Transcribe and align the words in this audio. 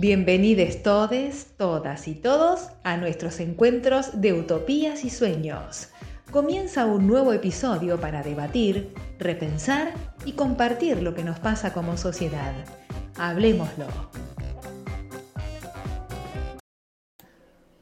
Bienvenidos 0.00 0.84
todes, 0.84 1.56
todas 1.56 2.06
y 2.06 2.14
todos 2.14 2.68
a 2.84 2.96
nuestros 2.96 3.40
encuentros 3.40 4.20
de 4.20 4.32
utopías 4.32 5.04
y 5.04 5.10
sueños. 5.10 5.88
Comienza 6.30 6.86
un 6.86 7.08
nuevo 7.08 7.32
episodio 7.32 8.00
para 8.00 8.22
debatir, 8.22 8.94
repensar 9.18 9.92
y 10.24 10.34
compartir 10.34 11.02
lo 11.02 11.16
que 11.16 11.24
nos 11.24 11.40
pasa 11.40 11.72
como 11.72 11.96
sociedad. 11.96 12.54
Hablemoslo. 13.16 13.86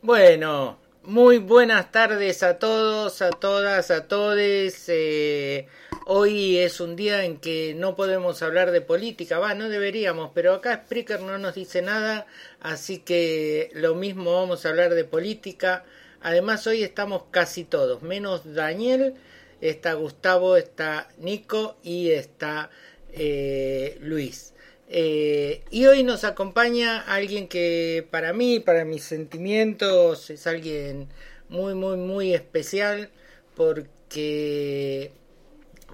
Bueno, 0.00 0.78
muy 1.02 1.36
buenas 1.36 1.92
tardes 1.92 2.42
a 2.42 2.58
todos, 2.58 3.20
a 3.20 3.28
todas, 3.28 3.90
a 3.90 4.08
todes. 4.08 4.86
Eh, 4.88 5.68
hoy 6.08 6.58
es 6.58 6.80
un 6.80 6.94
día 6.94 7.24
en 7.24 7.38
que 7.38 7.74
no 7.74 7.96
podemos 7.96 8.40
hablar 8.40 8.70
de 8.70 8.80
política, 8.80 9.40
va, 9.40 9.54
no 9.54 9.68
deberíamos, 9.68 10.30
pero 10.34 10.54
acá 10.54 10.82
Spreaker 10.84 11.20
no 11.20 11.36
nos 11.36 11.56
dice 11.56 11.82
nada, 11.82 12.26
así 12.60 12.98
que 12.98 13.70
lo 13.74 13.96
mismo 13.96 14.32
vamos 14.32 14.64
a 14.64 14.68
hablar 14.68 14.94
de 14.94 15.04
política. 15.04 15.84
Además 16.22 16.66
hoy 16.68 16.84
estamos 16.84 17.24
casi 17.32 17.64
todos, 17.64 18.02
menos 18.02 18.54
Daniel, 18.54 19.14
está 19.60 19.94
Gustavo, 19.94 20.56
está 20.56 21.08
Nico 21.18 21.76
y 21.82 22.10
está 22.10 22.70
eh, 23.12 23.98
Luis. 24.00 24.54
Eh, 24.88 25.64
y 25.72 25.86
hoy 25.86 26.04
nos 26.04 26.22
acompaña 26.22 27.00
alguien 27.00 27.48
que 27.48 28.06
para 28.12 28.32
mí, 28.32 28.60
para 28.60 28.84
mis 28.84 29.02
sentimientos, 29.02 30.30
es 30.30 30.46
alguien 30.46 31.08
muy, 31.48 31.74
muy, 31.74 31.96
muy 31.96 32.32
especial 32.32 33.10
porque 33.56 35.10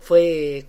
fue 0.03 0.67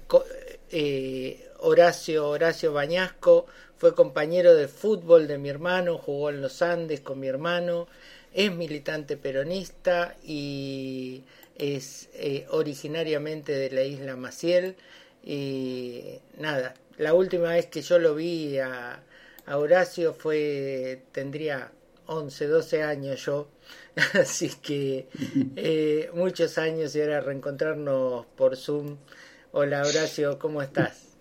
eh, 0.70 1.50
Horacio, 1.59 2.30
Horacio 2.30 2.72
Bañasco, 2.72 3.48
fue 3.78 3.95
compañero 3.95 4.53
de 4.56 4.67
fútbol 4.67 5.28
de 5.28 5.40
mi 5.40 5.50
hermano, 5.50 5.98
jugó 5.98 6.30
en 6.30 6.42
los 6.42 6.62
Andes 6.62 7.02
con 7.02 7.20
mi 7.20 7.28
hermano, 7.28 7.88
es 8.31 8.52
militante 8.52 9.17
peronista 9.17 10.16
y 10.23 11.23
es 11.56 12.09
eh, 12.14 12.45
originariamente 12.50 13.53
de 13.53 13.72
la 13.72 13.84
isla 13.84 14.16
Maciel 14.16 14.75
y 15.23 16.20
nada, 16.38 16.75
la 16.97 17.16
última 17.16 17.50
vez 17.50 17.66
que 17.66 17.81
yo 17.81 17.97
lo 17.97 18.14
vi 18.16 18.59
a, 18.59 19.02
Horacio 19.47 20.14
fue, 20.14 21.02
tendría 21.12 21.72
11, 22.06 22.47
12 22.47 22.84
años 22.84 23.25
yo, 23.25 23.47
así 24.14 24.50
que 24.62 25.08
eh, 25.56 26.12
muchos 26.14 26.58
años 26.59 26.95
y 26.95 27.02
ahora 27.02 27.19
reencontrarnos 27.19 28.28
por 28.38 28.56
Zoom. 28.56 28.97
Hola 29.56 29.84
Horacio, 29.84 30.40
¿cómo 30.40 30.64
estás? 30.64 31.16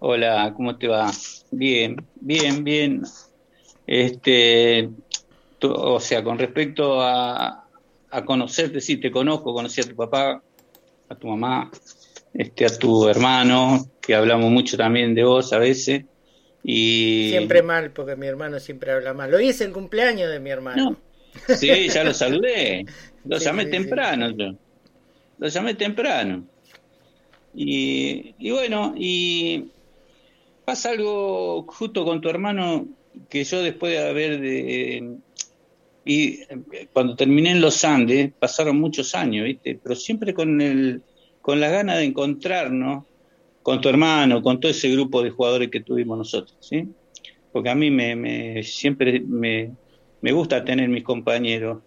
Hola, 0.00 0.52
¿cómo 0.56 0.76
te 0.76 0.88
va? 0.88 1.08
Bien, 1.52 2.04
bien, 2.16 2.64
bien. 2.64 3.02
Este, 3.86 4.90
o 5.62 6.00
sea, 6.00 6.24
con 6.24 6.36
respecto 6.36 7.00
a, 7.00 7.64
a 8.10 8.24
conocerte, 8.24 8.80
sí, 8.80 8.96
te 8.96 9.12
conozco, 9.12 9.54
conocí 9.54 9.80
a 9.80 9.84
tu 9.84 9.94
papá, 9.94 10.42
a 11.08 11.14
tu 11.14 11.28
mamá, 11.28 11.70
este, 12.34 12.66
a 12.66 12.76
tu 12.76 13.06
hermano, 13.08 13.86
que 14.02 14.16
hablamos 14.16 14.50
mucho 14.50 14.76
también 14.76 15.14
de 15.14 15.22
vos 15.22 15.52
a 15.52 15.58
veces. 15.58 16.06
Y... 16.64 17.28
Siempre 17.30 17.62
mal, 17.62 17.92
porque 17.92 18.16
mi 18.16 18.26
hermano 18.26 18.58
siempre 18.58 18.90
habla 18.90 19.14
mal. 19.14 19.32
Hoy 19.32 19.50
es 19.50 19.60
el 19.60 19.70
cumpleaños 19.70 20.28
de 20.28 20.40
mi 20.40 20.50
hermano. 20.50 20.96
Sí, 21.56 21.88
ya 21.88 22.02
lo 22.02 22.12
saludé. 22.12 22.84
Lo 23.24 23.38
llamé 23.38 23.66
temprano 23.66 24.30
yo. 24.30 24.56
Lo 25.38 25.46
llamé 25.46 25.74
temprano. 25.74 26.44
Y, 27.54 28.34
y 28.38 28.50
bueno, 28.50 28.94
y 28.96 29.70
pasa 30.64 30.90
algo 30.90 31.62
justo 31.68 32.04
con 32.04 32.20
tu 32.20 32.28
hermano 32.28 32.86
que 33.28 33.44
yo 33.44 33.62
después 33.62 33.92
de 33.92 34.08
haber 34.08 34.40
de, 34.40 35.18
y 36.04 36.38
cuando 36.92 37.16
terminé 37.16 37.50
en 37.50 37.60
los 37.60 37.84
Andes 37.84 38.32
pasaron 38.38 38.80
muchos 38.80 39.14
años, 39.14 39.44
¿viste? 39.44 39.78
Pero 39.82 39.94
siempre 39.94 40.32
con 40.32 40.60
el 40.60 41.02
con 41.42 41.60
la 41.60 41.70
gana 41.70 41.96
de 41.96 42.04
encontrarnos 42.04 43.04
con 43.62 43.80
tu 43.80 43.88
hermano, 43.88 44.42
con 44.42 44.60
todo 44.60 44.70
ese 44.70 44.90
grupo 44.90 45.22
de 45.22 45.30
jugadores 45.30 45.70
que 45.70 45.80
tuvimos 45.80 46.18
nosotros, 46.18 46.56
¿sí? 46.60 46.88
Porque 47.52 47.70
a 47.70 47.74
mí 47.74 47.90
me, 47.90 48.62
siempre 48.62 49.20
me, 49.20 49.72
gusta 50.32 50.64
tener 50.64 50.88
mis 50.88 51.04
compañeros, 51.04 51.78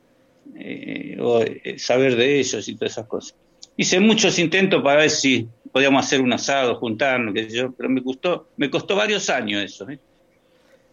eh, 0.55 1.17
o 1.19 1.41
eh, 1.41 1.78
saber 1.78 2.16
de 2.16 2.39
ellos 2.39 2.67
y 2.67 2.75
todas 2.75 2.93
esas 2.93 3.07
cosas. 3.07 3.35
Hice 3.77 3.99
muchos 3.99 4.37
intentos 4.39 4.83
para 4.83 5.01
ver 5.01 5.09
si 5.09 5.47
podíamos 5.71 6.05
hacer 6.05 6.21
un 6.21 6.33
asado, 6.33 6.75
juntarnos, 6.75 7.33
que 7.33 7.49
yo, 7.49 7.71
pero 7.71 7.89
me 7.89 8.03
costó, 8.03 8.49
me 8.57 8.69
costó 8.69 8.95
varios 8.95 9.29
años 9.29 9.63
eso, 9.63 9.87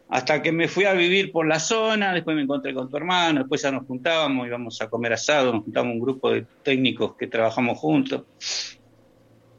hasta 0.09 0.41
que 0.41 0.53
me 0.53 0.69
fui 0.69 0.85
a 0.85 0.95
vivir 0.95 1.31
por 1.31 1.47
la 1.47 1.61
zona, 1.61 2.15
después 2.15 2.35
me 2.35 2.43
encontré 2.43 2.73
con 2.73 2.89
tu 2.89 2.97
hermano, 2.97 3.41
después 3.41 3.61
ya 3.61 3.71
nos 3.71 3.87
juntábamos, 3.87 4.47
íbamos 4.47 4.81
a 4.81 4.89
comer 4.89 5.13
asado, 5.13 5.53
nos 5.53 5.65
juntamos 5.65 5.93
un 5.93 6.01
grupo 6.01 6.31
de 6.31 6.47
técnicos 6.63 7.15
que 7.17 7.27
trabajamos 7.27 7.79
juntos. 7.79 8.23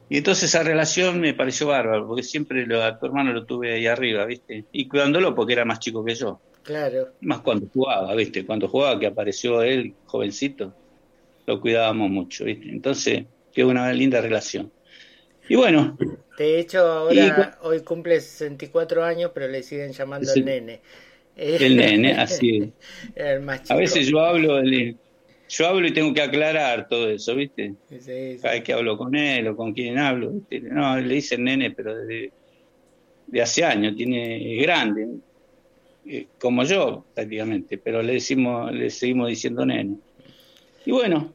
Y 0.09 0.17
entonces 0.17 0.45
esa 0.45 0.63
relación 0.63 1.19
me 1.19 1.35
pareció 1.35 1.67
bárbaro, 1.67 2.07
porque 2.07 2.23
siempre 2.23 2.65
lo, 2.65 2.83
a 2.83 2.97
tu 2.97 3.05
hermano 3.05 3.31
lo 3.31 3.45
tuve 3.45 3.75
ahí 3.75 3.85
arriba, 3.85 4.25
¿viste? 4.25 4.65
Y 4.71 4.87
cuidándolo 4.87 5.35
porque 5.35 5.53
era 5.53 5.65
más 5.65 5.79
chico 5.79 6.03
que 6.03 6.15
yo. 6.15 6.41
Claro. 6.63 7.09
Más 7.21 7.41
cuando 7.41 7.67
jugaba, 7.71 8.15
¿viste? 8.15 8.43
Cuando 8.43 8.67
jugaba, 8.67 8.99
que 8.99 9.05
apareció 9.05 9.61
él, 9.61 9.93
jovencito, 10.07 10.73
lo 11.49 11.59
cuidábamos 11.59 12.11
mucho, 12.11 12.45
¿viste? 12.45 12.69
Entonces, 12.69 13.23
quedó 13.51 13.69
una 13.69 13.91
linda 13.91 14.21
relación. 14.21 14.71
Y 15.47 15.55
bueno. 15.55 15.97
De 16.37 16.59
hecho, 16.59 16.79
ahora, 16.79 17.57
hoy 17.63 17.79
cumple 17.79 18.21
64 18.21 19.03
años, 19.03 19.31
pero 19.33 19.47
le 19.47 19.63
siguen 19.63 19.91
llamando 19.91 20.31
el 20.31 20.45
nene. 20.45 20.79
El 21.35 21.75
nene, 21.75 22.13
así 22.13 22.71
es. 23.15 23.41
A 23.69 23.75
veces 23.75 24.07
yo 24.07 24.19
hablo, 24.19 24.61
yo 24.63 25.67
hablo 25.67 25.87
y 25.87 25.91
tengo 25.91 26.13
que 26.13 26.21
aclarar 26.21 26.87
todo 26.87 27.09
eso, 27.09 27.33
¿viste? 27.33 27.73
Cada 28.39 28.53
vez 28.53 28.63
que 28.63 28.73
hablo 28.73 28.95
con 28.95 29.15
él 29.15 29.47
o 29.47 29.55
con 29.55 29.73
quien 29.73 29.97
hablo, 29.97 30.29
¿viste? 30.29 30.59
No, 30.59 30.99
le 30.99 31.15
dicen 31.15 31.45
nene, 31.45 31.71
pero 31.71 31.95
de, 31.95 32.31
de 33.25 33.41
hace 33.41 33.63
años, 33.65 33.95
tiene, 33.95 34.55
es 34.55 34.61
grande, 34.61 35.07
eh, 36.05 36.27
como 36.37 36.63
yo 36.63 37.05
prácticamente, 37.15 37.79
pero 37.79 38.03
le 38.03 38.13
decimos, 38.13 38.71
le 38.71 38.91
seguimos 38.91 39.29
diciendo 39.29 39.65
nene. 39.65 39.95
Y 40.85 40.91
bueno, 40.91 41.33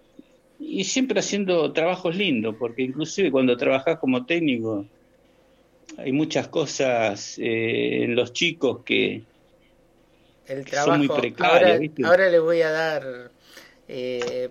y 0.67 0.85
siempre 0.85 1.21
haciendo 1.21 1.73
trabajos 1.73 2.17
lindos, 2.17 2.57
porque 2.59 2.83
inclusive 2.83 3.31
cuando 3.31 3.57
trabajas 3.57 3.99
como 3.99 4.25
técnico 4.25 4.87
hay 5.99 6.13
muchas 6.13 6.49
cosas 6.49 7.39
eh, 7.39 8.05
en 8.05 8.17
los 8.17 8.33
chicos 8.33 8.81
que 8.85 9.23
el 10.47 10.65
trabajo, 10.65 10.91
son 10.91 11.07
muy 11.07 11.09
precarias. 11.09 11.91
Ahora, 12.05 12.29
le 12.29 12.39
voy 12.39 12.63
a 12.63 12.71
dar 12.71 13.31
eh, 13.89 14.51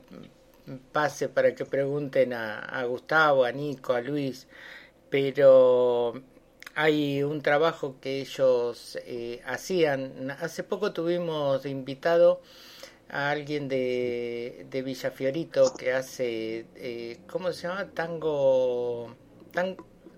pase 0.91 1.29
para 1.29 1.53
que 1.53 1.65
pregunten 1.65 2.33
a, 2.33 2.83
Gustavo, 2.85 3.43
a 3.43 3.51
Nico, 3.51 3.93
a 3.93 4.01
Luis, 4.01 4.47
pero 5.09 6.13
hay 6.75 7.23
un 7.23 7.41
trabajo 7.41 7.97
que 7.99 8.21
ellos 8.21 8.97
eh, 9.05 9.41
hacían. 9.45 10.31
Hace 10.39 10.63
poco 10.63 10.93
tuvimos 10.93 11.65
invitado 11.65 12.41
a 13.13 13.29
alguien 13.29 13.67
de, 13.67 14.65
de 14.71 14.81
Villafiorito 14.81 15.75
que 15.75 15.93
hace, 15.93 16.65
eh, 16.75 17.19
¿cómo 17.29 17.51
se 17.53 17.67
llama? 17.67 17.87
Tango, 17.93 19.15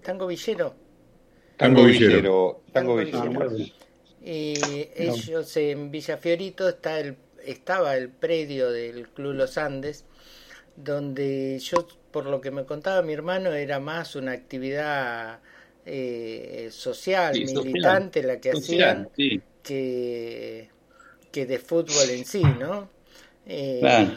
tango 0.01 0.27
villero. 0.27 0.73
Tango 1.57 1.83
villero. 1.83 2.61
Tango 2.71 2.95
villero. 2.95 3.51
Y 4.23 4.53
ellos 4.95 5.57
en 5.57 5.91
Villafiorito 5.91 6.69
está 6.69 7.01
el, 7.01 7.17
estaba 7.45 7.97
el 7.97 8.07
predio 8.07 8.71
del 8.71 9.09
Club 9.09 9.33
Los 9.33 9.57
Andes, 9.57 10.05
donde 10.77 11.59
yo, 11.59 11.85
por 12.11 12.27
lo 12.27 12.39
que 12.39 12.51
me 12.51 12.63
contaba 12.63 13.01
mi 13.01 13.11
hermano, 13.11 13.51
era 13.51 13.81
más 13.81 14.15
una 14.15 14.31
actividad 14.31 15.41
eh, 15.85 16.69
social, 16.71 17.33
militante, 17.33 18.23
la 18.23 18.39
que 18.39 18.51
hacían, 18.51 19.09
que, 19.61 20.69
que 21.35 21.45
de 21.45 21.59
fútbol 21.59 22.09
en 22.11 22.23
sí, 22.23 22.41
¿no? 22.41 22.87
Eh, 23.45 24.07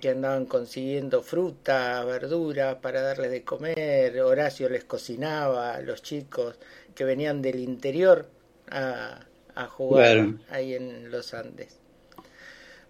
que 0.00 0.08
andaban 0.08 0.46
consiguiendo 0.46 1.22
fruta, 1.22 2.02
verduras 2.02 2.76
para 2.76 3.02
darles 3.02 3.30
de 3.30 3.44
comer, 3.44 4.18
Horacio 4.18 4.70
les 4.70 4.84
cocinaba 4.84 5.74
a 5.74 5.82
los 5.82 6.00
chicos 6.00 6.58
que 6.94 7.04
venían 7.04 7.42
del 7.42 7.60
interior 7.60 8.26
a, 8.70 9.20
a 9.54 9.66
jugar 9.66 10.28
ahí 10.50 10.72
en 10.72 11.10
los 11.10 11.34
Andes. 11.34 11.78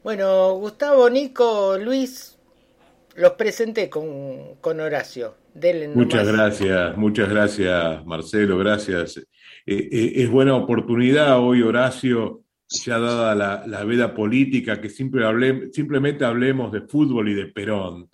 Bueno, 0.05 0.55
Gustavo, 0.55 1.11
Nico, 1.11 1.77
Luis, 1.77 2.39
los 3.17 3.33
presenté 3.33 3.91
con, 3.91 4.55
con 4.61 4.79
Horacio. 4.79 5.35
muchas 5.93 6.29
gracias, 6.29 6.97
muchas 6.97 7.29
gracias 7.29 8.07
Marcelo, 8.07 8.59
gracias. 8.59 9.17
Eh, 9.19 9.27
eh, 9.67 10.13
es 10.15 10.31
buena 10.31 10.55
oportunidad 10.55 11.41
hoy, 11.41 11.63
Horacio, 11.63 12.45
ya 12.69 12.99
dada 12.99 13.35
la, 13.35 13.67
la 13.67 13.85
veda 13.85 14.15
política, 14.15 14.81
que 14.81 14.91
simplemente 14.91 16.25
hablemos 16.25 16.71
de 16.73 16.83
fútbol 16.83 17.31
y 17.31 17.35
de 17.35 17.47
Perón. 17.47 18.11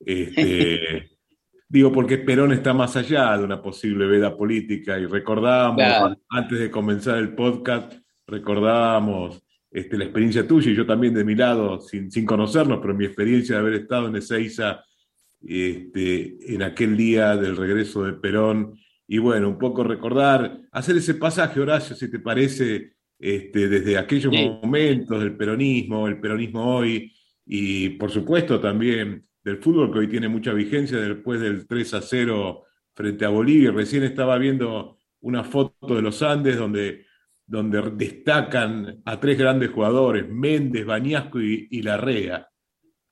Este, 0.00 1.10
digo, 1.68 1.92
porque 1.92 2.18
Perón 2.18 2.52
está 2.52 2.72
más 2.72 2.96
allá 2.96 3.36
de 3.36 3.44
una 3.44 3.60
posible 3.60 4.06
veda 4.06 4.36
política 4.36 4.98
y 4.98 5.06
recordábamos, 5.06 6.16
antes 6.30 6.58
de 6.58 6.70
comenzar 6.70 7.18
el 7.18 7.34
podcast, 7.34 7.94
recordábamos 8.26 9.42
este, 9.70 9.98
la 9.98 10.04
experiencia 10.04 10.46
tuya 10.46 10.70
y 10.70 10.74
yo 10.74 10.86
también 10.86 11.12
de 11.12 11.24
mi 11.24 11.34
lado, 11.34 11.80
sin, 11.80 12.10
sin 12.10 12.24
conocernos, 12.24 12.78
pero 12.80 12.94
mi 12.94 13.04
experiencia 13.04 13.56
de 13.56 13.60
haber 13.60 13.74
estado 13.74 14.08
en 14.08 14.16
Ezeiza 14.16 14.82
este, 15.46 16.54
en 16.54 16.62
aquel 16.62 16.96
día 16.96 17.36
del 17.36 17.56
regreso 17.56 18.04
de 18.04 18.14
Perón. 18.14 18.74
Y 19.06 19.18
bueno, 19.18 19.48
un 19.48 19.58
poco 19.58 19.84
recordar, 19.84 20.58
hacer 20.72 20.96
ese 20.96 21.14
pasaje, 21.14 21.60
Horacio, 21.60 21.94
si 21.96 22.10
te 22.10 22.18
parece, 22.18 22.92
este, 23.18 23.68
desde 23.68 23.98
aquellos 23.98 24.32
momentos 24.32 25.20
del 25.20 25.36
peronismo, 25.36 26.06
el 26.06 26.20
peronismo 26.20 26.76
hoy, 26.76 27.12
y 27.44 27.90
por 27.90 28.10
supuesto 28.10 28.60
también 28.60 29.26
del 29.42 29.58
fútbol 29.58 29.92
que 29.92 29.98
hoy 30.00 30.08
tiene 30.08 30.28
mucha 30.28 30.52
vigencia 30.52 30.98
después 30.98 31.40
del 31.40 31.66
3 31.66 31.94
a 31.94 32.02
0 32.02 32.64
frente 32.94 33.24
a 33.24 33.30
Bolivia. 33.30 33.70
Recién 33.70 34.04
estaba 34.04 34.36
viendo 34.38 34.98
una 35.20 35.42
foto 35.42 35.94
de 35.94 36.02
los 36.02 36.22
Andes 36.22 36.56
donde, 36.56 37.06
donde 37.46 37.90
destacan 37.96 39.00
a 39.04 39.18
tres 39.18 39.38
grandes 39.38 39.70
jugadores, 39.70 40.28
Méndez, 40.28 40.84
Bañasco 40.84 41.40
y, 41.40 41.82
Larrea, 41.82 42.48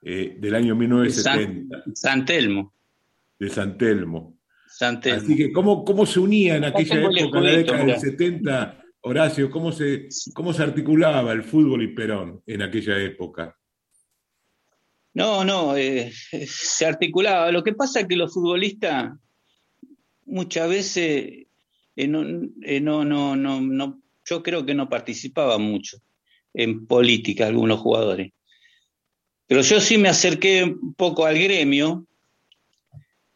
eh, 0.02 0.36
del 0.38 0.54
año 0.54 0.76
1970. 0.76 1.84
San, 1.94 2.24
Telmo. 2.24 2.74
De 3.38 3.48
San 3.48 3.78
Telmo. 3.78 4.38
Así 4.78 5.36
que, 5.36 5.52
¿cómo, 5.52 5.84
¿cómo 5.84 6.04
se 6.04 6.20
unía 6.20 6.56
en 6.56 6.64
aquella 6.64 7.00
época, 7.00 7.38
en 7.38 7.44
la 7.44 7.50
década 7.50 7.84
del 7.84 7.98
70, 7.98 8.85
Horacio, 9.08 9.52
¿cómo 9.52 9.70
se, 9.70 10.08
cómo 10.34 10.52
se 10.52 10.64
articulaba 10.64 11.30
el 11.30 11.44
fútbol 11.44 11.80
y 11.80 11.94
Perón 11.94 12.42
en 12.44 12.62
aquella 12.62 12.98
época? 12.98 13.56
No, 15.14 15.44
no, 15.44 15.76
eh, 15.76 16.12
se 16.12 16.86
articulaba. 16.86 17.52
Lo 17.52 17.62
que 17.62 17.72
pasa 17.72 18.00
es 18.00 18.08
que 18.08 18.16
los 18.16 18.34
futbolistas 18.34 19.12
muchas 20.24 20.68
veces 20.68 21.46
eh, 21.94 22.08
no, 22.08 22.48
eh, 22.62 22.80
no, 22.80 23.04
no, 23.04 23.36
no, 23.36 24.02
yo 24.24 24.42
creo 24.42 24.66
que 24.66 24.74
no 24.74 24.88
participaban 24.88 25.62
mucho 25.62 25.98
en 26.52 26.84
política 26.88 27.46
algunos 27.46 27.78
jugadores. 27.78 28.32
Pero 29.46 29.60
yo 29.60 29.80
sí 29.80 29.98
me 29.98 30.08
acerqué 30.08 30.64
un 30.64 30.94
poco 30.94 31.26
al 31.26 31.38
gremio 31.38 32.08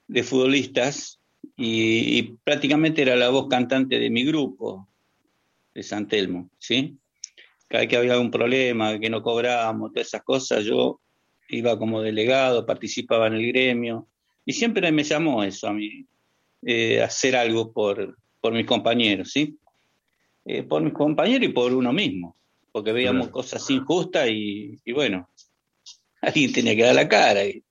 de 0.09 0.25
futbolistas 0.25 1.21
y 1.57 2.23
prácticamente 2.43 3.03
era 3.03 3.15
la 3.15 3.29
voz 3.29 3.47
cantante 3.47 4.01
de 4.01 4.11
mi 4.11 4.25
grupo 4.25 4.90
de 5.75 5.83
San 5.83 6.09
Telmo, 6.09 6.51
¿sí? 6.59 6.99
Cada 7.69 7.83
vez 7.83 7.89
que 7.91 7.97
había 7.97 8.15
algún 8.15 8.31
problema, 8.31 8.99
que 8.99 9.11
no 9.11 9.23
cobrábamos, 9.23 9.93
todas 9.93 10.09
esas 10.09 10.23
cosas, 10.23 10.65
yo 10.65 11.01
iba 11.49 11.79
como 11.79 12.03
delegado, 12.03 12.67
participaba 12.67 13.27
en 13.27 13.35
el 13.35 13.47
gremio, 13.49 14.09
y 14.45 14.53
siempre 14.53 14.91
me 14.91 15.05
llamó 15.05 15.45
eso 15.45 15.69
a 15.69 15.73
mí, 15.73 16.07
eh, 16.63 17.03
hacer 17.03 17.37
algo 17.37 17.73
por, 17.73 18.17
por 18.41 18.53
mis 18.53 18.67
compañeros, 18.67 19.31
¿sí? 19.31 19.57
Eh, 20.45 20.63
por 20.63 20.83
mis 20.83 20.93
compañeros 20.93 21.49
y 21.49 21.53
por 21.53 21.73
uno 21.73 21.93
mismo, 21.93 22.37
porque 22.73 22.93
veíamos 22.93 23.29
cosas 23.29 23.69
injustas 23.71 24.29
y, 24.31 24.81
bueno, 24.93 25.29
alguien 26.23 26.53
tenía 26.53 26.75
que 26.75 26.83
dar 26.83 26.95
la 26.95 27.09
cara. 27.09 27.45
Y, 27.45 27.63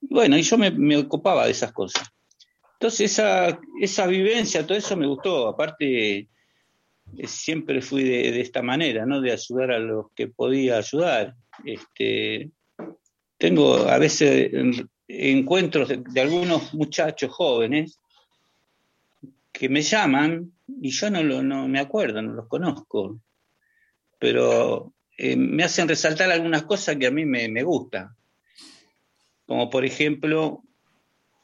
bueno, 0.00 0.36
y 0.36 0.42
yo 0.42 0.58
me, 0.58 0.70
me, 0.70 0.96
ocupaba 0.96 1.44
de 1.44 1.52
esas 1.52 1.72
cosas. 1.72 2.10
Entonces 2.74 3.12
esa, 3.12 3.58
esa 3.80 4.06
vivencia, 4.06 4.66
todo 4.66 4.76
eso 4.76 4.96
me 4.96 5.06
gustó. 5.06 5.48
Aparte, 5.48 6.28
siempre 7.24 7.80
fui 7.80 8.04
de, 8.04 8.40
esta 8.40 8.62
manera, 8.62 9.06
¿no? 9.06 9.20
De 9.20 9.32
ayudar 9.32 9.72
a 9.72 9.78
los 9.78 10.10
que 10.14 10.28
podía 10.28 10.78
ayudar. 10.78 11.34
Este, 11.64 12.50
tengo 13.38 13.88
a 13.88 13.98
veces 13.98 14.50
encuentros 15.08 15.88
de, 15.88 16.20
algunos 16.20 16.74
muchachos 16.74 17.30
jóvenes 17.32 18.00
que 19.52 19.68
me 19.68 19.82
llaman 19.82 20.52
y 20.80 20.90
yo 20.90 21.10
no, 21.10 21.22
lo, 21.22 21.42
no 21.42 21.68
me 21.68 21.78
acuerdo, 21.78 22.22
no 22.22 22.32
los 22.32 22.48
conozco, 22.48 23.20
pero 24.18 24.92
eh, 25.16 25.36
me 25.36 25.64
hacen 25.64 25.88
resaltar 25.88 26.30
algunas 26.30 26.64
cosas 26.64 26.96
que 26.96 27.06
a 27.06 27.10
mí 27.10 27.24
me, 27.24 27.48
me 27.48 27.62
gustan. 27.62 28.08
Como 29.46 29.68
por 29.68 29.84
ejemplo, 29.84 30.62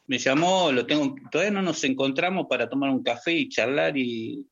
me 0.07 0.19
llamó, 0.19 0.73
lo 0.73 0.87
tengo, 0.87 1.15
todavía 1.31 1.53
no 1.53 1.63
nos 1.63 1.85
encontramos 1.85 2.47
para 2.49 2.69
tomar 2.69 2.91
un 2.91 3.03
café 3.03 3.33
y 3.33 3.49
charlar 3.49 3.97
y 3.97 4.45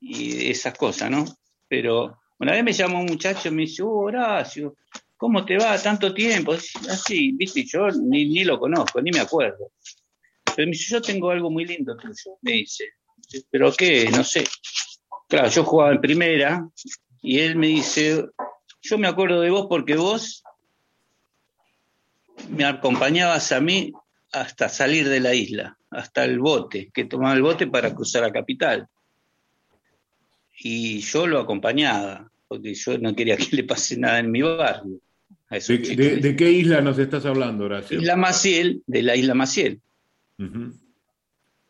y 0.00 0.50
esas 0.50 0.76
cosas, 0.76 1.10
¿no? 1.10 1.24
Pero 1.68 2.18
una 2.38 2.52
vez 2.52 2.64
me 2.64 2.72
llamó 2.72 3.00
un 3.00 3.06
muchacho 3.06 3.48
y 3.48 3.50
me 3.50 3.62
dice, 3.62 3.82
oh, 3.82 3.90
Horacio, 3.90 4.76
¿cómo 5.16 5.44
te 5.44 5.58
va 5.58 5.80
tanto 5.80 6.14
tiempo? 6.14 6.52
Así, 6.52 7.32
viste, 7.32 7.64
yo 7.64 7.88
ni, 7.88 8.26
ni 8.26 8.44
lo 8.44 8.58
conozco, 8.58 9.00
ni 9.00 9.10
me 9.10 9.20
acuerdo. 9.20 9.72
Pero 10.56 10.66
me 10.66 10.72
dice, 10.72 10.92
yo 10.92 11.02
tengo 11.02 11.30
algo 11.30 11.50
muy 11.50 11.64
lindo 11.64 11.96
tuyo, 11.96 12.38
me 12.42 12.52
dice. 12.52 12.84
¿Pero 13.50 13.72
qué? 13.72 14.08
No 14.10 14.24
sé. 14.24 14.44
Claro, 15.28 15.48
yo 15.48 15.64
jugaba 15.64 15.92
en 15.92 16.00
primera 16.00 16.68
y 17.20 17.40
él 17.40 17.56
me 17.56 17.66
dice, 17.66 18.24
yo 18.80 18.98
me 18.98 19.08
acuerdo 19.08 19.40
de 19.40 19.50
vos 19.50 19.66
porque 19.68 19.96
vos 19.96 20.42
me 22.48 22.64
acompañabas 22.64 23.52
a 23.52 23.60
mí 23.60 23.92
hasta 24.32 24.68
salir 24.68 25.08
de 25.08 25.20
la 25.20 25.34
isla, 25.34 25.76
hasta 25.90 26.24
el 26.24 26.38
bote, 26.38 26.90
que 26.94 27.04
tomaba 27.04 27.34
el 27.34 27.42
bote 27.42 27.66
para 27.66 27.94
cruzar 27.94 28.22
la 28.22 28.32
capital 28.32 28.88
y 30.58 31.00
yo 31.00 31.26
lo 31.26 31.38
acompañaba, 31.40 32.30
porque 32.48 32.74
yo 32.74 32.98
no 32.98 33.14
quería 33.14 33.36
que 33.36 33.56
le 33.56 33.64
pase 33.64 33.96
nada 33.96 34.18
en 34.18 34.30
mi 34.30 34.42
barrio. 34.42 35.00
¿De, 35.50 36.36
qué 36.36 36.50
isla 36.50 36.82
nos 36.82 36.98
estás 36.98 37.24
hablando, 37.24 37.64
Horacio? 37.64 37.98
Isla 37.98 38.16
Maciel, 38.16 38.82
de 38.86 39.02
la 39.02 39.16
isla 39.16 39.34
Maciel. 39.34 39.80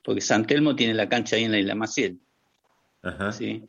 Porque 0.02 0.20
San 0.20 0.46
Telmo 0.46 0.74
tiene 0.74 0.94
la 0.94 1.08
cancha 1.08 1.36
ahí 1.36 1.44
en 1.44 1.52
la 1.52 1.60
isla 1.60 1.74
Maciel. 1.76 2.18
Ajá. 3.02 3.30
¿sí? 3.30 3.62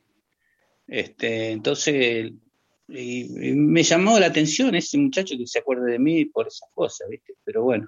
Este, 0.88 1.52
entonces, 1.52 2.32
me 2.88 3.84
llamó 3.84 4.20
la 4.20 4.26
atención 4.26 4.74
ese 4.74 4.98
muchacho 4.98 5.36
que 5.38 5.46
se 5.46 5.60
acuerde 5.60 5.92
de 5.92 6.00
mí 6.00 6.26
por 6.26 6.48
esas 6.48 6.70
cosas, 6.74 7.08
¿viste? 7.08 7.36
Pero 7.44 7.64
bueno. 7.64 7.88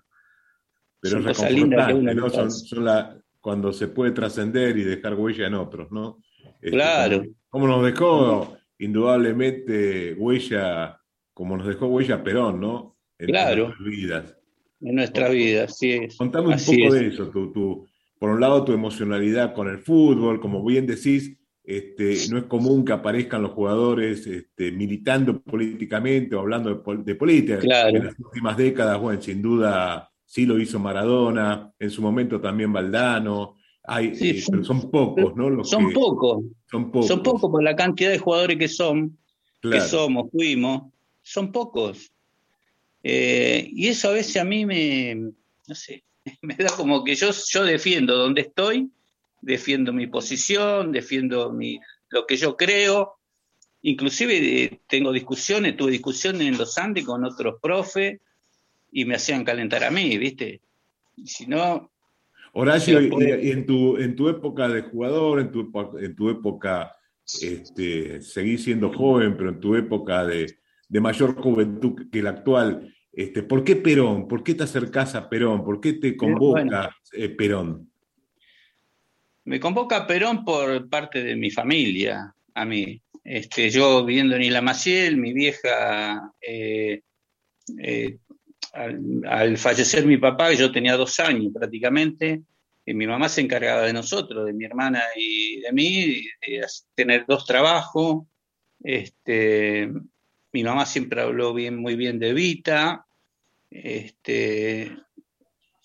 Pero 1.00 1.18
son 1.18 1.24
cosas 1.24 1.52
lindas 1.52 1.88
que 1.88 1.94
uno 1.96 2.30
son, 2.30 3.24
cuando 3.40 3.74
se 3.74 3.88
puede 3.88 4.12
trascender 4.12 4.78
y 4.78 4.84
dejar 4.84 5.16
huella 5.16 5.48
en 5.48 5.56
otros, 5.56 5.92
¿no? 5.92 6.22
Este, 6.62 6.72
claro. 6.72 7.24
Como, 7.50 7.68
nos 7.68 7.84
dejó 7.84 8.56
indudablemente 8.78 10.14
huella, 10.14 11.02
como 11.34 11.58
nos 11.58 11.68
dejó 11.68 11.88
huella 11.88 12.24
Perón, 12.24 12.60
¿no? 12.60 12.98
En 13.18 13.32
nuestras 13.32 13.80
vidas. 13.80 14.38
En 14.80 14.96
nuestra 14.96 15.30
vida, 15.30 15.68
sí 15.68 15.92
es. 15.92 16.18
Contame 16.18 16.50
un 16.50 16.60
poco 16.60 16.94
de 16.94 17.08
eso, 17.08 17.30
tu, 17.30 17.88
por 18.18 18.30
un 18.30 18.40
lado 18.40 18.64
tu 18.64 18.74
emocionalidad 18.74 19.54
con 19.54 19.68
el 19.68 19.80
fútbol, 19.80 20.40
como 20.40 20.64
bien 20.64 20.88
decís, 20.88 21.38
este, 21.64 22.18
no 22.32 22.40
es 22.40 22.46
común 22.46 22.84
que 22.84 22.94
aparezcan 22.94 23.44
los 23.44 23.52
jugadores 23.52 24.26
este, 24.26 24.72
militando 24.72 25.42
políticamente 25.42 26.36
o 26.36 26.40
hablando 26.40 26.84
de, 27.04 27.16
política. 27.16 27.60
En 27.90 28.06
las 28.06 28.20
últimas 28.20 28.58
décadas, 28.58 29.00
bueno, 29.00 29.22
sin 29.22 29.42
duda 29.42 30.12
sí 30.26 30.46
lo 30.46 30.60
hizo 30.60 30.80
Maradona, 30.80 31.72
en 31.78 31.90
su 31.90 32.02
momento 32.02 32.42
también 32.42 32.74
Valdano, 32.74 33.58
hay, 33.84 34.14
eh, 34.20 34.44
pero 34.50 34.64
son 34.64 34.92
pocos, 34.92 35.36
¿no? 35.36 35.64
son 35.64 35.92
pocos. 35.92 36.44
Son 36.70 36.92
pocos. 36.92 37.08
Son 37.08 37.24
pocos 37.24 37.50
por 37.50 37.64
la 37.64 37.76
cantidad 37.76 38.12
de 38.12 38.20
jugadores 38.20 38.58
que 38.58 38.68
son, 38.68 39.18
que 39.62 39.82
somos, 39.82 40.30
fuimos. 40.32 40.92
Son 41.22 41.52
pocos. 41.52 42.12
Eh, 43.04 43.68
y 43.72 43.88
eso 43.88 44.10
a 44.10 44.14
veces 44.14 44.38
a 44.38 44.44
mí 44.44 44.66
me, 44.66 45.16
no 45.16 45.76
sé, 45.76 46.04
me 46.42 46.56
da 46.56 46.70
como 46.76 47.04
que 47.04 47.16
yo, 47.16 47.32
yo 47.32 47.64
defiendo 47.64 48.16
donde 48.16 48.42
estoy, 48.42 48.92
defiendo 49.42 49.92
mi 49.92 50.08
posición, 50.08 50.92
defiendo 50.92 51.52
mi, 51.52 51.80
lo 52.10 52.26
que 52.28 52.38
yo 52.38 52.56
creo. 52.56 53.18
Inclusive 53.82 54.64
eh, 54.64 54.80
tengo 54.88 55.12
discusiones, 55.12 55.76
tuve 55.76 55.92
discusiones 55.92 56.48
en 56.48 56.58
los 56.58 56.78
Andes 56.78 57.04
con 57.04 57.26
otros 57.26 57.56
profes 57.60 58.20
y 58.92 59.06
me 59.06 59.16
hacían 59.16 59.44
calentar 59.44 59.84
a 59.84 59.90
mí, 59.90 60.18
¿viste? 60.20 60.62
Y 61.16 61.28
si 61.28 61.48
no, 61.48 61.90
Horacio, 62.54 63.02
y, 63.02 63.52
en, 63.52 63.66
tu, 63.66 63.98
en 63.98 64.16
tu 64.16 64.28
época 64.28 64.68
de 64.68 64.82
jugador, 64.82 65.40
en 65.40 65.52
tu, 65.52 65.72
en 66.00 66.16
tu 66.16 66.30
época, 66.30 66.96
este, 67.42 68.22
seguís 68.22 68.64
siendo 68.64 68.92
joven, 68.92 69.38
pero 69.38 69.50
en 69.50 69.60
tu 69.60 69.76
época 69.76 70.26
de, 70.26 70.58
mayor 70.90 71.36
juventud 71.36 72.10
que 72.12 72.22
la 72.22 72.32
actual, 72.32 72.94
este, 73.14 73.44
¿por 73.44 73.64
qué 73.64 73.78
Perón? 73.78 74.28
¿Por 74.28 74.44
qué 74.44 74.54
te 74.54 74.64
acercás 74.64 75.16
a 75.16 75.30
Perón? 75.30 75.64
¿Por 75.64 75.80
qué 75.80 75.94
te 75.94 76.18
convoca 76.18 76.94
eh, 77.14 77.30
Perón? 77.30 77.90
Me 79.46 79.60
convoca 79.60 80.06
Perón 80.06 80.44
por 80.44 80.90
parte 80.90 81.24
de 81.24 81.36
mi 81.38 81.50
familia, 81.50 82.36
a 82.54 82.66
mí. 82.66 83.02
Este, 83.24 83.70
yo 83.70 84.04
viviendo 84.04 84.36
en 84.36 84.42
Isla 84.42 84.62
Maciel, 84.62 85.18
mi 85.18 85.32
vieja, 85.32 86.34
eh, 86.46 87.02
eh, 87.80 88.18
al, 88.74 89.58
fallecer 89.58 90.06
mi 90.06 90.18
papá, 90.18 90.54
yo 90.54 90.72
tenía 90.72 90.96
dos 90.96 91.20
años 91.20 91.52
prácticamente, 91.54 92.42
y 92.86 92.94
mi 92.94 93.06
mamá 93.06 93.30
se 93.30 93.42
encargaba 93.42 93.84
de 93.84 93.94
nosotros, 93.94 94.46
de 94.46 94.54
mi 94.54 94.66
hermana 94.66 95.02
y 95.16 95.62
de 95.62 95.72
mí, 95.72 96.24
de 96.48 96.66
tener 96.96 97.26
dos 97.28 97.46
trabajos. 97.46 98.26
Este, 98.84 99.90
mi 100.52 100.64
mamá 100.64 100.86
siempre 100.86 101.22
habló 101.22 101.54
bien, 101.54 101.78
muy 101.78 101.96
bien 101.96 102.18
de 102.18 102.34
Vita. 102.34 103.06
Este, 103.70 104.92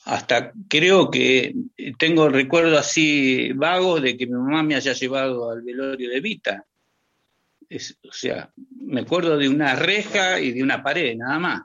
hasta 0.07 0.53
creo 0.69 1.11
que 1.11 1.55
tengo 1.99 2.29
recuerdo 2.29 2.79
así 2.79 3.53
vago 3.53 4.01
de 4.01 4.17
que 4.17 4.27
mi 4.27 4.33
mamá 4.33 4.63
me 4.63 4.75
haya 4.75 4.93
llevado 4.93 5.51
al 5.51 5.63
velorio 5.63 6.09
de 6.09 6.21
Vita. 6.21 6.65
o 7.69 8.13
sea, 8.13 8.51
me 8.81 9.03
acuerdo 9.03 9.37
de 9.37 9.49
una 9.49 9.77
reja 9.77 10.41
y 10.41 10.53
de 10.53 10.63
una 10.63 10.83
pared, 10.83 11.15
nada 11.17 11.39
más. 11.39 11.63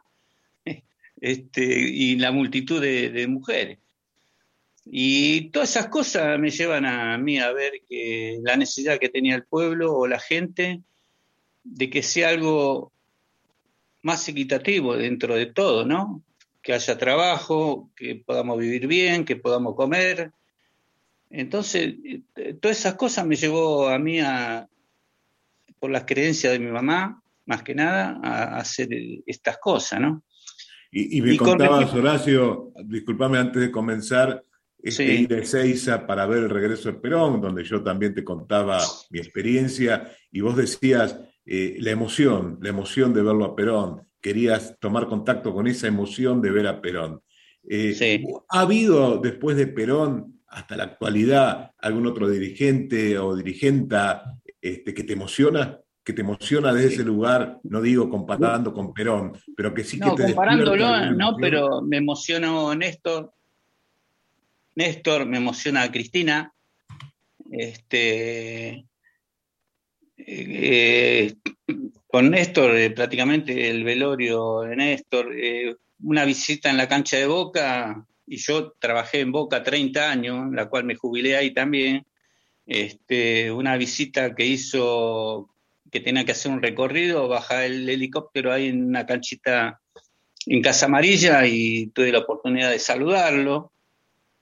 Este, 1.21 1.63
y 1.63 2.17
la 2.17 2.31
multitud 2.31 2.81
de, 2.81 3.27
mujeres. 3.27 3.77
Y 4.83 5.51
todas 5.51 5.69
esas 5.69 5.87
cosas 5.87 6.39
me 6.39 6.49
llevan 6.49 6.85
a 6.85 7.17
mí 7.17 7.39
a 7.39 7.53
ver 7.53 7.73
que 7.87 8.39
la 8.43 8.57
necesidad 8.57 8.99
que 8.99 9.09
tenía 9.09 9.35
el 9.35 9.45
pueblo 9.45 9.95
o 9.95 10.07
la 10.07 10.19
gente 10.19 10.81
de 11.63 11.89
que 11.89 12.03
sea 12.03 12.29
algo 12.29 12.91
más 14.01 14.27
equitativo 14.27 14.97
dentro 14.97 15.35
de 15.35 15.45
todo, 15.45 15.85
¿no? 15.85 16.23
que 16.61 16.73
haya 16.73 16.97
trabajo, 16.97 17.89
que 17.95 18.15
podamos 18.15 18.59
vivir 18.59 18.87
bien, 18.87 19.25
que 19.25 19.35
podamos 19.35 19.75
comer. 19.75 20.31
Entonces, 21.29 21.95
eh, 22.35 22.53
todas 22.59 22.77
esas 22.77 22.95
cosas 22.95 23.25
me 23.25 23.35
llevó 23.35 23.89
a 23.89 23.97
mí 23.97 24.19
a, 24.19 24.67
por 25.79 25.91
las 25.91 26.05
creencias 26.05 26.53
de 26.53 26.59
mi 26.59 26.71
mamá, 26.71 27.23
más 27.45 27.63
que 27.63 27.73
nada, 27.73 28.19
a, 28.23 28.57
hacer 28.57 28.89
estas 29.25 29.57
cosas, 29.57 29.99
¿no? 29.99 30.23
Y, 30.93 31.21
me 31.21 31.38
contabas, 31.38 31.93
Horacio, 31.93 32.74
discúlpame 32.83 33.38
antes 33.38 33.62
de 33.62 33.71
comenzar, 33.71 34.43
este, 34.77 35.13
ir 35.13 35.27
de 35.27 35.45
Seiza 35.45 36.05
para 36.05 36.25
ver 36.25 36.39
el 36.39 36.50
regreso 36.50 36.91
de 36.91 37.00
Perón, 37.00 37.39
donde 37.39 37.63
yo 37.63 37.81
también 37.81 38.13
te 38.13 38.25
contaba 38.25 38.81
mi 39.10 39.19
experiencia, 39.19 40.12
y 40.31 40.41
vos 40.41 40.57
decías 40.57 41.17
eh, 41.45 41.77
la 41.79 41.91
emoción, 41.91 42.60
la 42.62 42.69
emoción 42.69 43.13
de 43.13 43.21
verlo 43.21 43.45
a 43.45 43.55
Perón, 43.55 44.01
querías 44.19 44.77
tomar 44.79 45.07
contacto 45.07 45.53
con 45.53 45.67
esa 45.67 45.88
emoción 45.88 46.41
de 46.41 46.51
ver 46.51 46.67
a 46.67 46.81
Perón. 46.81 47.21
Eh, 47.67 48.24
¿Ha 48.50 48.62
habido 48.62 49.17
después 49.17 49.55
de 49.55 49.67
Perón 49.67 50.41
hasta 50.48 50.75
la 50.75 50.83
actualidad 50.83 51.71
algún 51.77 52.07
otro 52.07 52.27
dirigente 52.27 53.17
o 53.17 53.36
dirigenta 53.36 54.39
este, 54.60 54.93
que 54.93 55.03
te 55.03 55.13
emociona? 55.13 55.79
Que 56.11 56.15
te 56.15 56.21
emociona 56.23 56.73
desde 56.73 56.95
ese 56.95 57.03
lugar, 57.05 57.61
no 57.63 57.81
digo 57.81 58.09
comparando 58.09 58.73
con 58.73 58.93
Perón, 58.93 59.31
pero 59.55 59.73
que 59.73 59.85
sí 59.85 59.97
que 59.97 60.09
te 60.09 60.25
comparándolo, 60.25 61.11
no, 61.11 61.37
pero 61.37 61.81
me 61.81 61.95
emocionó 61.95 62.75
Néstor, 62.75 63.31
Néstor, 64.75 65.25
me 65.25 65.37
emociona 65.37 65.89
Cristina, 65.89 66.53
este, 67.49 68.85
eh, 70.17 71.33
con 72.07 72.29
Néstor, 72.29 72.75
eh, 72.75 72.91
prácticamente 72.91 73.69
el 73.69 73.85
velorio 73.85 74.63
de 74.63 74.75
Néstor, 74.75 75.33
eh, 75.33 75.77
una 76.03 76.25
visita 76.25 76.69
en 76.69 76.75
la 76.75 76.89
cancha 76.89 77.15
de 77.15 77.27
Boca, 77.27 78.05
y 78.27 78.35
yo 78.35 78.73
trabajé 78.79 79.21
en 79.21 79.31
Boca 79.31 79.63
30 79.63 80.11
años, 80.11 80.51
la 80.51 80.67
cual 80.67 80.83
me 80.83 80.95
jubilé 80.95 81.37
ahí 81.37 81.53
también, 81.53 82.05
este, 82.65 83.49
una 83.49 83.77
visita 83.77 84.35
que 84.35 84.45
hizo, 84.45 85.47
que 85.91 86.00
tenía 86.00 86.25
que 86.25 86.31
hacer 86.31 86.51
un 86.51 86.62
recorrido, 86.62 87.27
bajar 87.27 87.63
el 87.63 87.88
helicóptero 87.89 88.51
ahí 88.51 88.69
en 88.69 88.86
una 88.86 89.05
canchita 89.05 89.81
en 90.48 90.62
Casa 90.62 90.88
Amarilla 90.88 91.45
y 91.45 91.88
tuve 91.88 92.12
la 92.12 92.19
oportunidad 92.19 92.71
de 92.71 92.79
saludarlo. 92.79 93.74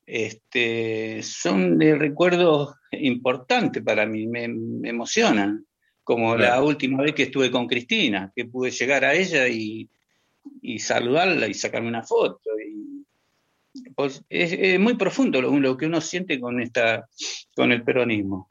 Este, 0.06 1.22
son 1.24 1.77
de 1.77 1.96
recuerdos 1.96 2.75
importantes 2.91 3.84
para 3.84 4.06
mí, 4.06 4.25
me 4.27 4.46
emocionan 4.89 5.65
como 6.10 6.36
la 6.36 6.63
última 6.63 7.03
vez 7.03 7.13
que 7.13 7.22
estuve 7.22 7.51
con 7.51 7.68
Cristina, 7.68 8.34
que 8.36 8.46
pude 8.46 8.72
llegar 8.72 9.06
a 9.06 9.13
ella 9.13 9.48
y, 9.48 9.88
saludarla 10.79 11.46
y 11.46 11.53
sacarme 11.53 11.88
una 11.88 12.01
foto. 12.01 12.50
Y, 12.60 13.06
pues, 13.94 14.25
es, 14.27 14.79
muy 14.79 14.96
profundo 14.96 15.39
lo, 15.39 15.77
que 15.77 15.86
uno 15.86 16.01
siente 16.01 16.39
con, 16.39 16.60
esta, 16.63 17.08
con 17.56 17.72
el 17.72 17.84
peronismo. 17.84 18.49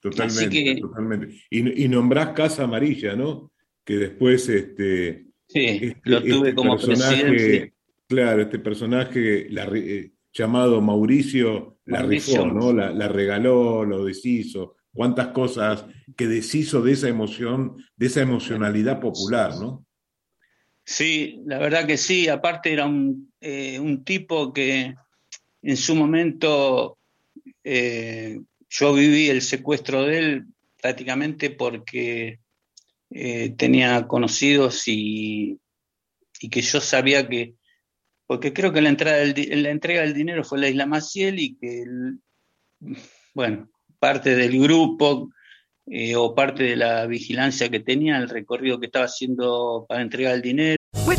Totalmente, 0.00 0.80
totalmente. 0.80 1.42
Y, 1.50 1.84
y, 1.84 1.88
nombrás 1.88 2.32
Casa 2.32 2.64
Amarilla, 2.64 3.14
¿no? 3.14 3.52
Que 3.84 3.96
después 3.96 4.48
este, 4.48 5.26
sí, 5.46 5.66
este, 5.66 6.00
lo 6.04 6.22
tuve 6.22 6.48
este 6.48 6.54
como 6.54 6.76
personaje, 6.76 7.74
Claro, 8.08 8.42
este 8.42 8.58
personaje 8.58 9.46
eh, 9.48 10.12
llamado 10.32 10.80
Mauricio, 10.80 11.78
la 11.84 12.02
rifó, 12.02 12.46
¿no? 12.46 12.72
La, 12.72 12.90
la, 12.90 13.08
regaló, 13.08 13.84
lo 13.84 14.04
deshizo 14.04 14.76
cuántas 14.92 15.28
cosas 15.28 15.86
que 16.16 16.26
deshizo 16.26 16.82
de 16.82 16.92
esa 16.92 17.08
emoción, 17.08 17.76
de 17.96 18.06
esa 18.06 18.22
emocionalidad 18.22 19.00
popular, 19.00 19.52
¿no? 19.58 19.86
Sí, 20.84 21.40
la 21.46 21.58
verdad 21.58 21.86
que 21.86 21.96
sí. 21.96 22.28
Aparte 22.28 22.72
era 22.72 22.86
un, 22.86 23.32
eh, 23.40 23.80
tipo 24.04 24.52
que 24.52 24.94
en 25.62 25.76
su 25.76 25.94
momento 25.94 26.98
eh, 27.62 28.40
yo 28.70 28.94
viví 28.94 29.28
el 29.28 29.42
secuestro 29.42 30.04
de 30.04 30.18
él 30.18 30.46
prácticamente 30.80 31.50
porque 31.50 32.38
eh, 33.10 33.50
tenía 33.56 34.06
conocidos 34.06 34.86
y, 34.86 35.58
y, 36.40 36.48
que 36.48 36.62
yo 36.62 36.80
sabía 36.80 37.28
que, 37.28 37.54
porque 38.26 38.52
creo 38.52 38.72
que 38.72 38.80
la, 38.80 38.88
entrada 38.88 39.18
del, 39.18 39.62
la 39.62 39.70
entrega 39.70 40.02
del 40.02 40.14
dinero 40.14 40.44
fue 40.44 40.60
la 40.60 40.68
Isla 40.68 40.86
Maciel 40.86 41.40
y 41.40 41.56
que, 41.56 41.84
bueno, 43.34 43.68
parte 43.98 44.36
del 44.36 44.60
grupo 44.60 45.30
eh, 45.86 46.14
o 46.14 46.34
parte 46.34 46.62
de 46.62 46.76
la 46.76 47.06
vigilancia 47.06 47.68
que 47.68 47.80
tenía, 47.80 48.16
el 48.16 48.28
recorrido 48.28 48.78
que 48.78 48.86
estaba 48.86 49.06
haciendo 49.06 49.84
para 49.88 50.02
entregar 50.02 50.36
el 50.36 50.42
dinero. 50.42 50.79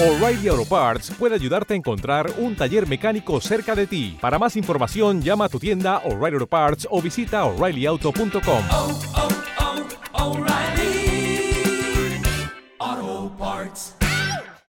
O'Reilly 0.00 0.46
Auto 0.46 0.64
Parts 0.64 1.10
puede 1.18 1.34
ayudarte 1.34 1.74
a 1.74 1.76
encontrar 1.76 2.30
un 2.38 2.54
taller 2.54 2.86
mecánico 2.86 3.40
cerca 3.40 3.74
de 3.74 3.88
ti. 3.88 4.16
Para 4.20 4.38
más 4.38 4.54
información, 4.54 5.20
llama 5.20 5.46
a 5.46 5.48
tu 5.48 5.58
tienda 5.58 5.98
O'Reilly 6.04 6.34
Auto 6.34 6.46
Parts 6.46 6.86
o 6.88 7.02
visita 7.02 7.44
O'ReillyAuto.com. 7.44 8.64
Oh, 8.70 9.00
oh, 9.16 9.28
oh. 10.14 10.44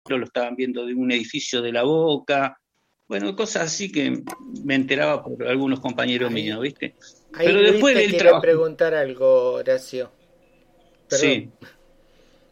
Lo 0.10 0.26
estaban 0.26 0.58
viendo 0.58 0.86
de 0.86 0.94
un 0.94 1.10
edificio 1.14 1.62
de 1.62 1.72
la 1.72 1.84
Boca 1.84 2.60
bueno, 3.08 3.36
cosas 3.36 3.64
así 3.64 3.92
que 3.92 4.24
me 4.64 4.76
enteraba 4.76 5.24
por 5.24 5.48
algunos 5.48 5.80
compañeros 5.80 6.32
míos, 6.32 6.60
¿viste? 6.60 6.96
Pero 7.38 7.62
después 7.62 7.96
del 7.96 8.18
trabajo. 8.18 8.42
preguntar 8.42 8.94
algo, 8.94 9.54
Horacio. 9.54 10.12
Sí. 11.10 11.50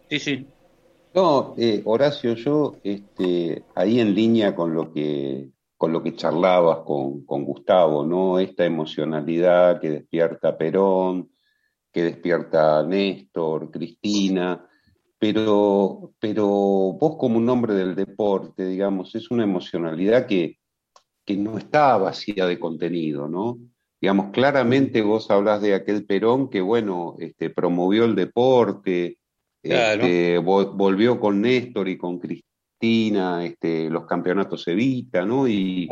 Sí, 0.09 0.19
sí. 0.19 0.47
No, 1.13 1.55
eh, 1.57 1.81
Horacio, 1.85 2.35
yo 2.35 2.77
este, 2.83 3.65
ahí 3.75 3.99
en 3.99 4.15
línea 4.15 4.55
con 4.55 4.73
lo 4.73 4.93
que 4.93 5.51
con 5.81 5.91
lo 5.91 6.03
que 6.03 6.15
charlabas 6.15 6.81
con, 6.85 7.25
con 7.25 7.43
Gustavo, 7.43 8.05
¿no? 8.05 8.37
Esta 8.37 8.65
emocionalidad 8.65 9.81
que 9.81 9.89
despierta 9.89 10.55
Perón, 10.55 11.31
que 11.91 12.03
despierta 12.03 12.85
Néstor, 12.85 13.71
Cristina, 13.71 14.63
pero, 15.17 16.13
pero 16.19 16.45
vos 16.47 17.15
como 17.17 17.37
un 17.37 17.49
hombre 17.49 17.73
del 17.73 17.95
deporte, 17.95 18.67
digamos, 18.67 19.15
es 19.15 19.31
una 19.31 19.43
emocionalidad 19.43 20.27
que, 20.27 20.59
que 21.25 21.35
no 21.35 21.57
está 21.57 21.97
vacía 21.97 22.45
de 22.45 22.59
contenido, 22.59 23.27
¿no? 23.27 23.57
Digamos, 23.99 24.31
claramente 24.31 25.01
vos 25.01 25.31
hablas 25.31 25.63
de 25.63 25.73
aquel 25.73 26.05
Perón 26.05 26.49
que, 26.49 26.61
bueno, 26.61 27.15
este, 27.17 27.49
promovió 27.49 28.05
el 28.05 28.13
deporte, 28.13 29.17
este, 29.63 30.37
volvió 30.37 31.19
con 31.19 31.41
Néstor 31.41 31.87
y 31.87 31.97
con 31.97 32.19
Cristina, 32.19 33.45
este, 33.45 33.89
los 33.89 34.05
campeonatos 34.05 34.67
Evita, 34.67 35.25
¿no? 35.25 35.47
Y, 35.47 35.87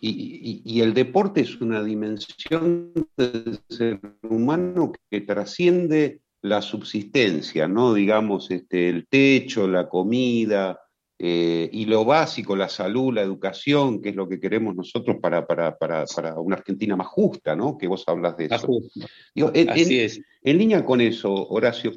y, 0.00 0.62
y, 0.64 0.80
el 0.80 0.92
deporte 0.92 1.42
es 1.42 1.60
una 1.60 1.82
dimensión 1.82 2.92
del 3.16 3.60
ser 3.68 4.00
humano 4.22 4.92
que 5.10 5.20
trasciende 5.20 6.20
la 6.42 6.62
subsistencia, 6.62 7.68
¿no? 7.68 7.94
Digamos, 7.94 8.50
este, 8.50 8.88
el 8.88 9.06
techo, 9.08 9.68
la 9.68 9.88
comida, 9.88 10.80
eh, 11.18 11.70
y 11.72 11.86
lo 11.86 12.04
básico, 12.04 12.54
la 12.54 12.68
salud, 12.68 13.14
la 13.14 13.22
educación, 13.22 14.02
que 14.02 14.10
es 14.10 14.16
lo 14.16 14.28
que 14.28 14.38
queremos 14.38 14.76
nosotros 14.76 15.16
para, 15.20 15.46
para, 15.46 15.76
para, 15.78 16.04
para 16.04 16.38
una 16.38 16.56
Argentina 16.56 16.94
más 16.94 17.06
justa, 17.06 17.56
¿no? 17.56 17.78
Que 17.78 17.86
vos 17.86 18.04
hablas 18.06 18.36
de 18.36 18.46
eso. 18.46 18.68
en, 19.34 19.70
Así 19.70 19.98
es. 19.98 20.20
En 20.42 20.58
línea 20.58 20.84
con 20.84 21.00
eso, 21.00 21.32
Horacio, 21.48 21.92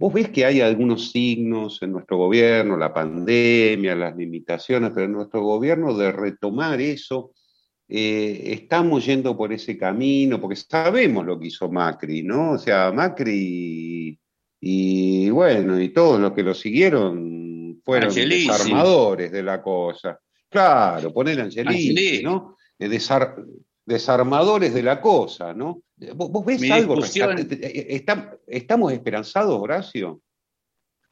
vos 0.00 0.14
ves 0.14 0.30
que 0.30 0.46
hay 0.46 0.62
algunos 0.62 1.10
signos 1.10 1.82
en 1.82 1.92
nuestro 1.92 2.16
gobierno, 2.16 2.78
la 2.78 2.92
pandemia, 2.94 3.94
las 3.94 4.16
limitaciones, 4.16 4.92
pero 4.94 5.04
en 5.04 5.12
nuestro 5.12 5.42
gobierno 5.42 5.94
de 5.94 6.10
retomar 6.10 6.80
eso, 6.80 7.32
eh, 7.86 8.44
estamos 8.46 9.04
yendo 9.04 9.36
por 9.36 9.52
ese 9.52 9.76
camino, 9.76 10.40
porque 10.40 10.56
sabemos 10.56 11.26
lo 11.26 11.38
que 11.38 11.48
hizo 11.48 11.70
Macri, 11.70 12.22
¿no? 12.22 12.52
O 12.52 12.58
sea, 12.58 12.90
Macri 12.92 14.18
y 14.62 15.28
bueno, 15.28 15.78
y 15.78 15.90
todos 15.90 16.18
los 16.18 16.32
que 16.32 16.44
lo 16.44 16.54
siguieron 16.54 17.78
fueron 17.84 18.14
desarmadores 18.14 19.30
de 19.30 19.42
la 19.42 19.62
cosa. 19.62 20.18
Claro, 20.48 21.12
poner 21.12 21.42
Angelici, 21.42 22.22
¿no? 22.22 22.56
desarmadores 23.84 24.72
de 24.72 24.82
la 24.82 24.98
cosa, 24.98 25.52
¿no? 25.52 25.82
¿Vos, 26.14 26.44
ves 26.44 26.70
algo? 26.70 26.96
¿Estamos 28.46 28.92
esperanzados, 28.92 29.60
Horacio? 29.60 30.22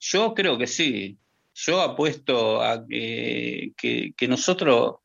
Yo 0.00 0.33
creo 0.35 0.57
que 0.57 0.66
sí. 0.66 1.18
Yo 1.54 1.80
apuesto 1.80 2.62
a 2.62 2.87
que, 2.87 4.14
nosotros 4.28 4.97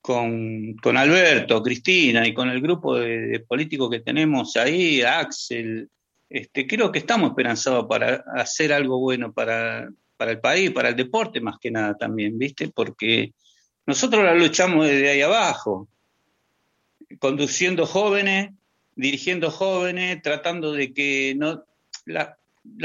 con, 0.00 0.76
Alberto, 0.96 1.62
Cristina 1.62 2.26
y 2.26 2.34
con 2.34 2.50
el 2.50 2.60
grupo 2.60 2.96
de, 2.96 3.40
políticos 3.48 3.88
que 3.88 4.00
tenemos 4.00 4.56
ahí, 4.56 5.02
Axel, 5.02 5.88
este, 6.28 6.66
creo 6.66 6.92
que 6.92 6.98
estamos 6.98 7.30
esperanzados 7.30 7.86
para 7.88 8.24
hacer 8.34 8.72
algo 8.72 8.98
bueno 8.98 9.32
para, 9.32 9.88
para 10.16 10.32
el 10.32 10.40
país, 10.40 10.72
para 10.72 10.90
el 10.90 10.96
deporte 10.96 11.40
más 11.40 11.56
que 11.58 11.70
nada 11.70 11.96
también, 11.96 12.36
¿viste? 12.36 12.68
Porque 12.68 13.32
nosotros 13.86 14.24
la 14.24 14.34
luchamos 14.34 14.86
desde 14.86 15.08
ahí 15.08 15.22
abajo, 15.22 15.88
conduciendo 17.18 17.86
jóvenes, 17.86 18.57
dirigiendo 18.98 19.50
jóvenes, 19.50 20.20
tratando 20.22 20.72
de 20.72 20.92
que 20.92 21.34
no 21.34 21.64
la, 22.04 22.36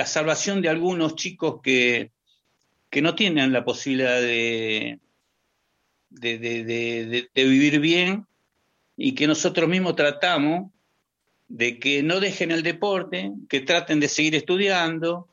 salvación 0.05 0.61
de 0.61 0.69
algunos 0.69 1.15
chicos 1.15 1.59
que, 1.61 2.11
que 2.89 3.01
no 3.01 3.15
tienen 3.15 3.51
la 3.51 3.65
posibilidad 3.65 4.21
de, 4.21 4.99
de, 6.09 6.37
de, 6.37 7.43
vivir 7.43 7.81
bien 7.81 8.25
y 8.95 9.13
que 9.13 9.27
nosotros 9.27 9.67
mismos 9.67 9.95
tratamos 9.95 10.71
de 11.49 11.79
que 11.79 12.01
no 12.01 12.21
dejen 12.21 12.51
el 12.51 12.63
deporte, 12.63 13.31
que 13.49 13.59
traten 13.59 13.99
de 13.99 14.07
seguir 14.07 14.35
estudiando 14.35 15.27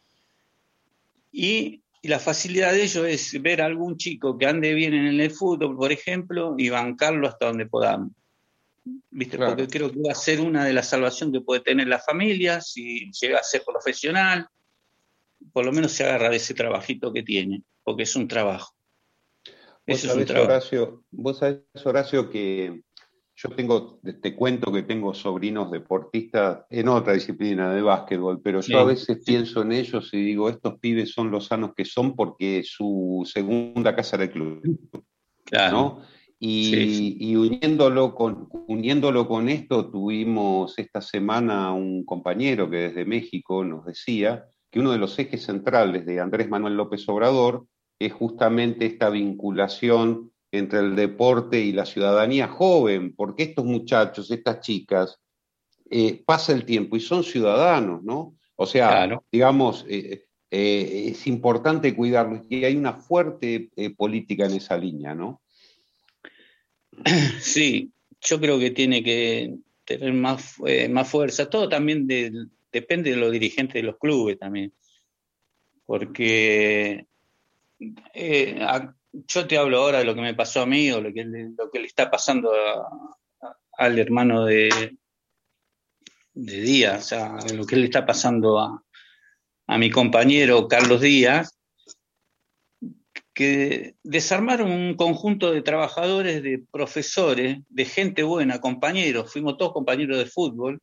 y 1.31 1.83
y 2.03 2.09
la 2.09 2.19
facilidad 2.19 2.73
de 2.73 2.85
ello 2.85 3.05
es 3.05 3.41
ver 3.43 3.61
a 3.61 3.67
algún 3.67 3.97
chico 3.97 4.39
que 4.39 4.47
ande 4.47 4.73
bien 4.73 4.95
en 4.95 5.21
el 5.21 5.31
fútbol, 5.31 5.77
por 5.77 5.93
ejemplo, 5.93 6.55
y 6.57 6.71
bancarlo 6.71 7.29
hasta 7.29 7.47
donde 7.47 7.67
podamos. 7.67 8.13
¿Viste? 9.11 9.39
Porque 9.39 9.67
creo 9.67 9.91
que 9.91 10.01
va 10.01 10.13
a 10.13 10.15
ser 10.15 10.41
una 10.41 10.65
de 10.65 10.73
las 10.73 10.89
salvaciones 10.89 11.33
que 11.33 11.45
puede 11.45 11.61
tener 11.61 11.89
la 11.89 11.99
familia 11.99 12.61
si 12.61 13.11
llega 13.13 13.39
a 13.39 13.43
ser 13.43 13.63
profesional. 13.65 14.49
Por 15.53 15.65
lo 15.65 15.73
menos 15.73 15.93
se 15.93 16.05
agarra 16.05 16.31
de 16.31 16.37
ese 16.37 16.55
trabajito 16.55 17.13
que 17.13 17.23
tiene, 17.23 17.63
porque 17.83 18.05
es 18.05 18.17
un 18.17 18.29
trabajo. 18.29 18.75
Vos 19.87 20.01
sabés, 20.01 20.31
Horacio, 20.31 21.05
vos 21.11 21.39
sabés, 21.39 21.63
Horacio, 21.85 22.31
que 22.31 22.83
yo 23.35 23.49
tengo, 23.51 23.99
te 24.21 24.37
cuento 24.37 24.71
que 24.71 24.83
tengo 24.83 25.15
sobrinos 25.15 25.71
deportistas 25.71 26.67
en 26.69 26.89
otra 26.89 27.15
disciplina 27.15 27.73
de 27.73 27.81
básquetbol, 27.81 28.43
pero 28.43 28.61
yo 28.61 28.79
a 28.79 28.85
veces 28.85 29.23
pienso 29.25 29.63
en 29.63 29.73
ellos 29.73 30.11
y 30.13 30.23
digo, 30.23 30.51
estos 30.51 30.79
pibes 30.79 31.13
son 31.13 31.31
los 31.31 31.47
sanos 31.47 31.73
que 31.75 31.87
son 31.87 32.15
porque 32.15 32.63
su 32.65 33.27
segunda 33.31 33.97
casa 33.97 34.17
era 34.17 34.25
el 34.25 34.31
club. 34.31 35.05
Claro. 35.45 36.03
Y, 36.43 37.37
uniéndolo, 37.37 38.15
con, 38.15 38.49
uniéndolo 38.67 39.29
con 39.29 39.51
esto, 39.51 39.91
tuvimos 39.91 40.79
esta 40.79 41.03
semana 41.03 41.75
un 41.75 42.03
compañero 42.07 42.71
que 42.71 42.79
desde 42.79 43.05
México 43.05 43.63
nos 43.63 43.85
decía 43.85 44.47
que 44.71 44.81
uno 44.81 44.93
de 44.93 44.99
los 44.99 45.19
ejes 45.19 45.43
centrales 45.43 46.07
de 46.07 46.19
Andrés 46.19 46.49
Manuel 46.49 46.79
López 46.79 47.07
Obrador 47.11 47.67
es 47.99 48.15
justamente 48.15 48.87
esta 48.87 49.11
vinculación 49.11 50.33
entre 50.51 50.79
el 50.79 50.97
deporte 50.97 51.61
y 51.61 51.73
la 51.73 51.85
ciudadanía 51.85 52.49
joven, 52.49 53.15
porque 53.15 53.43
estos 53.43 53.67
muchachos, 53.67 54.31
estas 54.31 54.61
chicas, 54.61 55.21
eh, 55.91 56.23
pasa 56.25 56.53
el 56.53 56.65
tiempo 56.65 56.97
y 56.97 57.01
son 57.01 57.23
ciudadanos, 57.23 58.03
¿no? 58.03 58.37
O 58.57 58.65
sea, 58.65 59.21
digamos, 59.31 59.85
eh, 59.89 60.25
eh, 60.51 61.05
es 61.09 61.27
importante 61.27 61.95
cuidarlos 61.95 62.47
y 62.49 62.65
hay 62.65 62.77
una 62.77 62.95
fuerte 62.95 63.71
política 63.97 64.47
en 64.47 64.53
esa 64.53 64.79
línea, 64.79 65.15
¿no? 65.15 65.43
Sí, 67.41 67.93
yo 68.21 68.41
creo 68.41 68.59
que 68.59 68.71
tiene 68.71 69.03
que 69.03 69.57
tener 69.85 70.13
más, 70.13 70.57
más 70.91 71.09
fuerza. 71.09 71.49
Todo 71.49 71.69
también 71.69 72.07
depende 72.73 73.11
de 73.11 73.17
los 73.17 73.33
dirigentes 73.33 73.75
de 73.75 73.83
los 73.83 73.99
clubes 73.99 74.39
también, 74.39 74.73
porque 75.87 77.07
yo 79.13 79.47
te 79.47 79.59
hablo 79.59 79.79
ahora 79.79 79.99
de 79.99 80.05
lo 80.05 80.15
que 80.15 80.21
me 80.21 80.35
pasó 80.35 80.63
a 80.63 80.67
mí 80.67 80.91
o 80.93 81.01
lo 81.01 81.13
que, 81.13 81.25
lo 81.25 81.71
que 81.71 81.81
le 81.81 81.87
está 81.87 82.11
pasando 82.11 82.53
al 83.73 83.99
hermano 83.99 84.45
de, 84.45 84.97
de 86.35 86.61
Díaz, 86.61 87.05
o 87.05 87.09
sea, 87.09 87.37
lo 87.55 87.65
que 87.67 87.77
le 87.77 87.87
está 87.87 88.05
pasando 88.07 88.59
a, 88.59 88.85
a 89.67 89.79
mi 89.79 89.91
compañero 89.91 90.69
Carlos 90.69 91.01
Díaz, 91.01 91.60
que 93.41 93.95
desarmaron 94.03 94.71
un 94.71 94.97
conjunto 94.97 95.51
de 95.51 95.63
trabajadores, 95.63 96.43
de 96.43 96.63
profesores, 96.71 97.61
de 97.71 97.85
gente 97.87 98.23
buena, 98.23 98.61
compañeros, 98.61 99.33
fuimos 99.33 99.57
todos 99.57 99.73
compañeros 99.73 100.19
de 100.19 100.27
fútbol, 100.27 100.83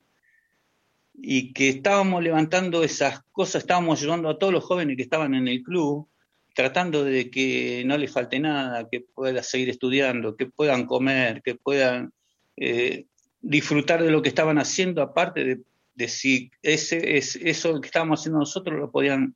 y 1.14 1.54
que 1.54 1.70
estábamos 1.70 2.24
levantando 2.24 2.84
esas 2.84 3.22
cosas, 3.32 3.62
estábamos 3.62 4.00
ayudando 4.00 4.28
a 4.28 4.40
todos 4.40 4.52
los 4.52 4.64
jóvenes 4.64 4.98
que 4.98 5.04
estaban 5.04 5.36
en 5.36 5.48
el 5.48 5.62
club, 5.62 6.08
tratando 6.56 7.04
de 7.04 7.30
que 7.30 7.84
no 7.86 7.96
les 7.96 8.12
falte 8.12 8.40
nada, 8.40 8.90
que 8.90 9.02
puedan 9.02 9.44
seguir 9.44 9.70
estudiando, 9.70 10.36
que 10.36 10.48
puedan 10.48 10.88
comer, 10.88 11.44
que 11.44 11.54
puedan 11.54 12.12
eh, 12.56 13.06
disfrutar 13.40 14.02
de 14.02 14.10
lo 14.10 14.24
que 14.24 14.30
estaban 14.30 14.58
haciendo, 14.58 15.04
aparte 15.04 15.60
de, 15.94 16.08
si 16.08 16.50
es, 16.64 16.92
eso 16.92 17.80
que 17.82 17.86
estábamos 17.86 18.22
haciendo 18.22 18.40
nosotros 18.40 18.80
lo 18.80 18.90
podían 18.90 19.36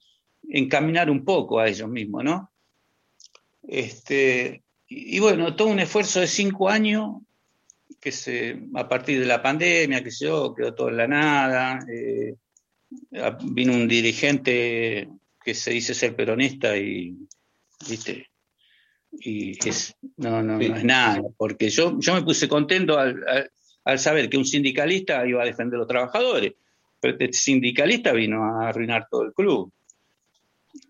encaminar 0.49 1.11
un 1.11 1.23
poco 1.23 1.59
a 1.59 1.67
ellos 1.67 1.87
mismos, 1.87 2.23
¿no? 2.23 2.50
Este, 3.67 4.63
y, 4.87 5.19
bueno, 5.19 5.55
todo 5.55 5.69
un 5.69 5.79
esfuerzo 5.79 6.19
de 6.19 6.27
cinco 6.27 6.69
años 6.69 7.21
que 7.99 8.11
se, 8.11 8.59
a 8.75 8.89
partir 8.89 9.19
de 9.19 9.25
la 9.25 9.41
pandemia, 9.41 10.03
que 10.03 10.11
se 10.11 10.25
yo, 10.25 10.53
quedó 10.53 10.73
todo 10.73 10.89
en 10.89 10.97
la 10.97 11.07
nada, 11.07 11.79
eh, 11.87 12.35
vino 13.43 13.73
un 13.73 13.87
dirigente 13.87 15.07
que 15.43 15.53
se 15.53 15.71
dice 15.71 15.93
ser 15.93 16.15
peronista 16.15 16.75
y, 16.77 17.15
¿viste? 17.87 18.27
Y 19.11 19.57
es, 19.67 19.95
no, 20.17 20.41
no, 20.41 20.57
no 20.57 20.75
es 20.75 20.83
nada, 20.83 21.21
porque 21.37 21.69
yo, 21.69 21.99
yo 21.99 22.13
me 22.13 22.23
puse 22.23 22.47
contento 22.47 22.97
al, 22.97 23.49
al, 23.83 23.99
saber 23.99 24.29
que 24.29 24.37
un 24.37 24.45
sindicalista 24.45 25.25
iba 25.27 25.41
a 25.41 25.45
defender 25.45 25.75
a 25.75 25.79
los 25.79 25.87
trabajadores, 25.87 26.53
pero 26.99 27.17
este 27.19 27.33
sindicalista 27.33 28.13
vino 28.13 28.43
a 28.43 28.69
arruinar 28.69 29.07
todo 29.09 29.23
el 29.23 29.33
club. 29.33 29.71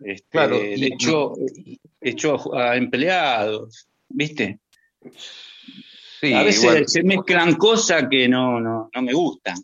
Este, 0.04 0.28
claro, 0.30 0.58
y, 0.58 1.80
echó, 2.02 2.56
a 2.56 2.76
empleados, 2.76 3.88
¿viste? 4.10 4.60
Sí, 6.20 6.34
a 6.34 6.44
veces 6.44 6.91
se 6.91 7.04
mezclan 7.04 7.56
cosas 7.56 8.06
que 8.10 8.28
no, 8.28 8.60
no, 8.60 8.89
no 8.94 9.02
me 9.02 9.13
gustan. 9.13 9.56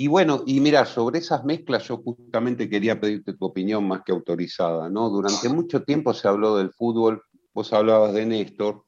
Y 0.00 0.06
bueno, 0.06 0.44
y 0.46 0.60
mira, 0.60 0.86
sobre 0.86 1.18
esas 1.18 1.44
mezclas 1.44 1.88
yo 1.88 1.96
justamente 1.96 2.70
quería 2.70 3.00
pedirte 3.00 3.32
tu 3.32 3.46
opinión 3.46 3.86
más 3.88 4.02
que 4.06 4.12
autorizada, 4.12 4.88
¿no? 4.88 5.10
Durante 5.10 5.48
mucho 5.48 5.82
tiempo 5.82 6.14
se 6.14 6.28
habló 6.28 6.56
del 6.56 6.70
fútbol, 6.70 7.22
vos 7.52 7.72
hablabas 7.72 8.14
de 8.14 8.24
Néstor, 8.24 8.84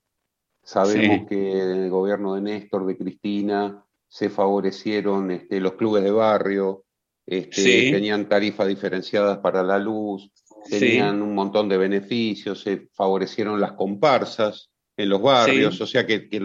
sabemos 0.63 1.29
que 1.29 1.51
en 1.51 1.83
el 1.83 1.91
gobierno 1.91 2.35
de 2.35 2.43
Néstor, 2.43 2.87
de 2.87 2.97
Cristina, 2.97 3.85
se 4.07 4.31
favorecieron 4.31 5.33
este, 5.33 5.59
los 5.61 5.73
clubes 5.73 6.05
de 6.05 6.13
barrio, 6.13 6.85
este, 7.31 7.91
tenían 7.91 8.29
tarifas 8.29 8.67
diferenciadas 8.69 9.39
para 9.39 9.63
la 9.63 9.79
luz, 9.79 10.31
tenían 10.69 11.23
un 11.23 11.35
montón 11.35 11.69
de 11.69 11.77
beneficios, 11.79 12.61
se 12.61 12.89
favorecieron 12.93 13.61
las 13.61 13.73
comparsas, 13.73 14.71
en 14.97 15.09
los 15.09 15.23
barrios, 15.23 15.81
o 15.81 15.87
sea, 15.87 16.07
que, 16.07 16.29
que 16.29 16.41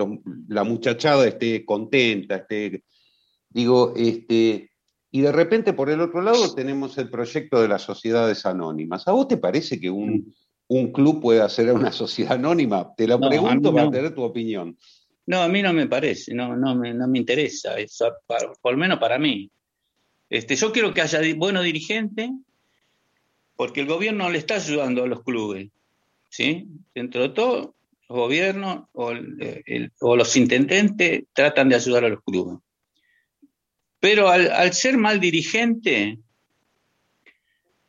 la 0.48 0.64
muchachada 0.64 1.28
esté 1.28 1.66
contenta, 1.66 2.36
esté, 2.38 2.84
digo, 3.50 3.94
este, 3.98 4.72
y 5.12 5.22
de 5.22 5.32
repente 5.32 5.74
por 5.74 5.90
el 5.90 6.00
otro 6.00 6.22
lado 6.22 6.54
tenemos 6.56 6.98
el 6.98 7.10
proyecto 7.10 7.62
de 7.62 7.68
las 7.68 7.82
sociedades 7.82 8.46
anónimas. 8.46 9.08
¿A 9.08 9.12
vos 9.12 9.28
te 9.28 9.36
parece 9.38 9.78
que 9.80 9.90
un, 9.90 10.34
un 10.68 10.92
club 10.94 11.22
puede 11.22 11.42
hacer 11.42 11.70
una 11.74 11.92
sociedad 11.92 12.34
anónima? 12.34 12.94
Te 12.96 13.08
lo 13.08 13.20
No, 13.20 13.28
pregunto 13.28 13.74
para 13.74 13.86
no. 13.86 13.92
tener 13.92 14.16
tu 14.16 14.22
opinión. 14.24 14.78
No, 15.26 15.42
a 15.42 15.50
mí 15.50 15.62
no 15.62 15.74
me 15.74 15.88
parece, 15.88 16.34
no, 16.34 16.56
no, 16.56 16.76
me, 16.76 16.94
no 16.94 17.08
me 17.10 17.18
interesa, 17.18 17.78
eso, 17.78 18.14
para- 18.26 18.54
por 18.62 18.72
lo 18.74 18.78
menos 18.78 19.00
para 19.00 19.18
mí. 19.20 19.52
Este, 20.30 20.56
yo 20.56 20.72
quiero 20.72 20.94
que 20.94 21.02
haya 21.02 21.20
buenos 21.36 21.64
dirigentes, 21.64 22.30
porque 23.56 23.82
el 23.82 23.88
gobierno 23.88 24.30
le 24.30 24.40
está 24.40 24.56
ayudando 24.56 25.04
a 25.04 25.08
los 25.08 25.24
clubes, 25.24 25.70
¿sí? 26.30 26.68
Dentro 26.94 27.22
de 27.22 27.30
todo, 27.30 27.76
los 28.10 28.18
gobiernos 28.18 28.86
o, 28.94 30.16
los 30.16 30.36
intendentes 30.36 31.24
tratan 31.34 31.70
de 31.70 31.76
ayudar 31.76 32.06
a 32.06 32.10
los 32.10 32.24
clubes. 32.24 32.60
Pero 34.00 34.30
al, 34.30 34.52
al 34.52 34.74
ser 34.74 34.98
mal 34.98 35.20
dirigente, 35.20 36.20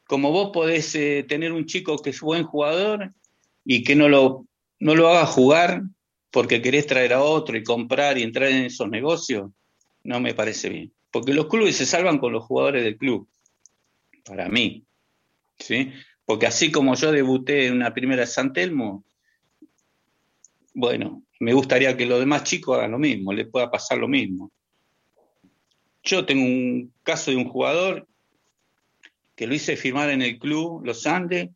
como 0.07 0.31
vos 0.31 0.51
podés 0.53 0.94
eh, 0.94 1.25
tener 1.29 1.53
un 1.53 1.66
chico 1.66 1.99
que 1.99 2.11
es 2.11 2.20
buen 2.20 2.44
jugador 2.44 3.12
y 3.64 3.83
que 3.83 3.96
no 3.96 4.09
lo, 4.09 4.46
no 4.79 4.94
lo 4.94 5.09
haga 5.09 5.27
jugar 5.27 5.83
porque 6.31 6.62
querés 6.62 6.87
traer 6.87 7.12
a 7.12 7.22
otro 7.22 7.57
y 7.57 7.64
comprar 7.64 8.18
y 8.18 8.22
entrar 8.22 8.51
en 8.51 8.66
esos 8.66 8.88
negocios, 8.88 9.51
no 10.07 10.21
me 10.21 10.35
parece 10.35 10.69
bien. 10.69 10.92
Porque 11.11 11.35
los 11.35 11.47
clubes 11.47 11.77
se 11.77 11.87
salvan 11.87 12.19
con 12.19 12.33
los 12.33 12.45
jugadores 12.45 12.85
del 12.85 12.97
club, 12.97 13.29
para 14.25 14.49
mí. 14.49 14.87
¿sí? 15.59 15.92
Porque 16.25 16.47
así 16.47 16.71
como 16.71 16.95
yo 16.95 17.12
debuté 17.12 17.66
en 17.66 17.75
una 17.75 17.95
primera 17.95 18.23
de 18.23 18.27
San 18.27 18.53
Telmo, 18.53 19.05
bueno, 20.75 21.23
me 21.40 21.53
gustaría 21.53 21.97
que 21.97 22.07
los 22.07 22.21
demás 22.21 22.45
chicos 22.45 22.77
hagan 22.77 22.92
lo 22.92 22.99
mismo, 22.99 23.33
les 23.33 23.49
pueda 23.49 23.71
pasar 23.71 23.99
lo 23.99 24.09
mismo. 24.09 24.51
Yo 26.03 26.25
tengo 26.25 26.45
un 26.45 26.92
caso 27.03 27.31
de 27.31 27.37
un 27.37 27.49
jugador 27.49 28.07
que 29.35 29.47
lo 29.47 29.55
hice 29.55 29.77
firmar 29.77 30.11
en 30.11 30.23
el 30.23 30.38
club 30.38 30.85
Los 30.85 31.07
Andes 31.07 31.51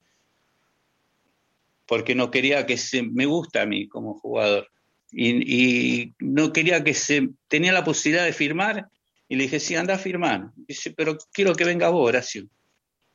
porque 1.86 2.14
no 2.14 2.30
quería 2.30 2.66
que 2.66 2.76
se 2.76 3.02
me 3.02 3.26
gusta 3.26 3.62
a 3.62 3.66
mí 3.66 3.88
como 3.88 4.14
jugador 4.14 4.68
y, 5.12 6.14
no 6.18 6.52
quería 6.52 6.84
que 6.84 6.94
se 6.94 7.30
tenía 7.48 7.72
la 7.72 7.84
posibilidad 7.84 8.24
de 8.24 8.32
firmar 8.32 8.88
y 9.28 9.36
le 9.36 9.44
dije 9.44 9.60
sí 9.60 9.74
anda 9.74 9.94
a 9.94 9.98
firmar 9.98 10.50
dice 10.56 10.92
pero 10.96 11.18
quiero 11.32 11.54
que 11.54 11.64
venga 11.64 11.88
vos 11.88 12.08
Horacio 12.08 12.46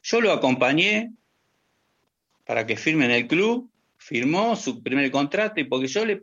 yo 0.04 0.22
lo 0.22 0.32
acompañé 0.32 1.12
para 2.46 2.66
que 2.66 2.78
firme 2.78 3.06
en 3.06 3.12
el 3.12 3.28
club 3.28 3.72
firmó 3.98 4.56
su 4.56 4.84
primer 4.84 5.10
contrato 5.12 5.60
y 5.60 5.66
porque 5.66 5.88
yo 5.88 6.06
le 6.06 6.22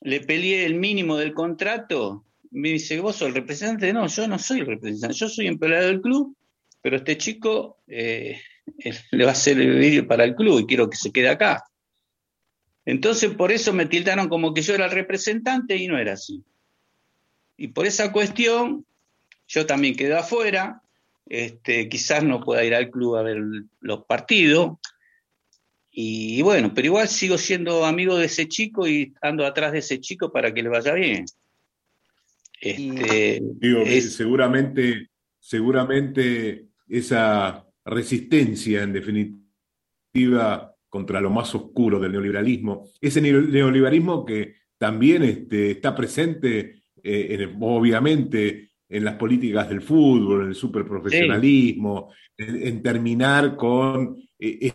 le 0.00 0.20
peleé 0.20 0.64
el 0.66 0.74
mínimo 0.74 1.16
del 1.16 1.34
contrato 1.34 2.24
me 2.50 2.70
dice 2.70 3.00
vos 3.00 3.16
sos 3.16 3.28
el 3.28 3.34
representante 3.34 3.92
no 3.92 4.06
yo 4.06 4.26
no 4.28 4.38
soy 4.38 4.60
el 4.60 4.66
representante 4.66 5.16
yo 5.16 5.28
soy 5.28 5.46
empleado 5.46 5.86
del 5.86 6.00
club 6.00 6.36
pero 6.82 6.96
este 6.96 7.16
chico 7.16 7.78
eh, 7.86 8.40
le 9.12 9.24
va 9.24 9.32
a 9.32 9.36
servir 9.36 10.06
para 10.06 10.24
el 10.24 10.34
club 10.34 10.60
y 10.60 10.66
quiero 10.66 10.90
que 10.90 10.96
se 10.96 11.12
quede 11.12 11.28
acá. 11.28 11.64
Entonces 12.84 13.32
por 13.34 13.52
eso 13.52 13.72
me 13.72 13.86
tildaron 13.86 14.28
como 14.28 14.52
que 14.54 14.62
yo 14.62 14.74
era 14.74 14.86
el 14.86 14.90
representante 14.90 15.76
y 15.76 15.86
no 15.86 15.98
era 15.98 16.14
así. 16.14 16.42
Y 17.56 17.68
por 17.68 17.86
esa 17.86 18.12
cuestión 18.12 18.84
yo 19.46 19.66
también 19.66 19.94
quedé 19.94 20.14
afuera, 20.14 20.82
este, 21.26 21.88
quizás 21.88 22.24
no 22.24 22.40
pueda 22.42 22.64
ir 22.64 22.74
al 22.74 22.90
club 22.90 23.16
a 23.16 23.22
ver 23.22 23.38
los 23.80 24.04
partidos. 24.04 24.78
Y 25.90 26.40
bueno, 26.42 26.72
pero 26.74 26.86
igual 26.86 27.06
sigo 27.08 27.36
siendo 27.36 27.84
amigo 27.84 28.16
de 28.16 28.24
ese 28.26 28.48
chico 28.48 28.88
y 28.88 29.12
ando 29.20 29.44
atrás 29.44 29.72
de 29.72 29.78
ese 29.80 30.00
chico 30.00 30.32
para 30.32 30.52
que 30.52 30.62
le 30.62 30.70
vaya 30.70 30.94
bien. 30.94 31.26
Este, 32.60 33.40
Digo, 33.42 33.80
es- 33.82 34.14
seguramente, 34.14 35.08
seguramente 35.38 36.66
esa 36.88 37.66
resistencia, 37.84 38.82
en 38.82 38.92
definitiva, 38.92 40.71
contra 40.92 41.22
lo 41.22 41.30
más 41.30 41.54
oscuro 41.54 41.98
del 41.98 42.12
neoliberalismo, 42.12 42.84
ese 43.00 43.22
neo- 43.22 43.40
neoliberalismo 43.48 44.26
que 44.26 44.56
también 44.76 45.22
este, 45.22 45.70
está 45.70 45.94
presente, 45.94 46.82
eh, 47.02 47.28
en- 47.30 47.56
obviamente, 47.62 48.72
en 48.90 49.04
las 49.06 49.14
políticas 49.14 49.70
del 49.70 49.80
fútbol, 49.80 50.42
en 50.42 50.48
el 50.48 50.54
superprofesionalismo, 50.54 52.12
en, 52.36 52.66
en 52.66 52.82
terminar 52.82 53.56
con 53.56 54.18
eh, 54.38 54.72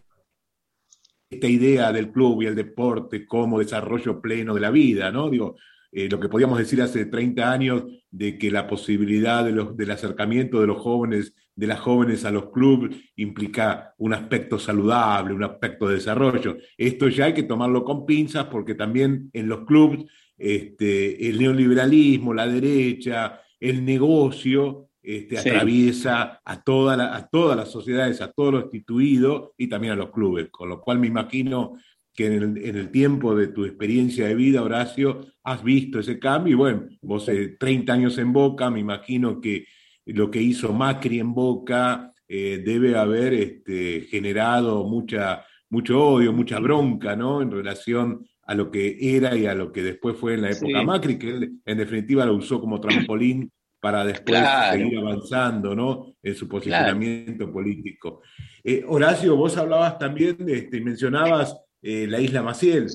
esta 1.29 1.47
idea 1.47 1.91
del 1.91 2.11
club 2.11 2.41
y 2.41 2.45
el 2.47 2.55
deporte 2.55 3.25
como 3.27 3.59
desarrollo 3.59 4.19
pleno 4.19 4.55
de 4.55 4.61
la 4.61 4.71
vida, 4.71 5.11
¿no? 5.11 5.29
Digo, 5.29 5.55
eh, 5.91 6.09
lo 6.09 6.19
que 6.19 6.29
podíamos 6.29 6.57
decir 6.57 6.81
hace 6.81 7.05
30 7.05 7.51
años 7.51 7.83
de 8.09 8.39
que 8.39 8.49
la 8.49 8.65
posibilidad 8.67 9.45
de 9.45 9.51
los, 9.51 9.77
del 9.77 9.91
acercamiento 9.91 10.61
de 10.61 10.67
los 10.67 10.77
jóvenes, 10.81 11.35
de 11.57 11.67
las 11.67 11.79
jóvenes 11.79 12.23
a 12.23 12.31
los 12.31 12.51
clubes 12.51 12.95
implica 13.17 13.93
un 13.97 14.13
aspecto 14.13 14.57
saludable, 14.59 15.33
un 15.33 15.43
aspecto 15.43 15.87
de 15.87 15.95
desarrollo. 15.95 16.55
Esto 16.77 17.09
ya 17.09 17.25
hay 17.25 17.33
que 17.33 17.43
tomarlo 17.43 17.83
con 17.83 18.05
pinzas 18.05 18.45
porque 18.45 18.75
también 18.75 19.29
en 19.33 19.49
los 19.49 19.65
clubes 19.65 20.05
este, 20.37 21.27
el 21.29 21.39
neoliberalismo, 21.39 22.33
la 22.33 22.47
derecha, 22.47 23.41
el 23.59 23.83
negocio 23.83 24.89
este, 25.01 25.37
Sí. 25.37 25.49
atraviesa 25.49 26.41
a, 26.45 26.61
toda 26.63 26.95
la- 26.95 27.15
a 27.15 27.27
todas 27.27 27.57
las 27.57 27.71
sociedades, 27.71 28.21
a 28.21 28.31
todo 28.31 28.51
lo 28.51 28.59
instituido 28.61 29.53
y 29.57 29.67
también 29.67 29.93
a 29.93 29.95
los 29.95 30.11
clubes, 30.11 30.49
con 30.51 30.69
lo 30.69 30.79
cual 30.81 30.99
me 30.99 31.07
imagino 31.07 31.73
que 32.13 32.25
en 32.27 32.33
el, 32.33 32.57
en 32.65 32.75
el 32.75 32.91
tiempo 32.91 33.35
de 33.35 33.47
tu 33.47 33.63
experiencia 33.65 34.27
de 34.27 34.35
vida, 34.35 34.61
Horacio, 34.63 35.25
has 35.43 35.63
visto 35.63 35.99
ese 35.99 36.19
cambio 36.19 36.53
y 36.53 36.55
bueno, 36.55 36.87
vos 37.01 37.27
eh, 37.29 37.55
30 37.59 37.93
años 37.93 38.17
en 38.17 38.33
Boca, 38.33 38.69
me 38.69 38.79
imagino 38.79 39.39
que 39.39 39.65
lo 40.07 40.29
que 40.31 40.41
hizo 40.41 40.73
Macri 40.73 41.19
en 41.19 41.33
Boca 41.33 42.13
eh, 42.27 42.61
debe 42.65 42.97
haber 42.97 43.33
este, 43.33 44.01
generado 44.09 44.83
mucha, 44.85 45.45
mucho 45.69 46.03
odio, 46.05 46.33
mucha 46.33 46.59
bronca, 46.59 47.15
¿no? 47.15 47.41
En 47.41 47.51
relación 47.51 48.25
a 48.43 48.55
lo 48.55 48.71
que 48.71 48.97
era 49.15 49.35
y 49.35 49.45
a 49.45 49.53
lo 49.53 49.71
que 49.71 49.83
después 49.83 50.15
fue 50.17 50.33
en 50.35 50.41
la 50.43 50.51
época 50.51 50.79
Sí. 50.79 50.85
Macri, 50.85 51.17
que 51.19 51.29
él 51.29 51.51
en 51.65 51.77
definitiva 51.77 52.25
lo 52.25 52.35
usó 52.35 52.59
como 52.59 52.79
trampolín 52.79 53.51
para 53.79 54.03
después 54.05 54.39
Claro. 54.39 54.77
seguir 54.77 54.97
avanzando, 54.97 55.75
¿no? 55.75 56.13
En 56.23 56.35
su 56.35 56.47
posicionamiento 56.47 57.51
político. 57.51 58.21
Eh, 58.63 58.83
Horacio, 58.87 59.35
vos 59.35 59.55
hablabas 59.57 59.97
también, 59.99 60.37
este, 60.47 60.81
mencionabas 60.81 61.55
eh, 61.81 62.07
la 62.07 62.19
isla 62.19 62.41
Maciel. 62.41 62.87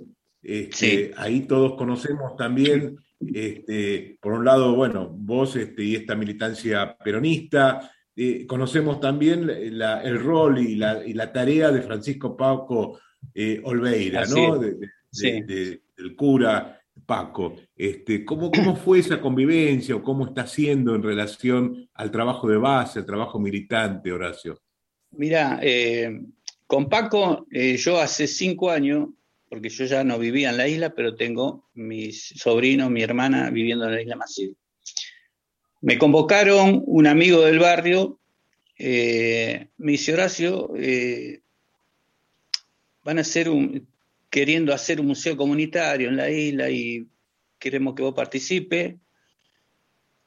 Este, 0.42 1.12
Ahí 1.16 1.42
todos 1.42 1.74
conocemos 1.74 2.34
también, 2.36 2.96
este, 3.34 4.18
por 4.20 4.32
un 4.34 4.44
lado, 4.44 4.74
bueno, 4.74 5.08
vos 5.10 5.56
este, 5.56 5.82
y 5.84 5.96
esta 5.96 6.14
militancia 6.14 6.96
peronista, 7.02 7.90
eh, 8.14 8.46
conocemos 8.46 9.00
también 9.00 9.78
la- 9.78 10.02
el 10.02 10.18
rol 10.22 10.58
y 10.58 10.76
la, 10.76 11.04
y 11.06 11.12
la 11.14 11.32
tarea 11.32 11.70
de 11.70 11.82
Francisco 11.82 12.36
Paco 12.36 12.98
eh, 13.34 13.60
Olveira, 13.64 14.22
Así 14.22 14.34
¿no? 14.34 14.56
es. 14.56 14.60
De- 14.60 14.74
de- 14.74 14.88
Sí. 15.10 15.30
de- 15.30 15.42
de- 15.42 15.82
del 15.96 16.16
cura 16.16 16.80
Paco. 17.06 17.54
Este, 17.76 18.24
¿cómo, 18.24 18.50
¿Cómo 18.50 18.76
fue 18.76 18.98
esa 18.98 19.20
convivencia 19.20 19.94
o 19.96 20.02
cómo 20.02 20.26
está 20.26 20.46
siendo 20.46 20.94
en 20.94 21.02
relación 21.02 21.88
al 21.94 22.10
trabajo 22.10 22.48
de 22.48 22.56
base, 22.56 22.98
al 23.00 23.06
trabajo 23.06 23.38
militante, 23.38 24.10
Horacio? 24.12 24.58
Mira, 25.12 25.58
eh, 25.62 26.22
con 26.66 26.88
Paco, 26.88 27.46
yo 27.50 28.00
hace 28.00 28.26
cinco 28.26 28.70
años, 28.70 29.08
porque 29.52 29.68
yo 29.68 29.84
ya 29.84 30.02
no 30.02 30.18
vivía 30.18 30.48
en 30.48 30.56
la 30.56 30.66
isla, 30.66 30.94
pero 30.94 31.14
tengo 31.14 31.68
mis 31.74 32.32
sobrinos, 32.36 32.90
mi 32.90 33.02
hermana 33.02 33.50
viviendo 33.50 33.84
en 33.84 33.94
la 33.94 34.00
isla 34.00 34.16
Maciel. 34.16 34.56
Me 35.82 35.98
convocaron 35.98 36.82
un 36.86 37.06
amigo 37.06 37.42
del 37.42 37.58
barrio, 37.58 38.18
eh, 38.78 39.68
me 39.76 39.92
dice 39.92 40.14
Horacio, 40.14 40.72
eh, 40.74 41.42
van 43.04 43.18
a 43.18 43.20
hacer 43.20 43.50
queriendo 44.30 44.72
hacer 44.72 45.02
un 45.02 45.08
museo 45.08 45.36
comunitario 45.36 46.08
en 46.08 46.16
la 46.16 46.30
isla 46.30 46.70
y 46.70 47.06
queremos 47.58 47.94
que 47.94 48.04
vos 48.04 48.14
participes, 48.14 48.94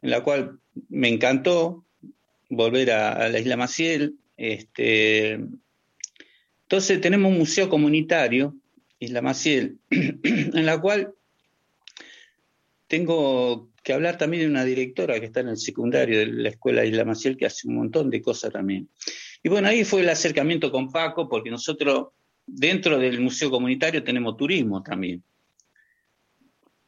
en 0.03 0.09
la 0.11 0.21
cual 0.21 0.59
me 0.87 1.07
encantó 1.07 1.83
volver 2.47 2.91
a, 2.91 3.13
a 3.13 3.29
la 3.29 3.39
isla 3.39 3.57
Maciel. 3.57 4.19
Este, 4.37 5.39
entonces 6.61 7.01
tenemos 7.01 7.31
un 7.31 7.39
museo 7.39 7.67
comunitario, 7.67 8.55
Isla 8.99 9.21
Maciel, 9.21 9.79
en 9.89 10.65
la 10.65 10.79
cual 10.79 11.13
tengo 12.87 13.71
que 13.83 13.93
hablar 13.93 14.17
también 14.17 14.43
de 14.43 14.49
una 14.49 14.63
directora 14.63 15.19
que 15.19 15.27
está 15.27 15.41
en 15.41 15.49
el 15.49 15.57
secundario 15.57 16.19
de 16.19 16.27
la 16.27 16.49
escuela 16.49 16.85
Isla 16.85 17.05
Maciel, 17.05 17.37
que 17.37 17.45
hace 17.45 17.67
un 17.67 17.75
montón 17.75 18.09
de 18.09 18.21
cosas 18.21 18.51
también. 18.51 18.89
Y 19.43 19.49
bueno, 19.49 19.67
ahí 19.67 19.83
fue 19.83 20.01
el 20.01 20.09
acercamiento 20.09 20.71
con 20.71 20.91
Paco, 20.91 21.27
porque 21.29 21.51
nosotros 21.51 22.07
dentro 22.47 22.97
del 22.97 23.19
museo 23.21 23.49
comunitario 23.49 24.03
tenemos 24.03 24.37
turismo 24.37 24.81
también. 24.81 25.23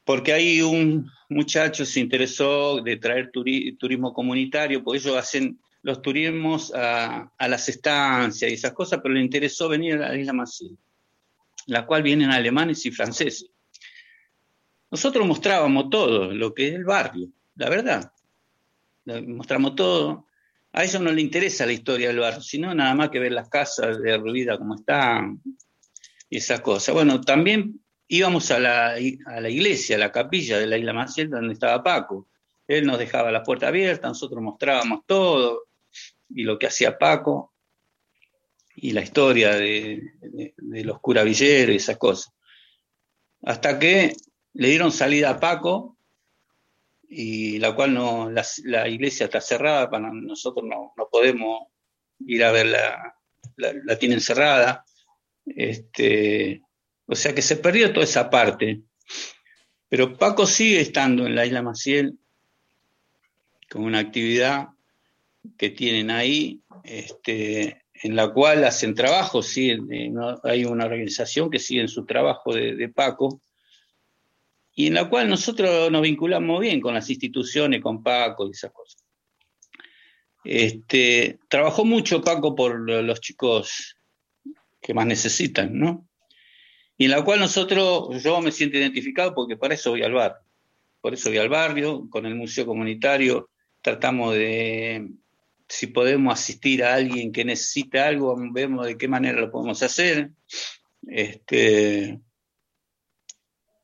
Porque 0.03 0.33
ahí 0.33 0.61
un 0.61 1.09
muchacho 1.29 1.85
se 1.85 1.99
interesó 1.99 2.81
de 2.81 2.97
traer 2.97 3.29
turi- 3.31 3.77
turismo 3.77 4.13
comunitario, 4.13 4.83
porque 4.83 4.99
ellos 4.99 5.17
hacen 5.17 5.59
los 5.81 6.01
turismos 6.01 6.73
a, 6.73 7.31
a 7.37 7.47
las 7.47 7.67
estancias 7.69 8.49
y 8.49 8.53
esas 8.53 8.73
cosas, 8.73 8.99
pero 9.03 9.13
le 9.13 9.21
interesó 9.21 9.67
venir 9.69 9.95
a 9.95 10.09
la 10.09 10.17
isla 10.17 10.33
Maciel, 10.33 10.77
la 11.67 11.85
cual 11.85 12.01
vienen 12.01 12.31
alemanes 12.31 12.85
y 12.85 12.91
franceses. 12.91 13.49
nosotros 14.89 15.27
mostrábamos 15.27 15.89
todo, 15.89 16.33
lo 16.33 16.53
que 16.53 16.69
es 16.69 16.73
el 16.73 16.85
barrio, 16.85 17.29
la 17.55 17.69
verdad. 17.69 18.11
Mostramos 19.05 19.75
todo. 19.75 20.25
A 20.71 20.83
ellos 20.83 21.01
no 21.01 21.11
les 21.11 21.23
interesa 21.23 21.65
la 21.65 21.73
historia 21.73 22.07
del 22.07 22.19
barrio, 22.19 22.41
sino 22.41 22.73
nada 22.73 22.93
más 22.95 23.09
que 23.09 23.19
ver 23.19 23.31
las 23.31 23.49
casas 23.49 24.01
derruidas 24.01 24.57
como 24.57 24.75
están 24.75 25.41
y 26.29 26.37
esas 26.37 26.61
cosas. 26.61 26.93
Bueno, 26.93 27.21
también 27.21 27.81
íbamos 28.07 28.51
a 28.51 28.59
la, 28.59 28.95
a 29.25 29.41
la 29.41 29.49
iglesia, 29.49 29.95
a 29.95 29.99
la 29.99 30.11
capilla 30.11 30.57
de 30.57 30.67
la 30.67 30.77
isla 30.77 30.93
Maciel, 30.93 31.29
donde 31.29 31.53
estaba 31.53 31.83
Paco. 31.83 32.27
Él 32.67 32.85
nos 32.85 32.97
dejaba 32.97 33.31
la 33.31 33.43
puerta 33.43 33.67
abierta, 33.67 34.07
nosotros 34.07 34.41
mostrábamos 34.41 35.05
todo 35.05 35.67
y 36.29 36.43
lo 36.43 36.59
que 36.59 36.67
hacía 36.67 36.97
Paco 36.97 37.53
y 38.79 38.91
la 38.91 39.01
historia 39.01 39.55
de, 39.55 40.13
los 40.57 40.99
curavilleros 40.99 41.73
y 41.73 41.77
esas 41.77 41.97
cosas. 41.97 42.31
Hasta 43.41 43.79
que 43.79 44.13
le 44.53 44.69
dieron 44.69 44.91
salida 44.91 45.31
a 45.31 45.39
Paco, 45.39 45.97
y 47.09 47.57
la 47.57 47.73
cual 47.73 47.95
no, 47.95 48.29
la, 48.29 48.87
iglesia 48.87 49.25
está 49.25 49.41
cerrada, 49.41 49.89
para 49.89 50.11
nosotros 50.13 50.63
no, 50.67 50.93
podemos 51.11 51.67
ir 52.19 52.43
a 52.43 52.51
verla, 52.51 53.15
la, 53.55 53.73
la, 53.83 53.97
tienen 53.97 54.21
cerrada. 54.21 54.85
Este, 55.45 56.61
o 57.07 57.15
sea 57.15 57.33
que 57.33 57.41
se 57.41 57.57
perdió 57.57 57.91
toda 57.91 58.03
esa 58.03 58.29
parte. 58.29 58.81
Pero 59.89 60.17
Paco 60.17 60.45
sigue 60.45 60.81
estando 60.81 61.25
en 61.25 61.33
la 61.33 61.45
isla 61.45 61.63
Maciel 61.63 62.19
con 63.69 63.85
una 63.85 63.99
actividad 63.99 64.69
que 65.57 65.71
tienen 65.71 66.11
ahí, 66.11 66.61
este, 66.83 67.81
en 68.03 68.15
la 68.15 68.29
cual 68.29 68.63
hacen 68.63 68.93
trabajo, 68.93 69.41
sí, 69.41 69.71
hay 70.43 70.65
una 70.65 70.85
organización 70.85 71.49
que 71.49 71.59
sigue 71.59 71.81
en 71.81 71.87
su 71.87 72.05
trabajo 72.05 72.53
de, 72.53 72.89
Paco, 72.89 73.41
y 74.73 74.87
en 74.87 74.93
la 74.93 75.09
cual 75.09 75.27
nosotros 75.29 75.91
nos 75.91 76.01
vinculamos 76.01 76.61
bien 76.61 76.79
con 76.79 76.93
las 76.93 77.09
instituciones, 77.09 77.81
con 77.81 78.03
Paco 78.03 78.47
y 78.47 78.51
esas 78.51 78.71
cosas. 78.71 79.03
Este, 80.43 81.39
trabajó 81.49 81.83
mucho 81.83 82.21
Paco 82.21 82.55
por 82.55 82.89
los 82.89 83.19
chicos 83.19 83.97
que 84.79 84.93
más 84.93 85.05
necesitan, 85.05 85.77
¿no? 85.77 86.07
Y 86.97 87.05
en 87.05 87.11
la 87.11 87.23
cual 87.23 87.39
nosotros, 87.39 88.23
yo 88.23 88.41
me 88.41 88.51
siento 88.51 88.77
identificado 88.77 89.33
porque 89.33 89.57
para 89.57 89.73
eso 89.73 89.91
voy 89.91 90.03
al 90.03 90.13
barrio. 90.13 90.41
Por 91.01 91.13
eso 91.13 91.29
voy 91.29 91.37
al 91.37 91.49
barrio, 91.49 92.07
con 92.09 92.25
el 92.25 92.35
museo 92.35 92.65
comunitario 92.65 93.49
tratamos 93.81 94.33
de, 94.33 95.07
si 95.67 95.87
podemos 95.87 96.33
asistir 96.33 96.83
a 96.83 96.93
alguien 96.93 97.31
que 97.31 97.43
necesita 97.43 98.07
algo, 98.07 98.35
vemos 98.51 98.85
de 98.85 98.97
qué 98.97 99.07
manera 99.07 99.41
lo 99.41 99.51
podemos 99.51 99.81
hacer. 99.83 100.31
Este, 101.07 102.19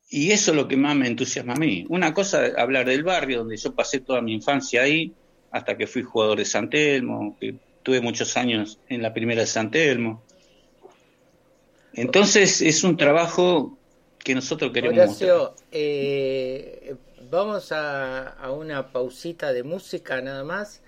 y 0.10 0.32
eso 0.32 0.52
es 0.52 0.58
lo 0.58 0.68
que 0.68 0.78
más 0.78 0.96
me 0.96 1.08
entusiasma 1.08 1.54
a 1.54 1.58
mí. 1.58 1.86
Una 1.90 2.14
cosa 2.14 2.46
es 2.46 2.58
hablar 2.58 2.86
del 2.86 3.04
barrio, 3.04 3.40
donde 3.40 3.58
yo 3.58 3.74
pasé 3.76 4.00
toda 4.00 4.22
mi 4.22 4.34
infancia 4.34 4.84
ahí, 4.84 5.14
hasta 5.52 5.78
que 5.78 5.88
fui 5.88 6.04
jugador 6.04 6.38
de 6.38 6.46
San 6.46 6.70
Telmo, 6.70 7.38
que 7.40 7.56
tuve 7.84 8.00
muchos 8.00 8.38
años 8.38 8.80
en 8.88 9.02
la 9.02 9.14
primera 9.14 9.42
de 9.42 9.48
San 9.48 9.70
Telmo. 9.70 10.24
Entonces 11.94 12.62
es 12.62 12.84
un 12.84 12.98
trabajo 12.98 13.78
que 14.20 14.34
nosotros 14.34 14.72
queremos 14.72 14.98
Horacio, 14.98 15.54
eh, 15.72 16.96
vamos 17.30 17.72
a, 17.72 18.30
a, 18.30 18.52
una 18.52 18.92
pausita 18.92 19.52
de 19.52 19.64
música 19.64 20.22
nada 20.22 20.44
más 20.44 20.82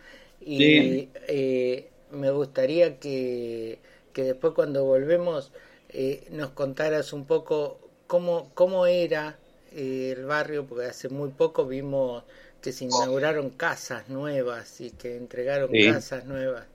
y 0.46 1.10
eh, 1.28 1.90
me 2.12 2.30
gustaría 2.30 3.00
que, 3.00 3.80
después 4.14 4.54
cuando 4.54 4.86
volvemos 4.86 5.52
eh, 5.90 6.28
nos 6.30 6.52
contaras 6.52 7.14
un 7.14 7.26
poco 7.26 7.80
cómo, 8.06 8.52
cómo 8.54 8.86
era 8.86 9.40
eh, 9.76 10.14
el 10.16 10.26
barrio, 10.26 10.68
porque 10.68 10.86
hace 10.86 11.10
muy 11.10 11.30
poco 11.30 11.66
vimos 11.66 12.24
que 12.62 12.72
se 12.72 12.86
inauguraron 12.86 13.50
casas 13.50 14.08
nuevas 14.08 14.82
y 14.82 14.92
que 14.92 15.18
entregaron 15.18 15.70
casas 15.84 16.26
nuevas. 16.26 16.68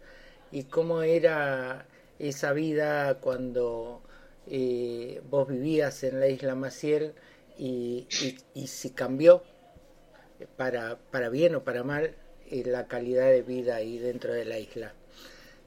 Y 0.51 0.65
cómo 0.65 1.03
era 1.03 1.87
esa 2.19 2.53
vida 2.53 3.15
cuando 3.21 4.03
vos 5.31 5.49
vivías 5.49 6.03
en 6.03 6.19
la 6.19 6.27
isla 6.27 6.57
Maciel 6.57 7.13
y, 7.57 8.09
y, 8.21 8.37
y 8.55 8.67
si 8.67 8.91
cambió 8.91 9.45
para, 10.57 10.99
para 11.13 11.29
bien 11.29 11.55
o 11.55 11.63
para 11.63 11.85
mal 11.85 12.15
la 12.51 12.87
calidad 12.87 13.27
de 13.27 13.43
vida 13.43 13.77
ahí 13.77 13.99
dentro 13.99 14.33
de 14.33 14.45
la 14.45 14.59
isla. 14.59 14.93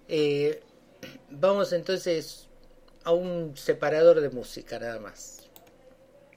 Eh, 0.08 0.62
vamos 1.30 1.74
entonces 1.74 2.48
a 3.04 3.12
un 3.12 3.56
separador 3.56 4.22
de 4.22 4.30
música 4.30 4.80
nada 4.80 5.00
más. 5.00 5.50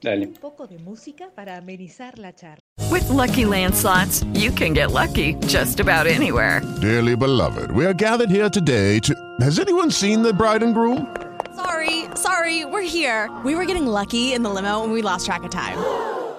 Dale. 0.01 0.27
Un 0.27 0.33
poco 0.33 0.67
de 0.67 0.77
música 0.77 1.29
para 1.33 1.57
amenizar 1.57 2.19
la 2.19 2.33
charla. 2.33 2.59
With 2.91 3.09
lucky 3.09 3.43
landslots, 3.43 4.23
you 4.33 4.51
can 4.51 4.73
get 4.73 4.91
lucky 4.91 5.35
just 5.47 5.79
about 5.79 6.07
anywhere. 6.07 6.61
Dearly 6.81 7.15
beloved, 7.15 7.71
we 7.71 7.85
are 7.85 7.93
gathered 7.93 8.29
here 8.29 8.49
today 8.49 8.99
to. 8.99 9.13
Has 9.41 9.59
anyone 9.59 9.91
seen 9.91 10.21
the 10.21 10.33
bride 10.33 10.63
and 10.63 10.73
groom? 10.73 11.15
Sorry, 11.55 12.05
sorry, 12.15 12.65
we're 12.65 12.87
here. 12.87 13.29
We 13.43 13.55
were 13.55 13.65
getting 13.65 13.87
lucky 13.87 14.33
in 14.33 14.43
the 14.43 14.49
limo 14.49 14.83
and 14.83 14.93
we 14.93 15.01
lost 15.01 15.25
track 15.25 15.43
of 15.43 15.49
time. 15.49 15.77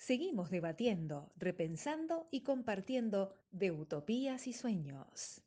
Seguimos 0.00 0.48
debatiendo, 0.50 1.30
repensando 1.36 2.26
y 2.30 2.40
compartiendo 2.40 3.36
de 3.52 3.70
utopías 3.70 4.46
y 4.46 4.54
sueños. 4.54 5.42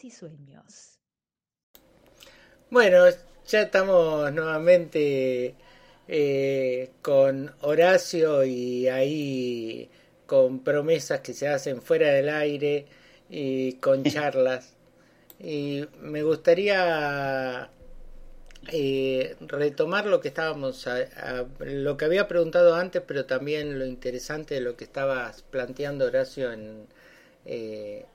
Y 0.00 0.10
sueños. 0.10 0.98
Bueno, 2.70 3.04
ya 3.46 3.62
estamos 3.62 4.32
nuevamente 4.32 5.54
eh, 6.08 6.90
con 7.02 7.54
Horacio 7.60 8.44
y 8.44 8.88
ahí 8.88 9.90
con 10.26 10.60
promesas 10.64 11.20
que 11.20 11.34
se 11.34 11.48
hacen 11.48 11.82
fuera 11.82 12.08
del 12.08 12.30
aire 12.30 12.86
y 13.28 13.74
con 13.74 14.02
charlas. 14.04 14.74
Y 15.38 15.84
me 16.00 16.22
gustaría 16.22 17.70
eh, 18.68 19.36
retomar 19.40 20.06
lo 20.06 20.20
que 20.20 20.28
estábamos, 20.28 20.88
lo 21.60 21.96
que 21.98 22.04
había 22.04 22.28
preguntado 22.28 22.74
antes, 22.74 23.02
pero 23.06 23.26
también 23.26 23.78
lo 23.78 23.84
interesante 23.84 24.54
de 24.54 24.62
lo 24.62 24.76
que 24.76 24.84
estabas 24.84 25.42
planteando, 25.42 26.06
Horacio, 26.06 26.52
en, 26.52 26.86
eh, 27.44 28.06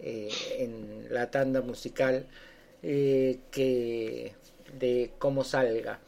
eh, 0.00 0.28
en 0.58 1.06
la 1.10 1.30
tanda 1.30 1.60
musical, 1.60 2.26
que 2.80 4.32
de 4.78 5.10
cómo 5.18 5.42
salga. 5.42 6.00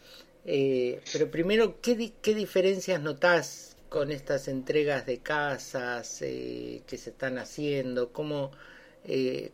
pero 0.44 1.30
primero, 1.30 1.80
¿qué, 1.80 2.12
¿qué 2.22 2.34
diferencias 2.34 3.00
notás 3.00 3.76
con 3.88 4.12
estas 4.12 4.46
entregas 4.46 5.04
de 5.06 5.18
casas 5.18 6.18
que 6.20 6.84
se 6.88 7.10
están 7.10 7.38
haciendo? 7.38 8.12
¿Cómo, 8.12 8.52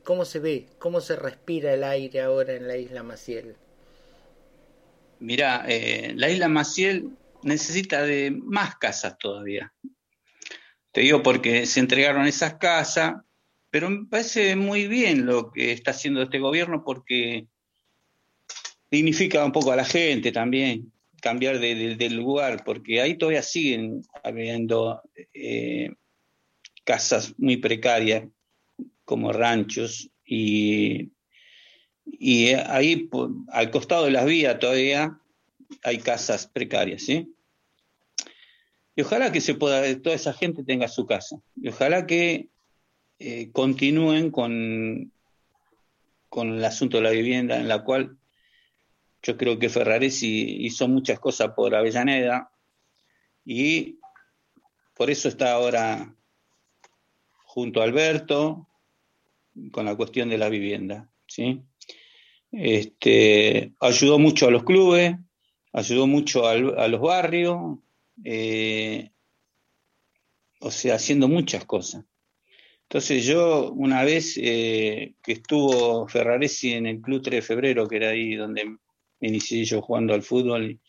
¿Cómo 0.05 0.25
se 0.27 0.39
ve? 0.41 0.67
¿Cómo 0.79 1.01
se 1.01 1.17
respira 1.17 1.73
el 1.73 1.85
aire 1.85 2.21
ahora 2.21 2.53
en 2.55 2.69
la 2.69 2.77
isla 2.77 3.03
Maciel? 3.03 3.57
Mirá, 5.19 5.65
eh, 5.67 6.13
la 6.17 6.29
isla 6.29 6.49
Maciel 6.49 7.11
necesita 7.43 8.03
de 8.03 8.31
más 8.31 8.77
casas 8.77 9.17
todavía. 9.19 9.73
Te 10.93 11.03
digo 11.03 11.23
porque 11.23 11.67
se 11.67 11.81
entregaron 11.81 12.27
esas 12.27 12.55
casas, 12.55 13.15
pero 13.77 13.91
me 13.91 14.07
parece 14.07 14.57
muy 14.57 14.89
bien 14.89 15.27
lo 15.27 15.53
que 15.53 15.71
está 15.71 15.91
haciendo 15.91 16.23
este 16.23 16.39
gobierno 16.39 16.83
porque 16.83 17.47
dignifica 18.91 19.45
un 19.45 19.53
poco 19.53 19.71
a 19.71 19.77
la 19.77 19.85
gente 19.85 20.33
también, 20.33 20.91
cambiar 21.21 21.59
de, 21.59 21.95
del 21.95 22.17
lugar, 22.17 22.65
porque 22.65 23.03
ahí 23.03 23.19
todavía 23.19 23.43
siguen 23.43 24.01
habiendo 24.25 25.03
eh, 25.35 25.91
casas 26.85 27.35
muy 27.37 27.59
precarias 27.59 28.25
como 29.05 29.31
ranchos 29.31 30.09
y 30.25 31.11
y 32.07 32.55
ahí 32.55 33.11
al 33.49 33.71
costado 33.71 34.07
de 34.07 34.13
las 34.13 34.25
vías 34.25 34.59
todavía 34.59 35.21
hay 35.83 35.99
casas 35.99 36.47
precarias, 36.47 37.03
¿sí? 37.03 37.31
Y 38.95 39.03
ojalá 39.03 39.31
que 39.33 39.43
se 39.43 39.53
pueda, 39.53 40.01
toda 40.01 40.17
esa 40.17 40.33
gente 40.33 40.65
tenga 40.65 40.89
su 40.89 41.05
casa. 41.05 41.37
Y 41.57 41.69
ojalá 41.69 42.07
que 42.07 42.49
eh, 43.19 43.51
continúen 43.53 44.31
con, 44.31 45.13
con 46.29 46.55
el 46.55 46.65
asunto 46.65 46.99
de 46.99 47.03
la 47.03 47.11
vivienda, 47.11 47.57
en 47.57 47.69
la 47.69 47.83
cual 47.83 48.19
yo 49.23 49.37
creo 49.37 49.59
que 49.59 49.69
Ferraresi 49.69 50.65
hizo 50.67 50.87
muchas 50.87 51.19
cosas 51.19 51.53
por 51.57 51.75
Avellaneda 51.75 52.51
y 53.45 53.99
por 54.95 55.11
eso 55.11 55.29
está 55.29 55.53
ahora 55.53 56.15
junto 57.45 57.81
a 57.81 57.85
Alberto 57.85 58.69
con 59.73 59.87
la 59.87 59.97
cuestión 59.97 60.29
de 60.29 60.39
la 60.39 60.49
vivienda, 60.49 61.11
¿sí? 61.27 61.63
Este, 62.53 63.73
ayudó 63.81 64.19
mucho 64.19 64.47
a 64.47 64.51
los 64.51 64.65
clubes, 64.65 65.17
ayudó 65.73 66.07
mucho 66.07 66.47
a 66.47 66.89
los 66.89 67.01
barrios, 67.01 67.79
eh, 68.25 69.11
o 70.61 70.71
sea, 70.71 70.95
haciendo 70.95 71.29
muchas 71.29 71.65
cosas. 71.65 72.05
Entonces 72.89 73.25
yo 73.25 73.73
una 73.73 74.05
vez 74.05 74.39
eh, 74.41 75.17
que 75.23 75.33
estuvo 75.33 76.07
Ferraresi 76.07 76.73
en 76.73 76.87
el 76.87 77.01
Club 77.01 77.21
3 77.21 77.39
de 77.39 77.43
Febrero, 77.43 77.89
que 77.89 77.97
era 77.97 78.11
ahí 78.11 78.37
donde 78.37 78.65
me 78.65 79.29
inicié 79.29 79.65
yo 79.65 79.83
jugando 79.83 80.15
al 80.15 80.23
fútbol 80.23 80.81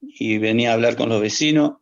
y, 0.00 0.38
venía 0.38 0.70
a 0.70 0.74
hablar 0.74 0.96
con 0.96 1.10
los 1.10 1.20
vecinos, 1.20 1.72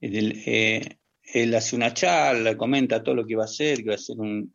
él, 0.00 0.42
eh, 0.46 0.98
él, 1.22 1.54
hace 1.54 1.76
una 1.76 1.92
charla, 1.92 2.56
comenta 2.56 3.02
todo 3.02 3.16
lo 3.16 3.26
que 3.26 3.34
iba 3.34 3.42
a 3.42 3.46
hacer, 3.46 3.76
que 3.78 3.84
iba 3.84 3.94
a 3.94 3.98
ser 3.98 4.18
un, 4.18 4.54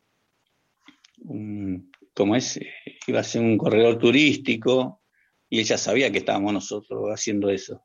un 1.20 1.92
como 2.12 2.34
es, 2.34 2.58
iba 3.06 3.20
a 3.20 3.24
ser 3.24 3.42
un 3.42 3.56
corredor 3.56 3.96
turístico 3.98 5.02
y 5.48 5.60
ella 5.60 5.78
sabía 5.78 6.10
que 6.10 6.18
estábamos 6.18 6.52
nosotros 6.52 7.08
haciendo 7.10 7.48
eso. 7.48 7.84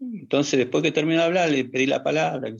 Entonces, 0.00 0.58
después 0.58 0.82
que 0.82 0.92
terminó 0.92 1.20
de 1.20 1.26
hablar, 1.26 1.50
le 1.50 1.64
pedí 1.66 1.86
la 1.86 2.02
palabra. 2.02 2.50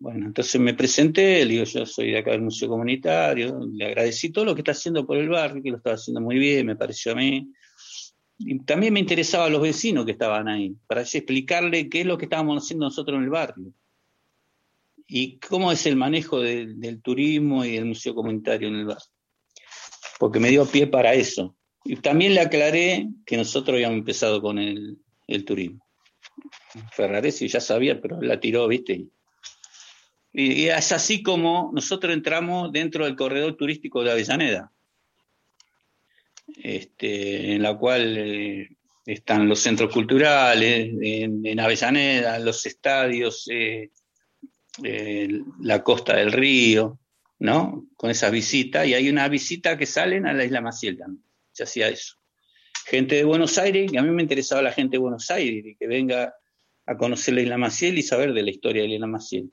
Bueno, 0.00 0.26
entonces 0.26 0.60
me 0.60 0.74
presenté, 0.74 1.44
le 1.44 1.54
digo, 1.54 1.64
yo 1.64 1.84
soy 1.84 2.12
de 2.12 2.18
acá 2.18 2.30
del 2.30 2.42
Museo 2.42 2.68
Comunitario, 2.68 3.58
le 3.72 3.86
agradecí 3.86 4.30
todo 4.30 4.44
lo 4.44 4.54
que 4.54 4.60
está 4.60 4.72
haciendo 4.72 5.04
por 5.04 5.16
el 5.16 5.28
barrio, 5.28 5.62
que 5.62 5.70
lo 5.70 5.78
estaba 5.78 5.96
haciendo 5.96 6.20
muy 6.20 6.38
bien, 6.38 6.66
me 6.66 6.76
pareció 6.76 7.12
a 7.12 7.14
mí. 7.16 7.50
Y 8.38 8.60
también 8.60 8.92
me 8.92 9.00
interesaba 9.00 9.46
a 9.46 9.50
los 9.50 9.60
vecinos 9.60 10.04
que 10.04 10.12
estaban 10.12 10.46
ahí, 10.46 10.76
para 10.86 11.02
explicarle 11.02 11.88
qué 11.88 12.02
es 12.02 12.06
lo 12.06 12.16
que 12.16 12.26
estábamos 12.26 12.62
haciendo 12.62 12.86
nosotros 12.86 13.18
en 13.18 13.24
el 13.24 13.30
barrio 13.30 13.72
y 15.08 15.38
cómo 15.38 15.72
es 15.72 15.86
el 15.86 15.96
manejo 15.96 16.38
del 16.40 17.00
turismo 17.02 17.64
y 17.64 17.72
del 17.72 17.86
museo 17.86 18.14
comunitario 18.14 18.68
en 18.68 18.76
el 18.76 18.84
barrio. 18.84 19.10
Porque 20.18 20.38
me 20.38 20.50
dio 20.50 20.66
pie 20.66 20.86
para 20.86 21.14
eso. 21.14 21.56
Y 21.84 21.96
también 21.96 22.34
le 22.34 22.40
aclaré 22.40 23.08
que 23.24 23.38
nosotros 23.38 23.74
habíamos 23.74 23.98
empezado 23.98 24.42
con 24.42 24.58
el, 24.58 24.98
turismo. 25.46 25.84
Ferraresi 26.92 27.48
ya 27.48 27.60
sabía, 27.60 28.00
pero 28.00 28.20
la 28.20 28.38
tiró, 28.38 28.68
¿viste? 28.68 29.06
Y, 30.40 30.68
es 30.68 30.92
así 30.92 31.20
como 31.20 31.72
nosotros 31.74 32.14
entramos 32.14 32.70
dentro 32.70 33.04
del 33.04 33.16
corredor 33.16 33.56
turístico 33.56 34.04
de 34.04 34.12
Avellaneda, 34.12 34.70
este, 36.62 37.54
en 37.54 37.62
la 37.64 37.76
cual 37.76 38.16
eh, 38.16 38.68
están 39.04 39.48
los 39.48 39.58
centros 39.58 39.92
culturales, 39.92 40.94
en, 41.00 41.58
Avellaneda, 41.58 42.38
los 42.38 42.64
estadios, 42.66 43.48
eh, 43.50 43.90
eh, 44.84 45.40
la 45.60 45.82
costa 45.82 46.14
del 46.14 46.30
río, 46.30 47.00
¿no? 47.40 47.88
Con 47.96 48.10
esas 48.12 48.30
visitas, 48.30 48.86
y 48.86 48.94
hay 48.94 49.08
una 49.08 49.28
visita 49.28 49.76
que 49.76 49.86
salen 49.86 50.24
a 50.24 50.32
la 50.32 50.44
isla 50.44 50.60
Maciel 50.60 50.98
también, 50.98 51.24
se 51.50 51.64
hacía 51.64 51.88
eso. 51.88 52.14
Gente 52.86 53.16
de 53.16 53.24
Buenos 53.24 53.58
Aires, 53.58 53.90
que 53.90 53.98
a 53.98 54.02
mí 54.02 54.10
me 54.10 54.22
interesaba 54.22 54.62
la 54.62 54.72
gente 54.72 54.98
de 54.98 54.98
Buenos 54.98 55.28
Aires, 55.32 55.74
que 55.76 55.86
venga 55.88 56.32
a 56.86 56.96
conocer 56.96 57.34
la 57.34 57.42
isla 57.42 57.58
Maciel 57.58 57.98
y 57.98 58.02
saber 58.04 58.32
de 58.32 58.44
la 58.44 58.50
historia 58.50 58.82
de 58.82 58.88
la 58.88 58.94
isla 58.94 59.08
Maciel. 59.08 59.50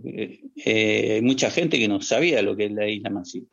Porque 0.00 0.40
eh, 0.56 1.12
hay 1.14 1.22
mucha 1.22 1.50
gente 1.50 1.78
que 1.78 1.88
no 1.88 2.00
sabía 2.00 2.42
lo 2.42 2.56
que 2.56 2.66
es 2.66 2.72
la 2.72 2.88
isla 2.88 3.10
Maciel. 3.10 3.48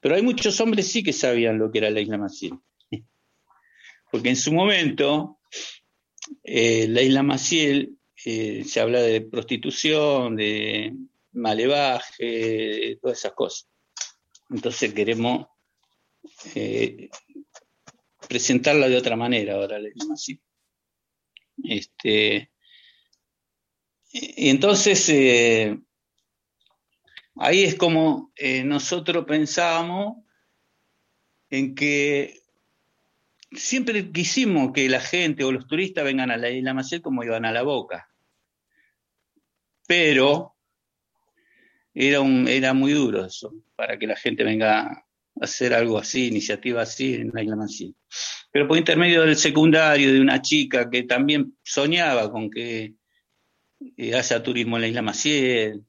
Pero 0.00 0.14
hay 0.14 0.22
muchos 0.22 0.60
hombres 0.60 0.86
sí 0.90 1.02
que 1.02 1.12
sabían 1.12 1.58
lo 1.58 1.70
que 1.70 1.78
era 1.78 1.90
la 1.90 2.00
isla 2.00 2.18
Maciel. 2.18 2.54
Porque 4.10 4.30
en 4.30 4.36
su 4.36 4.52
momento, 4.52 5.38
eh, 6.42 6.86
la 6.88 7.02
isla 7.02 7.22
Maciel 7.22 7.96
eh, 8.24 8.64
se 8.64 8.80
habla 8.80 9.00
de 9.00 9.20
prostitución, 9.22 10.36
de 10.36 10.94
malevaje, 11.32 12.24
de 12.24 12.98
todas 13.00 13.18
esas 13.18 13.32
cosas. 13.32 13.68
Entonces 14.50 14.92
queremos 14.94 15.46
presentarla 18.28 18.88
de 18.88 18.96
otra 18.96 19.16
manera, 19.16 19.54
ahora 19.54 19.78
le 19.78 19.92
digo 19.92 20.12
así. 20.12 20.40
Este, 21.64 22.50
y 24.10 24.48
entonces 24.48 25.08
eh, 25.08 25.78
ahí 27.36 27.64
es 27.64 27.74
como 27.74 28.32
nosotros 28.64 29.24
pensábamos 29.26 30.24
en 31.50 31.74
que 31.74 32.42
siempre 33.52 34.10
quisimos 34.12 34.72
que 34.72 34.88
la 34.88 35.00
gente 35.00 35.44
o 35.44 35.52
los 35.52 35.66
turistas 35.66 36.04
vengan 36.04 36.30
a 36.30 36.36
la 36.36 36.50
isla 36.50 36.74
Maciel 36.74 37.02
como 37.02 37.24
iban 37.24 37.44
a 37.44 37.52
la 37.52 37.62
boca. 37.62 38.08
Pero 39.86 40.54
era, 41.94 42.20
un, 42.20 42.46
era 42.46 42.74
muy 42.74 42.92
duro 42.92 43.24
eso, 43.24 43.54
para 43.74 43.98
que 43.98 44.06
la 44.06 44.16
gente 44.16 44.44
venga 44.44 44.82
a 44.82 45.04
hacer 45.40 45.72
algo 45.72 45.98
así, 45.98 46.26
iniciativa 46.26 46.82
así 46.82 47.14
en 47.14 47.30
la 47.32 47.42
isla 47.42 47.56
Maciel. 47.56 47.94
Pero 48.50 48.68
por 48.68 48.76
intermedio 48.76 49.22
del 49.22 49.36
secundario, 49.36 50.12
de 50.12 50.20
una 50.20 50.42
chica 50.42 50.90
que 50.90 51.04
también 51.04 51.56
soñaba 51.62 52.30
con 52.30 52.50
que 52.50 52.94
eh, 53.96 54.14
haya 54.14 54.42
turismo 54.42 54.76
en 54.76 54.82
la 54.82 54.88
isla 54.88 55.02
Maciel, 55.02 55.84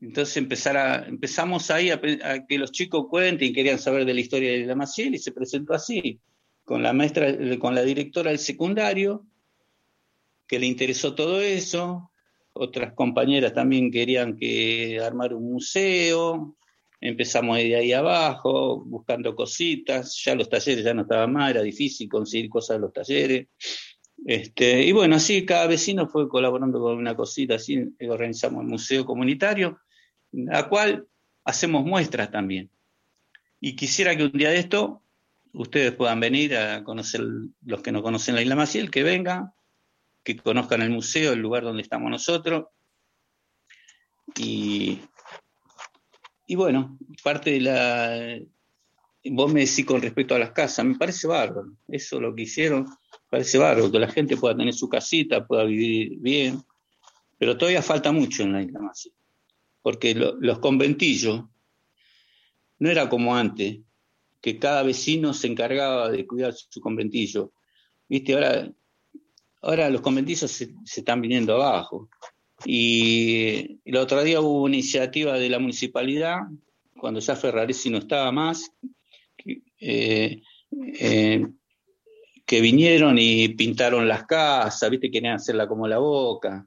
entonces 0.00 0.36
empezar 0.36 1.08
empezamos 1.08 1.70
ahí 1.70 1.90
a, 1.90 2.00
a, 2.24 2.46
que 2.46 2.58
los 2.58 2.70
chicos 2.72 3.06
cuenten 3.08 3.48
y 3.48 3.52
querían 3.52 3.78
saber 3.78 4.04
de 4.04 4.14
la 4.14 4.20
historia 4.20 4.52
de 4.52 4.66
la 4.66 4.74
Maciel 4.74 5.14
y 5.14 5.18
se 5.18 5.32
presentó 5.32 5.74
así 5.74 6.20
con 6.68 6.82
la 6.82 6.92
maestra, 6.92 7.34
con 7.58 7.74
la 7.74 7.80
directora 7.80 8.30
del 8.30 8.38
secundario, 8.38 9.24
que 10.46 10.58
le 10.58 10.66
interesó 10.66 11.14
todo 11.14 11.40
eso. 11.40 12.10
Otras 12.52 12.92
compañeras 12.92 13.54
también 13.54 13.90
querían 13.90 14.36
que 14.36 15.00
armar 15.00 15.32
un 15.32 15.50
museo. 15.50 16.56
Empezamos 17.00 17.56
de 17.56 17.74
ahí 17.74 17.92
abajo, 17.94 18.84
buscando 18.84 19.34
cositas. 19.34 20.20
Ya 20.22 20.34
los 20.34 20.50
talleres 20.50 20.84
ya 20.84 20.92
no 20.92 21.02
estaban 21.02 21.32
más, 21.32 21.50
era 21.50 21.62
difícil 21.62 22.06
conseguir 22.06 22.50
cosas 22.50 22.76
en 22.76 22.82
los 22.82 22.92
talleres. 22.92 23.48
Este, 24.26 24.82
y 24.82 24.92
bueno, 24.92 25.16
así 25.16 25.46
cada 25.46 25.66
vecino 25.66 26.08
fue 26.08 26.28
colaborando 26.28 26.80
con 26.80 26.98
una 26.98 27.14
cosita, 27.14 27.54
así 27.54 27.94
organizamos 28.08 28.62
el 28.62 28.68
museo 28.68 29.04
comunitario, 29.04 29.80
la 30.32 30.68
cual 30.68 31.06
hacemos 31.44 31.84
muestras 31.84 32.30
también. 32.30 32.70
Y 33.60 33.74
quisiera 33.74 34.16
que 34.16 34.24
un 34.24 34.32
día 34.32 34.50
de 34.50 34.58
esto 34.58 35.02
ustedes 35.52 35.92
puedan 35.92 36.20
venir 36.20 36.56
a 36.56 36.84
conocer, 36.84 37.22
los 37.64 37.82
que 37.82 37.92
no 37.92 38.02
conocen 38.02 38.34
la 38.34 38.42
isla 38.42 38.56
Maciel, 38.56 38.90
que 38.90 39.02
vengan, 39.02 39.52
que 40.22 40.36
conozcan 40.36 40.82
el 40.82 40.90
museo, 40.90 41.32
el 41.32 41.40
lugar 41.40 41.62
donde 41.62 41.82
estamos 41.82 42.10
nosotros. 42.10 42.66
Y, 44.36 45.00
y 46.46 46.54
bueno, 46.54 46.98
parte 47.22 47.52
de 47.52 47.60
la... 47.60 48.38
Vos 49.30 49.52
me 49.52 49.60
decís 49.60 49.84
con 49.84 50.00
respecto 50.00 50.34
a 50.34 50.38
las 50.38 50.52
casas, 50.52 50.84
me 50.84 50.96
parece 50.96 51.26
bárbaro. 51.26 51.72
Eso 51.88 52.20
lo 52.20 52.34
que 52.34 52.42
hicieron, 52.42 52.86
parece 53.28 53.58
bárbaro, 53.58 53.90
que 53.90 53.98
la 53.98 54.08
gente 54.08 54.36
pueda 54.36 54.56
tener 54.56 54.74
su 54.74 54.88
casita, 54.88 55.46
pueda 55.46 55.64
vivir 55.64 56.18
bien. 56.18 56.62
Pero 57.38 57.56
todavía 57.56 57.82
falta 57.82 58.12
mucho 58.12 58.42
en 58.42 58.52
la 58.72 58.80
Maciel. 58.80 59.14
Porque 59.82 60.14
los 60.14 60.58
conventillos 60.58 61.44
no 62.78 62.90
era 62.90 63.08
como 63.08 63.36
antes, 63.36 63.78
que 64.40 64.58
cada 64.58 64.82
vecino 64.82 65.34
se 65.34 65.48
encargaba 65.48 66.10
de 66.10 66.26
cuidar 66.26 66.54
su 66.54 66.80
conventillo. 66.80 67.52
Viste, 68.08 68.34
ahora, 68.34 68.70
ahora 69.62 69.90
los 69.90 70.00
conventillos 70.00 70.50
se, 70.50 70.74
están 70.84 71.20
viniendo 71.20 71.54
abajo. 71.54 72.08
Y 72.64 73.80
el 73.84 73.96
otro 73.96 74.22
día 74.22 74.40
hubo 74.40 74.62
una 74.62 74.76
iniciativa 74.76 75.34
de 75.34 75.48
la 75.48 75.58
municipalidad, 75.58 76.38
cuando 76.98 77.20
ya 77.20 77.36
Ferraresi 77.36 77.90
no 77.90 77.98
estaba 77.98 78.32
más, 78.32 78.72
eh, 79.80 80.42
eh, 80.70 81.46
que 82.48 82.62
vinieron 82.62 83.18
y 83.18 83.50
pintaron 83.50 84.08
las 84.08 84.24
casas, 84.24 84.88
viste, 84.88 85.10
querían 85.10 85.34
hacerla 85.34 85.68
como 85.68 85.86
la 85.86 85.98
boca, 85.98 86.66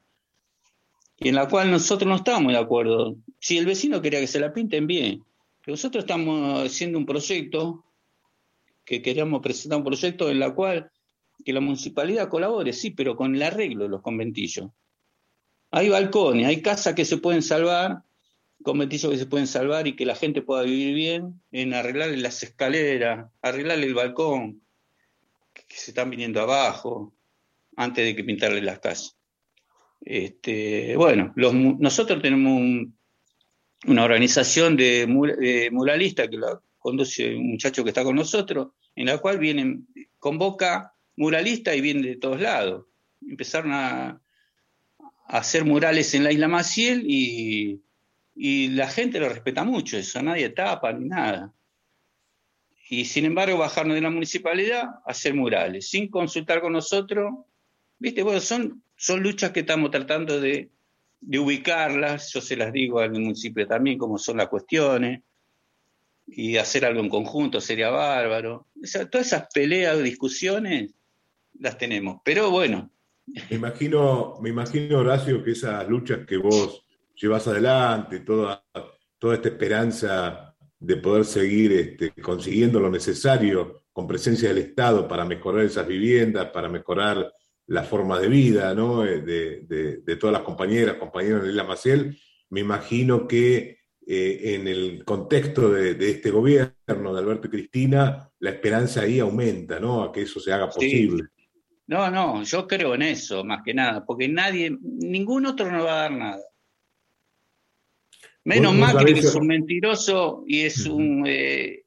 y 1.17 1.29
en 1.29 1.35
la 1.35 1.47
cual 1.47 1.71
nosotros 1.71 2.07
no 2.07 2.17
estábamos 2.17 2.53
de 2.53 2.59
acuerdo. 2.59 3.15
Si 3.39 3.57
el 3.57 3.65
vecino 3.65 3.99
quería 3.99 4.19
que 4.19 4.27
se 4.27 4.39
la 4.39 4.53
pinten 4.53 4.85
bien, 4.85 5.23
nosotros 5.65 6.03
estamos 6.03 6.63
haciendo 6.63 6.99
un 6.99 7.07
proyecto, 7.07 7.83
que 8.85 9.01
queríamos 9.01 9.41
presentar 9.41 9.79
un 9.79 9.83
proyecto 9.83 10.29
en 10.29 10.37
la 10.37 10.53
cual 10.53 10.91
que 11.43 11.51
la 11.51 11.61
municipalidad 11.61 12.29
colabore, 12.29 12.73
sí, 12.73 12.91
pero 12.91 13.15
con 13.15 13.35
el 13.35 13.41
arreglo 13.41 13.85
de 13.85 13.89
los 13.89 14.03
conventillos. 14.03 14.69
Hay 15.71 15.89
balcones, 15.89 16.45
hay 16.45 16.61
casas 16.61 16.93
que 16.93 17.05
se 17.05 17.17
pueden 17.17 17.41
salvar, 17.41 18.03
conventillos 18.61 19.11
que 19.11 19.17
se 19.17 19.25
pueden 19.25 19.47
salvar 19.47 19.87
y 19.87 19.95
que 19.95 20.05
la 20.05 20.13
gente 20.13 20.43
pueda 20.43 20.61
vivir 20.61 20.93
bien, 20.93 21.41
en 21.51 21.73
arreglarle 21.73 22.17
las 22.17 22.43
escaleras, 22.43 23.31
arreglarle 23.41 23.87
el 23.87 23.95
balcón, 23.95 24.61
que 25.53 25.75
se 25.75 25.91
están 25.91 26.09
viniendo 26.09 26.41
abajo, 26.41 27.13
antes 27.75 28.05
de 28.05 28.15
que 28.15 28.23
pintarle 28.23 28.61
las 28.61 28.79
casas. 28.79 29.17
Este, 30.01 30.95
bueno, 30.95 31.33
nosotros 31.35 32.21
tenemos 32.21 32.53
un, 32.53 32.97
una 33.85 34.03
organización 34.03 34.75
de, 34.75 35.05
muralistas 35.71 36.27
que 36.29 36.37
la 36.37 36.59
conduce 36.79 37.35
un 37.35 37.51
muchacho 37.51 37.83
que 37.83 37.89
está 37.89 38.03
con 38.03 38.15
nosotros, 38.15 38.69
en 38.95 39.07
la 39.07 39.19
cual 39.19 39.39
vienen, 39.39 39.87
convoca 40.19 40.93
muralistas 41.15 41.75
y 41.75 41.81
vienen 41.81 42.03
de 42.03 42.17
todos 42.17 42.41
lados. 42.41 42.85
Empezaron 43.27 43.71
a, 43.73 44.21
hacer 45.27 45.63
murales 45.63 46.13
en 46.13 46.25
la 46.25 46.31
isla 46.33 46.49
Maciel 46.49 47.03
y, 47.07 47.81
y 48.35 48.67
la 48.69 48.89
gente 48.89 49.17
lo 49.17 49.29
respeta 49.29 49.63
mucho, 49.63 49.97
eso, 49.97 50.21
nadie 50.21 50.49
tapa 50.49 50.91
ni 50.91 51.07
nada. 51.07 51.53
Y 52.93 53.05
sin 53.05 53.23
embargo, 53.23 53.57
bajarnos 53.57 53.95
de 53.95 54.01
la 54.01 54.09
municipalidad 54.09 54.83
a 54.83 55.01
hacer 55.05 55.33
murales, 55.33 55.87
sin 55.87 56.09
consultar 56.09 56.59
con 56.59 56.73
nosotros. 56.73 57.31
Viste, 57.97 58.21
bueno, 58.21 58.41
son, 58.41 58.83
son 58.97 59.23
luchas 59.23 59.51
que 59.51 59.61
estamos 59.61 59.91
tratando 59.91 60.41
de, 60.41 60.69
de 61.21 61.39
ubicarlas, 61.39 62.33
yo 62.33 62.41
se 62.41 62.57
las 62.57 62.73
digo 62.73 62.99
al 62.99 63.11
municipio 63.11 63.65
también 63.65 63.97
cómo 63.97 64.17
son 64.17 64.35
las 64.35 64.49
cuestiones, 64.49 65.21
y 66.27 66.57
hacer 66.57 66.83
algo 66.83 66.99
en 66.99 67.07
conjunto 67.07 67.61
sería 67.61 67.91
bárbaro. 67.91 68.67
todas 69.09 69.27
esas 69.27 69.47
peleas, 69.53 70.03
discusiones, 70.03 70.91
las 71.59 71.77
tenemos. 71.77 72.19
Pero 72.25 72.51
bueno. 72.51 72.91
Me 73.25 73.55
imagino, 73.55 74.35
me 74.41 74.49
imagino, 74.49 74.99
Horacio, 74.99 75.41
que 75.41 75.51
esas 75.51 75.87
luchas 75.87 76.25
que 76.27 76.35
vos 76.35 76.83
llevas 77.15 77.47
adelante, 77.47 78.19
toda, 78.19 78.65
toda 79.17 79.35
esta 79.35 79.47
esperanza 79.47 80.50
de 80.81 80.97
poder 80.97 81.25
seguir 81.25 81.71
este, 81.73 82.11
consiguiendo 82.21 82.79
lo 82.79 82.89
necesario 82.89 83.83
con 83.93 84.07
presencia 84.07 84.49
del 84.49 84.57
Estado 84.57 85.07
para 85.07 85.25
mejorar 85.25 85.63
esas 85.63 85.87
viviendas, 85.87 86.49
para 86.49 86.69
mejorar 86.69 87.31
la 87.67 87.83
forma 87.83 88.19
de 88.19 88.27
vida 88.27 88.73
¿no? 88.73 89.05
Eh, 89.05 89.21
de, 89.21 90.15
todas 90.17 90.33
las 90.33 90.41
compañeras, 90.41 90.95
compañeros 90.95 91.43
de 91.43 91.49
Isla 91.49 91.63
Maciel, 91.63 92.17
me 92.49 92.61
imagino 92.61 93.27
que 93.27 93.77
eh, 94.07 94.55
en 94.55 94.67
el 94.67 95.05
contexto 95.05 95.69
de, 95.69 95.91
este 96.09 96.31
gobierno 96.31 97.13
de 97.13 97.19
Alberto 97.19 97.47
y 97.47 97.51
Cristina, 97.51 98.27
la 98.39 98.49
esperanza 98.49 99.01
ahí 99.01 99.19
aumenta, 99.19 99.79
¿no? 99.79 100.03
A 100.03 100.11
que 100.11 100.23
eso 100.23 100.39
se 100.39 100.51
haga 100.51 100.67
posible. 100.67 101.25
No, 101.85 102.09
no, 102.09 102.41
yo 102.43 102.67
creo 102.67 102.95
en 102.95 103.03
eso, 103.03 103.43
más 103.43 103.61
que 103.63 103.73
nada, 103.73 104.03
porque 104.03 104.27
nadie, 104.27 104.75
ningún 104.81 105.45
otro 105.45 105.71
nos 105.71 105.85
va 105.85 105.91
a 105.91 106.01
dar 106.01 106.11
nada. 106.11 106.41
Menos 108.43 108.73
Macri, 108.75 109.13
que 109.13 109.19
es 109.19 109.35
un 109.35 109.47
mentiroso 109.47 110.43
y 110.47 110.61
es 110.61 110.85
un... 110.85 111.25
Eh, 111.27 111.83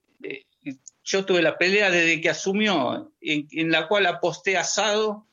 yo 1.07 1.25
tuve 1.27 1.43
la 1.43 1.59
pelea 1.59 1.91
desde 1.91 2.21
que 2.21 2.31
asumió, 2.31 3.13
en, 3.21 3.47
en 3.51 3.71
la 3.71 3.87
cual 3.89 4.07
aposté 4.07 4.57
asado 4.57 5.27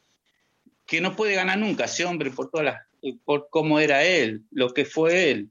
que 0.85 0.99
no 0.99 1.15
puede 1.15 1.35
ganar 1.35 1.57
nunca 1.57 1.85
ese 1.85 2.03
hombre 2.03 2.31
por 2.31 2.49
todas 2.49 2.65
las, 2.65 2.81
por 3.23 3.47
cómo 3.49 3.79
era 3.79 4.03
él, 4.03 4.43
lo 4.51 4.73
que 4.73 4.83
fue 4.83 5.31
él. 5.31 5.49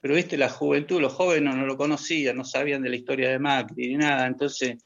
Pero 0.00 0.14
viste, 0.14 0.36
la 0.36 0.48
juventud, 0.48 1.00
los 1.00 1.12
jóvenes 1.12 1.56
no 1.56 1.66
lo 1.66 1.76
conocían, 1.76 2.36
no 2.36 2.44
sabían 2.44 2.82
de 2.82 2.90
la 2.90 2.96
historia 2.96 3.30
de 3.30 3.40
Macri 3.40 3.88
ni 3.88 3.96
nada, 3.96 4.26
entonces, 4.26 4.76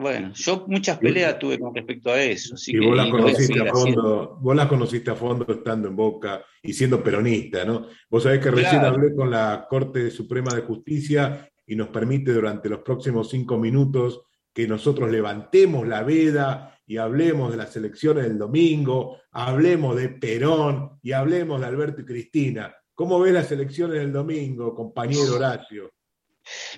bueno, 0.00 0.32
yo 0.34 0.64
muchas 0.66 0.98
peleas 0.98 1.38
tuve 1.38 1.58
con 1.58 1.74
respecto 1.74 2.10
a 2.10 2.22
eso. 2.22 2.54
y 2.66 2.78
vos, 2.78 2.96
las 2.96 3.08
conociste 3.08 3.60
a 3.60 3.72
fondo, 3.72 4.38
vos 4.40 4.56
las 4.56 4.66
conociste 4.66 5.10
a 5.10 5.14
fondo 5.14 5.46
estando 5.52 5.88
en 5.88 5.96
Boca 5.96 6.44
y 6.62 6.72
siendo 6.72 7.02
peronista, 7.02 7.64
¿no? 7.64 7.86
Vos 8.08 8.22
sabés 8.22 8.40
que 8.40 8.50
recién 8.50 8.84
hablé 8.84 9.14
con 9.14 9.30
la 9.30 9.66
Corte 9.68 10.10
Suprema 10.10 10.54
de 10.54 10.62
Justicia 10.62 11.50
y 11.66 11.76
nos 11.76 11.88
permite 11.88 12.32
durante 12.32 12.68
los 12.68 12.80
próximos 12.80 13.28
cinco 13.30 13.58
minutos 13.58 14.22
que 14.52 14.66
nosotros 14.66 15.10
levantemos 15.10 15.86
la 15.86 16.02
veda 16.02 16.78
y 16.86 16.96
hablemos 16.96 17.52
de 17.52 17.56
las 17.56 17.76
elecciones 17.76 18.24
del 18.24 18.38
domingo, 18.38 19.18
hablemos 19.30 19.96
de 19.96 20.08
Perón 20.08 20.98
y 21.02 21.12
hablemos 21.12 21.60
de 21.60 21.66
Alberto 21.66 22.00
y 22.00 22.04
Cristina. 22.04 22.74
¿Cómo 22.94 23.20
ves 23.20 23.32
las 23.32 23.52
elecciones 23.52 23.98
del 23.98 24.12
domingo, 24.12 24.74
compañero 24.74 25.36
Horacio? 25.36 25.92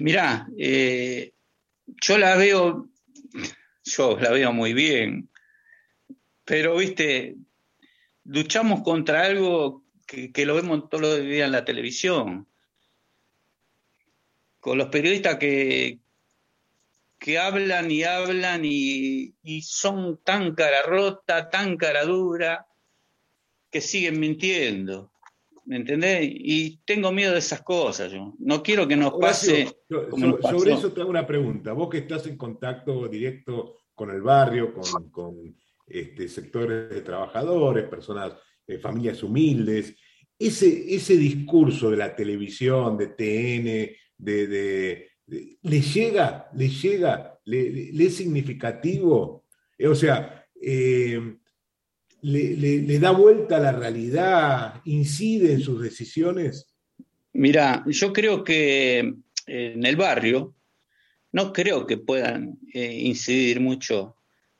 Mirá, 0.01 0.47
eh, 0.59 1.33
yo 1.87 2.18
la 2.18 2.37
veo, 2.37 2.91
yo 3.85 4.18
la 4.18 4.30
veo 4.30 4.53
muy 4.53 4.72
bien, 4.72 5.30
pero 6.45 6.76
viste, 6.76 7.37
luchamos 8.24 8.83
contra 8.83 9.24
algo 9.24 9.85
que, 10.07 10.47
lo 10.47 10.55
vemos 10.55 10.89
todos 10.89 11.03
los 11.03 11.20
días 11.20 11.47
en 11.47 11.53
la 11.53 11.64
televisión, 11.64 12.49
con 14.61 14.78
los 14.78 14.89
periodistas 14.89 15.37
que, 15.37 16.01
que 17.22 17.39
hablan 17.39 17.91
y 17.91 18.03
hablan 18.03 18.62
y, 18.64 19.35
son 19.62 20.18
tan 20.24 20.55
cara 20.55 20.83
rota, 20.83 21.49
tan 21.49 21.76
cara 21.76 22.05
dura, 22.05 22.66
que 23.70 23.80
siguen 23.80 24.18
mintiendo. 24.18 25.11
¿Me 25.73 25.79
entendés? 25.79 26.29
Y 26.31 26.83
tengo 26.85 27.11
miedo 27.12 27.33
de 27.33 27.39
esas 27.39 27.62
cosas 27.62 28.12
yo. 28.12 28.35
No 28.41 28.62
quiero 28.62 28.87
que 28.87 28.95
nos 28.95 29.14
pase. 29.14 29.75
sobre 29.89 30.75
eso 30.75 30.93
te 30.93 31.01
hago 31.01 31.09
una 31.09 31.27
pregunta. 31.27 31.73
Vos 31.73 31.89
que 31.89 31.99
estás 31.99 32.27
en 32.27 32.37
contacto 32.37 33.09
directo 33.09 33.79
con 33.95 34.11
el 34.11 34.20
barrio, 34.20 34.75
con, 35.11 35.57
este, 35.87 36.29
sectores 36.29 36.91
de 36.91 37.01
trabajadores, 37.01 37.89
personas, 37.89 38.35
eh, 38.66 38.79
familias 38.79 39.23
humildes, 39.23 39.97
ese, 40.39 40.95
ese 40.95 41.16
discurso 41.16 41.91
de 41.91 41.97
la 41.97 42.14
televisión, 42.14 42.99
de 42.99 43.07
TN, 43.07 43.97
de 44.18 45.09
le 45.27 45.81
llega, 45.81 46.51
le 46.55 46.68
llega, 46.68 47.39
le, 47.47 48.05
es 48.05 48.16
significativo, 48.16 49.47
eh, 49.79 49.89
o 49.89 49.95
sea, 49.95 50.47
eh, 50.61 51.39
le, 52.23 52.99
da 52.99 53.11
vuelta 53.11 53.57
a 53.57 53.61
la 53.61 53.73
realidad, 53.73 54.81
incide 54.85 55.53
en 55.53 55.61
sus 55.61 55.83
decisiones. 55.83 56.66
Mira, 57.35 57.85
yo 57.87 58.12
creo 58.12 58.45
que 58.45 59.14
en 59.47 59.87
el 59.87 59.97
barrio 59.97 60.55
no 61.33 61.53
creo 61.53 61.87
que 61.87 61.99
puedan 61.99 62.59
eh, 62.73 62.93
incidir 63.01 63.61
mucho. 63.61 64.16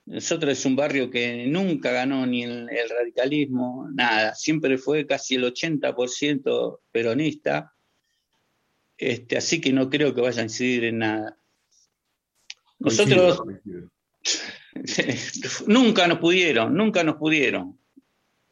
Nosotros 0.07 0.53
es 0.59 0.65
un 0.67 0.77
barrio 0.77 1.11
que 1.11 1.47
nunca 1.47 1.93
ganó 1.93 2.27
ni 2.27 2.43
el, 2.43 2.69
el 2.71 2.89
radicalismo, 2.89 3.89
nada, 3.93 4.35
siempre 4.35 4.77
fue 4.79 5.07
casi 5.07 5.37
el 5.37 5.45
80% 5.45 6.81
peronista 6.91 7.73
este, 9.03 9.37
así 9.37 9.61
que 9.61 9.73
no 9.73 9.91
creo 9.91 10.15
que 10.15 10.21
vaya 10.21 10.43
a 10.43 10.45
incidir 10.45 10.85
en 10.85 10.99
nada. 10.99 11.37
Nosotros, 12.79 13.43
nunca 15.67 16.07
nos 16.07 16.19
pudieron, 16.19 16.75
nunca 16.75 17.05
nos 17.05 17.17
pudieron, 17.17 17.79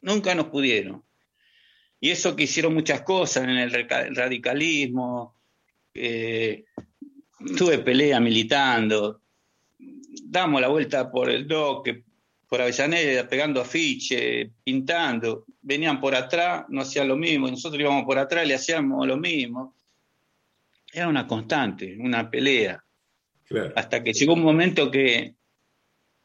nunca 0.01 0.35
nos 0.35 0.47
pudieron. 0.47 1.03
Y 1.99 2.09
eso 2.09 2.35
que 2.35 2.43
hicieron 2.43 2.73
muchas 2.73 3.01
cosas 3.01 3.43
en 3.43 3.51
el 3.51 3.71
radicalismo, 4.15 5.35
eh, 5.93 6.65
tuve 7.57 7.79
pelea 7.79 8.19
militando, 8.19 9.21
damos 10.23 10.61
la 10.61 10.67
vuelta 10.67 11.11
por 11.11 11.29
el 11.29 11.47
DOC, 11.47 11.89
por 12.47 12.61
Avellaneda, 12.61 13.27
pegando 13.27 13.61
afiche, 13.61 14.51
pintando, 14.63 15.45
venían 15.61 16.01
por 16.01 16.15
atrás, 16.15 16.65
no 16.69 16.81
hacían 16.81 17.07
lo 17.07 17.15
mismo, 17.15 17.47
nosotros 17.47 17.79
íbamos 17.79 18.03
por 18.03 18.17
atrás, 18.17 18.47
le 18.47 18.55
hacíamos 18.55 19.07
lo 19.07 19.17
mismo. 19.17 19.75
Era 20.91 21.07
una 21.07 21.25
constante, 21.25 21.95
una 21.99 22.29
pelea. 22.29 22.83
Hasta 23.75 24.03
que 24.03 24.13
llegó 24.13 24.33
un 24.33 24.43
momento 24.43 24.89
que 24.89 25.35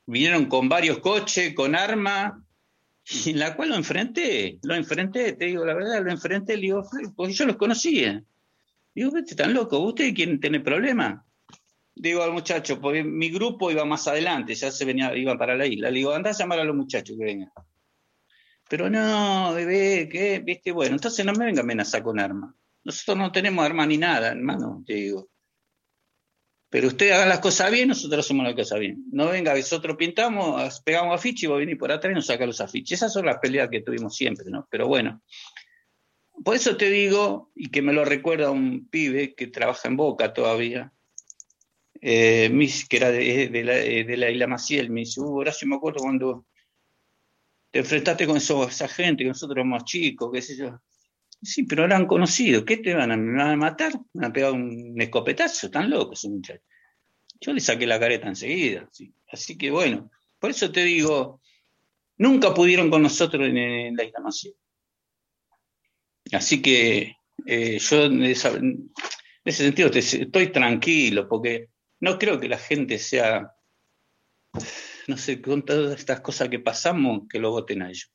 vinieron 0.06 0.46
con 0.46 0.68
varios 0.68 0.98
coches, 1.00 1.54
con 1.54 1.74
armas, 1.74 2.34
y 3.08 3.30
en 3.30 3.38
la 3.38 3.54
cual 3.54 3.70
lo 3.70 3.76
enfrenté, 3.76 4.58
lo 4.62 4.74
enfrenté, 4.74 5.34
te 5.34 5.46
digo 5.46 5.64
la 5.64 5.74
verdad, 5.74 6.04
lo 6.04 6.10
enfrenté, 6.10 6.56
le 6.56 6.62
digo, 6.62 6.88
porque 7.14 7.32
yo 7.32 7.46
los 7.46 7.56
conocía. 7.56 8.22
Digo, 8.94 9.10
vete 9.10 9.34
tan 9.34 9.52
loco, 9.52 9.78
¿usted 9.78 10.14
quiere 10.14 10.38
tener 10.38 10.62
problemas? 10.62 11.22
Digo 11.94 12.22
al 12.22 12.32
muchacho, 12.32 12.80
porque 12.80 13.04
mi 13.04 13.30
grupo 13.30 13.70
iba 13.70 13.84
más 13.84 14.08
adelante, 14.08 14.54
ya 14.54 14.70
se 14.70 14.84
venía, 14.84 15.14
iba 15.16 15.36
para 15.38 15.54
la 15.54 15.66
isla. 15.66 15.90
Le 15.90 15.98
digo, 15.98 16.12
anda 16.12 16.30
a 16.30 16.32
llamar 16.32 16.60
a 16.60 16.64
los 16.64 16.76
muchachos 16.76 17.16
que 17.18 17.24
vengan. 17.24 17.50
Pero 18.68 18.90
no, 18.90 19.54
bebé, 19.54 20.08
¿qué? 20.10 20.40
¿Viste? 20.40 20.72
Bueno, 20.72 20.96
entonces 20.96 21.24
no 21.24 21.32
me 21.32 21.44
venga 21.44 21.60
a 21.60 21.64
amenazar 21.64 22.02
con 22.02 22.18
armas. 22.18 22.54
Nosotros 22.84 23.16
no 23.16 23.32
tenemos 23.32 23.64
armas 23.64 23.86
ni 23.86 23.98
nada, 23.98 24.32
hermano, 24.32 24.82
te 24.84 24.94
digo. 24.94 25.28
Pero 26.76 26.88
usted 26.88 27.10
haga 27.10 27.24
las 27.24 27.40
cosas 27.40 27.70
bien, 27.70 27.88
nosotros 27.88 28.22
hacemos 28.22 28.44
las 28.44 28.54
cosas 28.54 28.78
bien. 28.78 29.02
No 29.10 29.30
venga, 29.30 29.54
nosotros 29.54 29.96
pintamos, 29.96 30.82
pegamos 30.82 31.14
afiches 31.14 31.44
y 31.44 31.46
va 31.46 31.54
a 31.54 31.60
venir 31.60 31.78
por 31.78 31.90
atrás 31.90 32.12
y 32.12 32.14
nos 32.14 32.26
saca 32.26 32.44
los 32.44 32.60
afiches. 32.60 32.98
Esas 32.98 33.14
son 33.14 33.24
las 33.24 33.38
peleas 33.38 33.70
que 33.70 33.80
tuvimos 33.80 34.14
siempre, 34.14 34.50
¿no? 34.50 34.68
Pero 34.70 34.86
bueno, 34.86 35.22
por 36.44 36.54
eso 36.54 36.76
te 36.76 36.90
digo, 36.90 37.50
y 37.54 37.70
que 37.70 37.80
me 37.80 37.94
lo 37.94 38.04
recuerda 38.04 38.50
un 38.50 38.88
pibe 38.90 39.34
que 39.34 39.46
trabaja 39.46 39.88
en 39.88 39.96
Boca 39.96 40.34
todavía, 40.34 40.92
eh, 42.02 42.50
que 42.90 42.96
era 42.98 43.10
de, 43.10 43.62
la, 43.64 43.72
de, 43.76 44.16
la, 44.18 44.30
isla 44.30 44.46
Maciel, 44.46 44.90
me 44.90 45.00
dice, 45.00 45.22
uh, 45.22 45.34
Horacio, 45.34 45.66
me 45.66 45.76
acuerdo 45.76 46.00
cuando 46.00 46.44
te 47.70 47.78
enfrentaste 47.78 48.26
con 48.26 48.36
esa 48.36 48.88
gente, 48.88 49.24
que 49.24 49.28
nosotros 49.28 49.56
éramos 49.56 49.82
chicos, 49.84 50.28
qué 50.30 50.42
sé 50.42 50.58
yo. 50.58 50.78
Sí, 51.46 51.62
pero 51.62 51.84
eran 51.84 52.06
conocidos. 52.06 52.64
¿Qué 52.64 52.78
te 52.78 52.92
van 52.92 53.12
a, 53.12 53.16
me 53.16 53.38
van 53.38 53.52
a 53.52 53.56
matar? 53.56 53.92
Me 54.14 54.22
van 54.22 54.30
a 54.30 54.32
pegar 54.32 54.52
un 54.52 55.00
escopetazo, 55.00 55.70
tan 55.70 55.88
loco 55.88 56.14
ese 56.14 56.28
muchacho. 56.28 56.62
Yo 57.40 57.52
le 57.52 57.60
saqué 57.60 57.86
la 57.86 58.00
careta 58.00 58.26
enseguida. 58.26 58.88
Así 59.30 59.56
que 59.56 59.70
bueno, 59.70 60.10
por 60.40 60.50
eso 60.50 60.72
te 60.72 60.82
digo, 60.82 61.40
nunca 62.16 62.52
pudieron 62.52 62.90
con 62.90 63.02
nosotros 63.02 63.46
en, 63.46 63.94
la 63.94 64.02
Isla 64.02 64.20
Maciel. 64.24 64.54
Así 66.32 66.60
que 66.60 67.14
eh, 67.46 67.78
yo 67.78 68.04
en, 68.06 68.24
ese 68.24 68.90
sentido 69.44 69.88
estoy 69.92 70.48
tranquilo, 70.48 71.28
porque 71.28 71.68
no 72.00 72.18
creo 72.18 72.40
que 72.40 72.48
la 72.48 72.58
gente 72.58 72.98
sea, 72.98 73.52
no 75.06 75.16
sé, 75.16 75.40
con 75.40 75.64
todas 75.64 75.96
estas 75.96 76.20
cosas 76.22 76.48
que 76.48 76.58
pasamos, 76.58 77.28
que 77.30 77.38
lo 77.38 77.52
voten 77.52 77.82
a 77.82 77.90
ellos. 77.90 78.12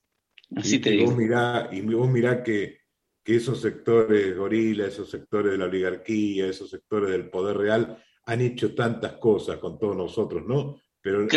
Así 0.53 0.79
te 0.79 0.89
digo. 0.89 1.05
Vos 1.05 1.15
mirá, 1.15 1.69
y 1.71 1.79
vos 1.79 2.09
mirá 2.09 2.43
que 2.43 2.80
que 3.23 3.35
esos 3.35 3.61
sectores 3.61 4.35
gorila, 4.35 4.87
esos 4.87 5.09
sectores 5.09 5.51
de 5.51 5.57
la 5.57 5.65
oligarquía, 5.65 6.47
esos 6.47 6.69
sectores 6.69 7.11
del 7.11 7.29
poder 7.29 7.57
real 7.57 8.03
han 8.25 8.41
hecho 8.41 8.73
tantas 8.73 9.13
cosas 9.13 9.57
con 9.57 9.77
todos 9.77 9.95
nosotros, 9.95 10.43
¿no? 10.45 10.79
Pero 11.01 11.27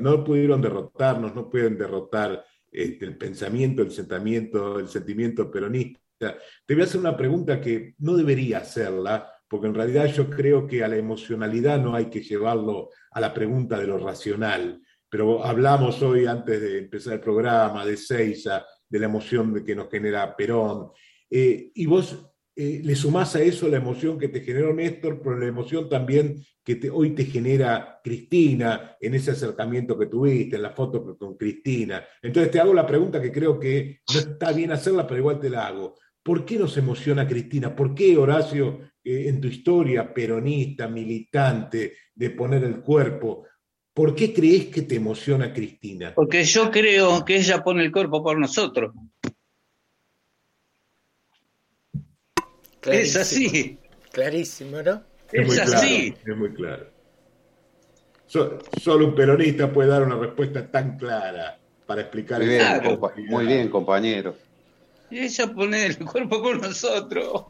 no, 0.00 0.24
pudieron, 0.24 0.62
derrotarnos, 0.62 1.34
no 1.34 1.50
pueden 1.50 1.76
derrotar 1.76 2.44
este, 2.70 3.04
el 3.04 3.18
pensamiento, 3.18 3.82
el 3.82 3.90
sentimiento, 3.90 4.78
el 4.78 4.88
sentimiento 4.88 5.50
peronista. 5.50 6.00
Te 6.64 6.74
voy 6.74 6.82
a 6.82 6.84
hacer 6.84 7.00
una 7.00 7.16
pregunta 7.16 7.60
que 7.60 7.94
no 7.98 8.16
debería 8.16 8.58
hacerla, 8.58 9.30
porque 9.46 9.66
en 9.66 9.74
realidad 9.74 10.06
yo 10.06 10.28
creo 10.28 10.66
que 10.66 10.82
a 10.82 10.88
la 10.88 10.96
emocionalidad 10.96 11.78
no 11.78 11.94
hay 11.94 12.06
que 12.06 12.22
llevarlo 12.22 12.90
a 13.10 13.20
la 13.20 13.32
pregunta 13.32 13.78
de 13.78 13.86
lo 13.86 13.98
racional. 13.98 14.80
Pero 15.08 15.44
hablamos 15.44 16.02
hoy, 16.02 16.26
antes 16.26 16.60
de 16.60 16.78
empezar 16.78 17.14
el 17.14 17.20
programa, 17.20 17.84
de 17.84 17.96
Seiza, 17.96 18.64
de 18.88 18.98
la 18.98 19.06
emoción 19.06 19.64
que 19.64 19.76
nos 19.76 19.90
genera 19.90 20.36
Perón. 20.36 20.90
Eh, 21.30 21.70
y 21.74 21.86
vos 21.86 22.32
eh, 22.60 22.80
le 22.82 22.96
sumás 22.96 23.36
a 23.36 23.42
eso 23.42 23.68
la 23.68 23.76
emoción 23.76 24.18
que 24.18 24.28
te 24.28 24.40
generó 24.40 24.74
Néstor, 24.74 25.20
pero 25.22 25.38
la 25.38 25.46
emoción 25.46 25.88
también 25.88 26.42
que 26.64 26.90
hoy 26.90 27.10
te 27.10 27.24
genera 27.24 28.00
Cristina 28.02 28.96
en 29.00 29.14
ese 29.14 29.30
acercamiento 29.30 29.96
que 29.96 30.06
tuviste, 30.06 30.56
en 30.56 30.62
la 30.62 30.70
foto 30.70 31.16
con 31.16 31.36
Cristina. 31.36 32.04
Entonces 32.20 32.50
te 32.50 32.60
hago 32.60 32.74
la 32.74 32.84
pregunta 32.84 33.22
que 33.22 33.30
creo 33.30 33.60
que 33.60 34.00
no 34.12 34.18
está 34.18 34.52
bien 34.52 34.72
hacerla, 34.72 35.06
pero 35.06 35.20
igual 35.20 35.38
te 35.40 35.50
la 35.50 35.68
hago. 35.68 35.94
¿Por 36.20 36.44
qué 36.44 36.58
nos 36.58 36.76
emociona 36.76 37.26
Cristina? 37.28 37.74
¿Por 37.74 37.94
qué, 37.94 38.16
Horacio, 38.16 38.80
eh, 39.04 39.28
en 39.28 39.40
tu 39.40 39.48
historia 39.48 40.12
peronista, 40.12 40.88
militante, 40.88 41.94
de 42.12 42.30
poner 42.30 42.64
el 42.64 42.80
cuerpo, 42.80 43.44
¿Por 43.98 44.14
qué 44.14 44.32
crees 44.32 44.66
que 44.66 44.82
te 44.82 44.94
emociona 44.94 45.52
Cristina? 45.52 46.14
Porque 46.14 46.44
yo 46.44 46.70
creo 46.70 47.24
que 47.24 47.34
ella 47.34 47.64
pone 47.64 47.82
el 47.82 47.90
cuerpo 47.90 48.22
por 48.22 48.38
nosotros. 48.38 48.94
Es 52.84 53.16
así. 53.16 53.76
Clarísimo, 54.12 54.80
¿no? 54.82 55.02
Es, 55.32 55.58
así. 55.58 56.14
es 56.24 56.36
muy 56.36 56.50
claro. 56.54 56.86
solo 58.28 59.04
un 59.04 59.16
peronista 59.16 59.72
puede 59.72 59.88
dar 59.88 60.04
una 60.04 60.16
respuesta 60.16 60.70
tan 60.70 60.96
clara 60.96 61.58
para 61.84 62.02
explicar 62.02 62.38
muy 62.38 62.50
bien, 62.50 63.00
muy 63.28 63.46
bien 63.46 63.68
compañero. 63.68 64.36
Ella 65.10 65.52
pone 65.52 65.86
el 65.86 65.98
cuerpo 65.98 66.40
por 66.40 66.62
nosotros. 66.62 67.46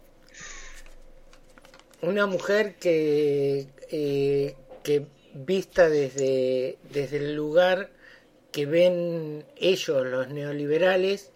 Una 2.01 2.25
mujer 2.25 2.77
que, 2.77 3.67
eh, 3.91 4.57
que 4.83 5.18
vista 5.35 5.89
desde, 5.89 6.79
desde 6.93 7.19
el 7.19 7.35
lugar 7.35 7.91
que 8.53 8.67
ven 8.67 9.45
ellos, 9.57 10.07
los 10.07 10.29
neoliberales, 10.29 11.31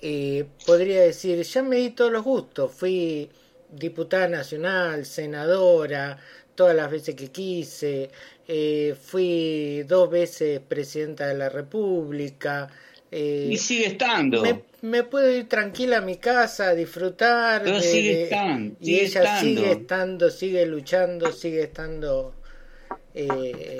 eh, 0.00 0.44
podría 0.66 1.02
decir, 1.02 1.42
ya 1.42 1.62
me 1.62 1.76
di 1.76 1.90
todos 1.90 2.12
los 2.12 2.22
gustos, 2.22 2.72
fui 2.72 3.28
diputada 3.70 4.28
nacional, 4.28 5.04
senadora, 5.04 6.18
todas 6.54 6.74
las 6.74 6.90
veces 6.90 7.14
que 7.14 7.28
quise, 7.28 8.10
eh, 8.46 8.94
fui 9.00 9.82
dos 9.86 10.10
veces 10.10 10.60
presidenta 10.60 11.26
de 11.26 11.34
la 11.34 11.48
República. 11.48 12.68
Eh, 13.10 13.48
y 13.50 13.56
sigue 13.56 13.86
estando. 13.86 14.42
Me, 14.80 15.02
puedo 15.02 15.30
ir 15.30 15.48
tranquila 15.48 15.98
a 15.98 16.00
mi 16.00 16.16
casa, 16.16 16.68
a 16.68 16.74
disfrutar. 16.74 17.64
sigue 17.82 18.24
estando. 18.24 18.76
y 18.80 19.00
ella 19.00 19.40
sigue 19.40 19.72
estando, 19.72 20.30
sigue 20.30 20.66
luchando, 20.66 21.32
sigue 21.32 21.62
estando 21.62 22.34
eh, 23.18 23.78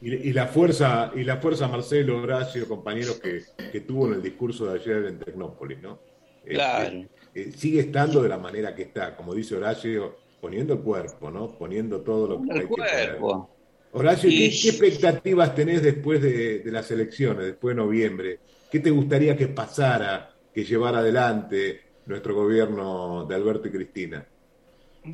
y, 0.00 0.32
la 0.32 0.46
fuerza, 0.46 1.12
y 1.14 1.24
la 1.24 1.36
fuerza 1.36 1.68
Marcelo, 1.68 2.22
Horacio, 2.22 2.66
compañeros 2.66 3.20
que, 3.20 3.80
tuvo 3.80 4.06
en 4.06 4.14
el 4.14 4.22
discurso 4.22 4.66
de 4.66 4.80
ayer 4.80 5.04
en 5.04 5.18
Tecnópolis, 5.18 5.82
¿no? 5.82 5.98
Este, 6.40 6.54
claro. 6.54 7.04
Eh, 7.34 7.52
sigue 7.54 7.80
estando 7.80 8.22
de 8.22 8.28
la 8.30 8.38
manera 8.38 8.74
que 8.74 8.82
está, 8.82 9.14
como 9.14 9.34
dice 9.34 9.56
Horacio, 9.56 10.16
poniendo 10.40 10.74
el 10.74 10.80
cuerpo, 10.80 11.30
¿no? 11.30 11.50
Poniendo 11.58 12.00
todo 12.00 12.28
lo 12.28 12.42
que 12.42 12.50
el 12.50 12.60
hay 12.60 12.66
cuerpo. 12.66 13.50
Horacio, 13.92 14.30
¿qué, 14.30 14.46
expectativas 14.46 15.54
tenés 15.54 15.82
después 15.82 16.22
de, 16.22 16.60
de, 16.60 16.72
las 16.72 16.90
elecciones, 16.90 17.44
después 17.44 17.76
de 17.76 17.82
noviembre? 17.82 18.38
¿Qué 18.70 18.80
te 18.80 18.90
gustaría 18.90 19.36
que 19.36 19.48
pasara, 19.48 20.34
que 20.54 20.64
llevara 20.64 20.98
adelante 20.98 21.80
nuestro 22.06 22.34
gobierno 22.34 23.26
de 23.26 23.34
Alberto 23.34 23.68
y 23.68 23.72
Cristina? 23.72 24.26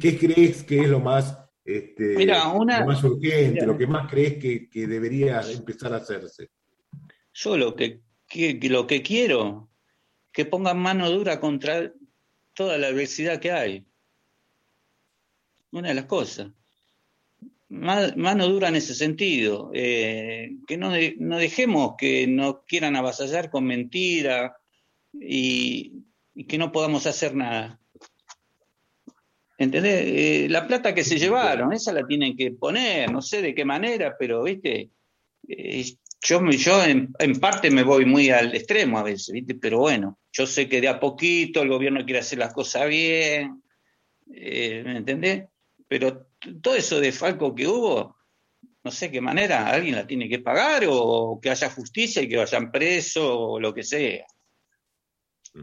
¿Qué 0.01 0.19
crees 0.19 0.63
que 0.63 0.81
es 0.81 0.89
lo 0.89 1.01
más 1.01 1.44
este, 1.65 2.15
mira, 2.17 2.49
una, 2.49 2.81
lo 2.81 2.87
más 2.87 3.03
urgente, 3.03 3.65
lo 3.65 3.79
que 3.79 3.87
más 3.87 4.11
crees 4.11 4.37
que, 4.39 4.87
debería 4.87 5.41
empezar 5.51 5.95
a 5.95 5.97
hacerse? 5.97 6.51
Yo 7.33 7.57
lo 7.57 7.75
que, 7.75 8.03
lo 8.63 8.87
que 8.87 9.03
quiero, 9.03 9.71
que 10.31 10.45
pongan 10.45 10.79
mano 10.79 11.11
dura 11.11 11.41
contra 11.41 11.93
toda 12.53 12.77
la 12.77 12.89
adversidad 12.89 13.41
que 13.41 13.51
hay. 13.51 13.87
Una 15.71 15.89
de 15.89 15.95
las 15.95 16.05
cosas. 16.05 16.53
Mano 17.69 18.47
dura 18.47 18.69
en 18.69 18.77
ese 18.77 18.95
sentido. 18.95 19.71
Eh, 19.75 20.59
que 20.67 20.77
no, 20.77 20.93
no 21.19 21.39
dejemos 21.39 21.95
que 21.99 22.27
nos 22.27 22.63
quieran 22.67 22.95
avasallar 22.95 23.51
con 23.51 23.65
mentiras 23.65 24.53
y 25.13 26.05
que 26.47 26.59
no 26.59 26.71
podamos 26.71 27.07
hacer 27.07 27.35
nada. 27.35 27.81
¿Entendés? 29.57 30.05
Eh, 30.07 30.47
la 30.51 30.67
plata 30.67 30.95
que 30.95 31.05
se 31.05 31.19
llevaron, 31.19 31.73
esa 31.73 31.93
la 31.93 32.07
tienen 32.07 32.37
que 32.37 32.51
poner, 32.53 33.11
no 33.13 33.23
sé 33.23 33.41
de 33.41 33.55
qué 33.55 33.65
manera, 33.65 34.17
pero, 34.19 34.43
viste, 34.43 34.91
eh, 35.49 35.85
yo, 36.23 36.41
yo 36.51 36.85
en, 36.85 37.13
parte 37.41 37.71
me 37.71 37.85
voy 37.85 38.05
muy 38.05 38.31
al 38.31 38.55
extremo 38.55 38.99
a 38.99 39.03
veces, 39.05 39.33
viste, 39.33 39.55
pero 39.55 39.79
bueno, 39.79 40.19
yo 40.33 40.47
sé 40.47 40.69
que 40.69 40.81
de 40.81 40.89
a 40.89 40.99
poquito 40.99 41.63
el 41.63 41.69
gobierno 41.69 42.05
quiere 42.05 42.21
hacer 42.21 42.39
las 42.39 42.53
cosas 42.53 42.89
bien, 42.89 43.63
eh, 44.33 44.83
¿me 44.85 44.99
entendés? 44.99 45.45
Pero 45.87 46.29
todo 46.61 46.75
eso 46.75 46.99
de 46.99 47.13
Falco 47.13 47.55
que 47.55 47.69
hubo, 47.69 48.17
no 48.83 48.91
sé 48.91 49.11
qué 49.11 49.21
manera, 49.21 49.69
alguien 49.69 49.95
la 49.95 50.07
tiene 50.07 50.29
que 50.29 50.41
pagar 50.41 50.85
o 50.89 51.39
que 51.41 51.51
haya 51.51 51.71
justicia 51.71 52.23
y 52.23 52.29
que 52.29 52.39
vayan 52.39 52.73
presos 52.73 53.25
o 53.25 53.61
lo 53.61 53.73
que 53.73 53.83
sea. 53.83 54.27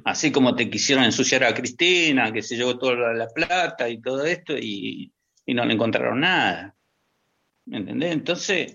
Así 0.06 0.32
como 0.32 0.56
te 0.56 0.70
quisieron 0.70 1.04
ensuciar 1.04 1.44
a 1.44 1.54
Cristina, 1.54 2.32
que 2.32 2.42
se 2.42 2.56
llevó 2.56 2.78
toda 2.78 3.14
la 3.14 3.28
plata 3.28 3.89
y 3.89 4.02
todo 4.02 4.26
esto 4.26 4.58
y, 4.58 5.12
no 5.48 5.66
le 5.66 5.74
encontraron 5.74 6.22
nada. 6.22 6.76
¿Me 7.66 7.78
entendés? 7.78 8.14
Entonces, 8.14 8.74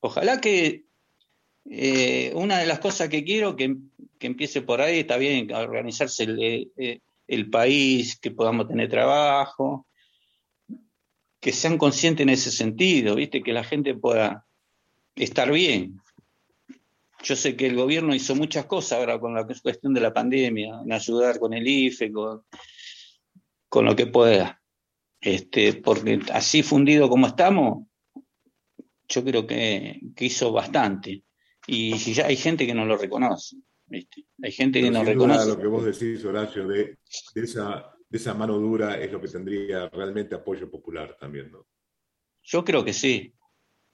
ojalá 0.00 0.40
que 0.40 0.84
eh, 1.70 2.32
una 2.34 2.58
de 2.58 2.66
las 2.66 2.80
cosas 2.80 3.08
que 3.08 3.22
quiero 3.22 3.54
que, 3.54 3.76
que, 4.18 4.26
empiece 4.26 4.62
por 4.62 4.80
ahí, 4.80 5.00
está 5.00 5.16
bien, 5.16 5.52
organizarse 5.54 6.24
el, 6.24 6.70
eh, 6.76 7.00
el 7.28 7.50
país, 7.50 8.18
que 8.18 8.32
podamos 8.32 8.66
tener 8.66 8.88
trabajo, 8.88 9.86
que 11.40 11.52
sean 11.52 11.78
conscientes 11.78 12.24
en 12.24 12.30
ese 12.30 12.50
sentido, 12.50 13.14
¿viste? 13.14 13.42
Que 13.42 13.52
la 13.52 13.64
gente 13.64 13.94
pueda 13.94 14.46
estar 15.14 15.50
bien. 15.52 16.00
Yo 17.22 17.36
sé 17.36 17.56
que 17.56 17.66
el 17.66 17.76
gobierno 17.76 18.14
hizo 18.14 18.34
muchas 18.34 18.66
cosas 18.66 18.98
ahora 18.98 19.18
con 19.18 19.34
la 19.34 19.46
cuestión 19.46 19.94
de 19.94 20.00
la 20.00 20.12
pandemia, 20.12 20.80
en 20.84 20.92
ayudar 20.92 21.38
con 21.38 21.52
el 21.52 21.66
IFE, 21.66 22.12
con, 22.12 22.42
con 23.68 23.84
lo 23.84 23.94
que 23.94 24.06
pueda. 24.06 24.60
Este, 25.20 25.74
porque 25.74 26.20
así 26.32 26.62
fundido 26.62 27.08
como 27.08 27.28
estamos, 27.28 27.86
yo 29.08 29.24
creo 29.24 29.46
que, 29.46 30.00
que 30.16 30.24
hizo 30.24 30.52
bastante. 30.52 31.22
Y 31.66 31.96
ya 32.12 32.26
hay 32.26 32.36
gente 32.36 32.66
que 32.66 32.74
no 32.74 32.84
lo 32.84 32.96
reconoce. 32.96 33.56
¿viste? 33.92 34.26
Hay 34.42 34.52
gente 34.52 34.80
que 34.80 34.90
no 34.90 35.04
reconoce. 35.04 35.48
Lo 35.48 35.58
que 35.58 35.66
vos 35.66 35.84
decís, 35.84 36.24
Horacio, 36.24 36.66
de, 36.66 36.98
de 37.34 37.42
esa, 37.42 37.94
de 38.08 38.18
esa 38.18 38.34
mano 38.34 38.58
dura 38.58 38.98
es 38.98 39.12
lo 39.12 39.20
que 39.20 39.28
tendría 39.28 39.88
realmente 39.90 40.34
apoyo 40.34 40.70
popular 40.70 41.16
también, 41.20 41.52
¿no? 41.52 41.66
Yo 42.42 42.64
creo 42.64 42.84
que 42.84 42.92
sí. 42.92 43.32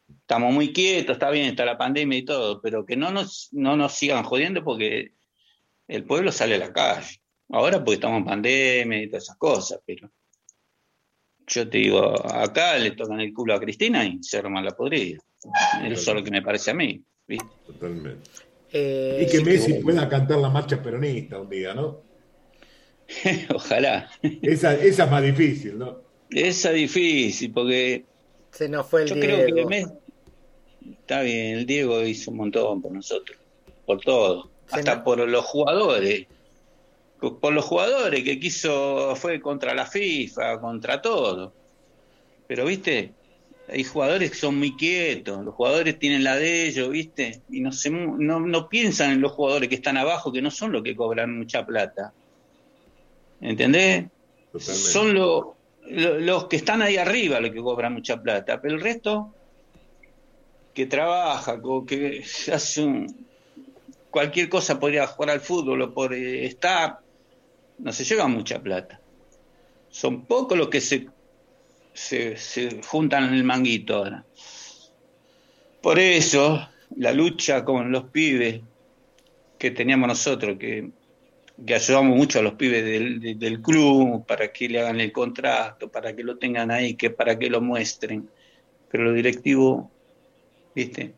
Estamos 0.09 0.53
muy 0.53 0.73
quietos, 0.73 1.15
está 1.17 1.31
bien, 1.31 1.47
está 1.47 1.65
la 1.65 1.79
pandemia 1.79 2.19
y 2.19 2.25
todo, 2.25 2.61
pero 2.61 2.85
que 2.85 2.97
no 2.97 3.11
nos, 3.11 3.49
no 3.53 3.77
nos 3.77 3.93
sigan 3.95 4.25
jodiendo 4.25 4.63
porque 4.65 5.13
el 5.87 6.05
pueblo 6.05 6.33
sale 6.33 6.55
a 6.57 6.59
la 6.59 6.73
calle. 6.73 7.21
Ahora 7.51 7.79
porque 7.79 7.95
estamos 7.95 8.19
en 8.19 8.25
pandemia 8.27 9.03
y 9.03 9.09
todas 9.09 9.25
esas 9.25 9.37
cosas, 9.37 9.81
pero 9.87 10.11
yo 11.47 11.69
te 11.69 11.79
digo, 11.79 12.15
acá 12.31 12.77
le 12.77 12.91
tocan 12.91 13.21
el 13.21 13.33
culo 13.33 13.55
a 13.55 13.61
Cristina 13.61 14.05
y 14.05 14.23
se 14.23 14.39
arma 14.39 14.61
la 14.63 14.73
podrida. 14.77 15.19
Eso 15.85 16.11
es 16.11 16.17
lo 16.17 16.23
que 16.23 16.31
me 16.31 16.43
parece 16.43 16.73
a 16.73 16.75
mí. 16.75 17.03
¿viste? 17.27 17.47
Totalmente. 17.67 18.29
Eh, 18.73 19.27
Y 19.27 19.31
que 19.31 19.43
Messi 19.45 19.75
que- 19.75 19.81
pueda 19.81 20.07
cantar 20.09 20.39
la 20.39 20.51
marcha 20.51 20.83
peronista 20.83 21.41
un 21.41 21.49
día, 21.49 21.73
¿no? 21.75 22.03
Ojalá. 23.55 24.11
Esa, 24.23 24.75
esa 24.75 25.05
es 25.05 25.11
más 25.11 25.23
difícil, 25.23 25.79
¿no? 25.79 26.03
Esa 26.31 26.71
es 26.71 26.77
difícil 26.77 27.51
porque 27.53 28.05
Se 28.53 28.69
nos 28.69 28.87
fue 28.87 29.03
el 29.03 29.09
yo 29.09 29.15
creo 29.17 29.39
que 29.47 29.53
Diego. 29.53 29.71
Está 31.01 31.23
bien, 31.23 31.59
el 31.59 31.67
Diego 31.67 32.03
hizo 32.03 32.31
un 32.31 32.39
montón 32.39 32.83
por 32.83 32.93
nosotros, 32.93 33.37
por 33.87 34.01
todo, 34.01 34.51
hasta 34.71 35.03
por 35.05 35.19
los 35.29 35.45
jugadores, 35.45 36.27
por 37.19 37.53
los 37.53 37.65
jugadores 37.65 38.23
que 38.25 38.39
quiso, 38.39 39.15
fue 39.17 39.41
contra 39.41 39.75
la 39.75 39.87
FIFA, 39.87 40.61
contra 40.61 41.01
todo. 41.03 41.53
Pero 42.47 42.65
viste, 42.67 43.13
hay 43.69 43.85
jugadores 43.85 44.31
que 44.31 44.37
son 44.37 44.57
muy 44.59 44.77
quietos, 44.77 45.45
los 45.45 45.55
jugadores 45.55 45.99
tienen 45.99 46.25
la 46.25 46.37
de 46.37 46.69
ellos, 46.69 46.89
viste, 46.91 47.43
y 47.51 47.61
no, 47.61 47.73
se, 47.73 47.91
no, 47.91 48.41
no 48.41 48.69
piensan 48.69 49.13
en 49.13 49.21
los 49.21 49.33
jugadores 49.33 49.69
que 49.69 49.75
están 49.75 49.97
abajo, 49.97 50.33
que 50.33 50.41
no 50.43 50.51
son 50.51 50.73
los 50.73 50.83
que 50.83 50.97
cobran 50.97 51.37
mucha 51.39 51.67
plata. 51.67 52.13
¿Entendés? 53.41 54.07
Son 54.59 55.15
lo- 55.15 55.21
lo- 55.21 55.58
los 55.91 56.47
que 56.47 56.57
están 56.57 56.83
ahí 56.83 56.97
arriba 56.97 57.41
los 57.41 57.51
que 57.51 57.61
cobran 57.61 57.95
mucha 57.95 58.21
plata, 58.21 58.61
pero 58.61 58.75
el 58.75 58.81
resto 58.81 59.35
que 60.75 60.87
trabaja, 60.87 61.61
que 61.87 62.23
hace 62.53 62.83
un- 62.85 63.27
cualquier 64.11 64.49
cosa 64.49 64.79
podría 64.79 65.07
jugar 65.07 65.31
al 65.31 65.41
fútbol 65.41 65.83
o 65.83 65.95
por 65.95 66.15
eh, 66.15 66.47
estar, 66.47 66.99
no 67.79 67.93
se 67.93 68.05
lleva 68.05 68.27
mucha 68.29 68.61
plata. 68.61 69.01
Son 69.91 70.27
pocos 70.27 70.57
los 70.57 70.69
que 70.69 70.81
se, 70.81 71.07
se, 71.95 72.37
se 72.37 72.81
juntan 72.83 73.25
en 73.25 73.35
el 73.35 73.45
manguito 73.45 73.97
ahora. 73.97 74.25
Por 75.83 75.99
eso, 75.99 76.69
la 76.97 77.13
lucha 77.13 77.65
con 77.65 77.91
los 77.91 78.05
pibes 78.11 78.61
que 79.59 79.71
teníamos 79.71 80.09
nosotros, 80.09 80.59
que, 80.59 80.91
que 81.67 81.75
ayudamos 81.75 82.17
mucho 82.17 82.39
a 82.39 82.43
los 82.43 82.55
pibes 82.55 82.85
del, 82.85 83.21
de- 83.21 83.35
del 83.35 83.61
club 83.61 84.25
para 84.27 84.53
que 84.53 84.69
le 84.69 84.81
hagan 84.81 85.01
el 85.01 85.13
contrato, 85.13 85.91
para 85.91 86.15
que 86.15 86.23
lo 86.23 86.39
tengan 86.39 86.71
ahí, 86.71 86.95
que 86.95 87.11
para 87.11 87.39
que 87.39 87.51
lo 87.51 87.61
muestren. 87.61 88.29
Pero 88.91 89.05
los 89.05 89.15
directivos, 89.15 89.87
viste, 90.75 91.15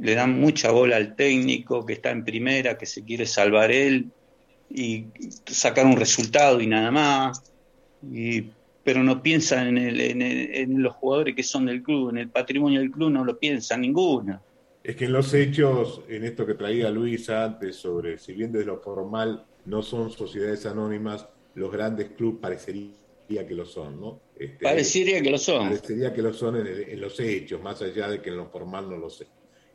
le 0.00 0.14
dan 0.14 0.38
mucha 0.38 0.70
bola 0.70 0.96
al 0.96 1.16
técnico 1.16 1.84
que 1.84 1.94
está 1.94 2.10
en 2.10 2.24
primera, 2.24 2.76
que 2.78 2.86
se 2.86 3.04
quiere 3.04 3.26
salvar 3.26 3.70
él 3.72 4.10
y 4.68 5.06
sacar 5.46 5.86
un 5.86 5.96
resultado 5.96 6.60
y 6.60 6.66
nada 6.66 6.90
más. 6.90 7.42
Y, 8.02 8.52
pero 8.84 9.02
no 9.02 9.22
piensan 9.22 9.76
en, 9.78 9.98
en 10.00 10.22
en 10.22 10.82
los 10.82 10.94
jugadores 10.96 11.34
que 11.34 11.42
son 11.42 11.66
del 11.66 11.82
club, 11.82 12.10
en 12.10 12.18
el 12.18 12.30
patrimonio 12.30 12.80
del 12.80 12.90
club 12.90 13.10
no 13.10 13.24
lo 13.24 13.38
piensa 13.38 13.76
ninguno. 13.76 14.42
Es 14.82 14.96
que 14.96 15.04
en 15.04 15.12
los 15.12 15.32
hechos, 15.34 16.02
en 16.08 16.24
esto 16.24 16.44
que 16.46 16.54
traía 16.54 16.90
Luis 16.90 17.30
antes 17.30 17.76
sobre, 17.76 18.18
si 18.18 18.32
bien 18.32 18.50
desde 18.52 18.66
lo 18.66 18.80
formal 18.80 19.46
no 19.64 19.82
son 19.82 20.10
sociedades 20.10 20.66
anónimas, 20.66 21.28
los 21.54 21.70
grandes 21.70 22.10
clubes 22.10 22.40
parecería 22.40 23.46
que 23.46 23.54
lo 23.54 23.64
son, 23.64 24.00
¿no? 24.00 24.20
Este, 24.34 24.58
Parecería 24.64 25.22
que 25.22 25.30
lo 25.30 25.38
son. 25.38 25.68
Parecería 25.68 26.12
que 26.12 26.22
lo 26.22 26.32
son 26.32 26.56
en, 26.56 26.66
el- 26.66 26.88
en 26.88 27.00
los 27.00 27.18
hechos, 27.20 27.62
más 27.62 27.80
allá 27.82 28.08
de 28.08 28.20
que 28.20 28.30
en 28.30 28.36
lo 28.38 28.50
formal 28.50 28.90
no 28.90 28.96
lo 28.98 29.08
sé. 29.10 29.26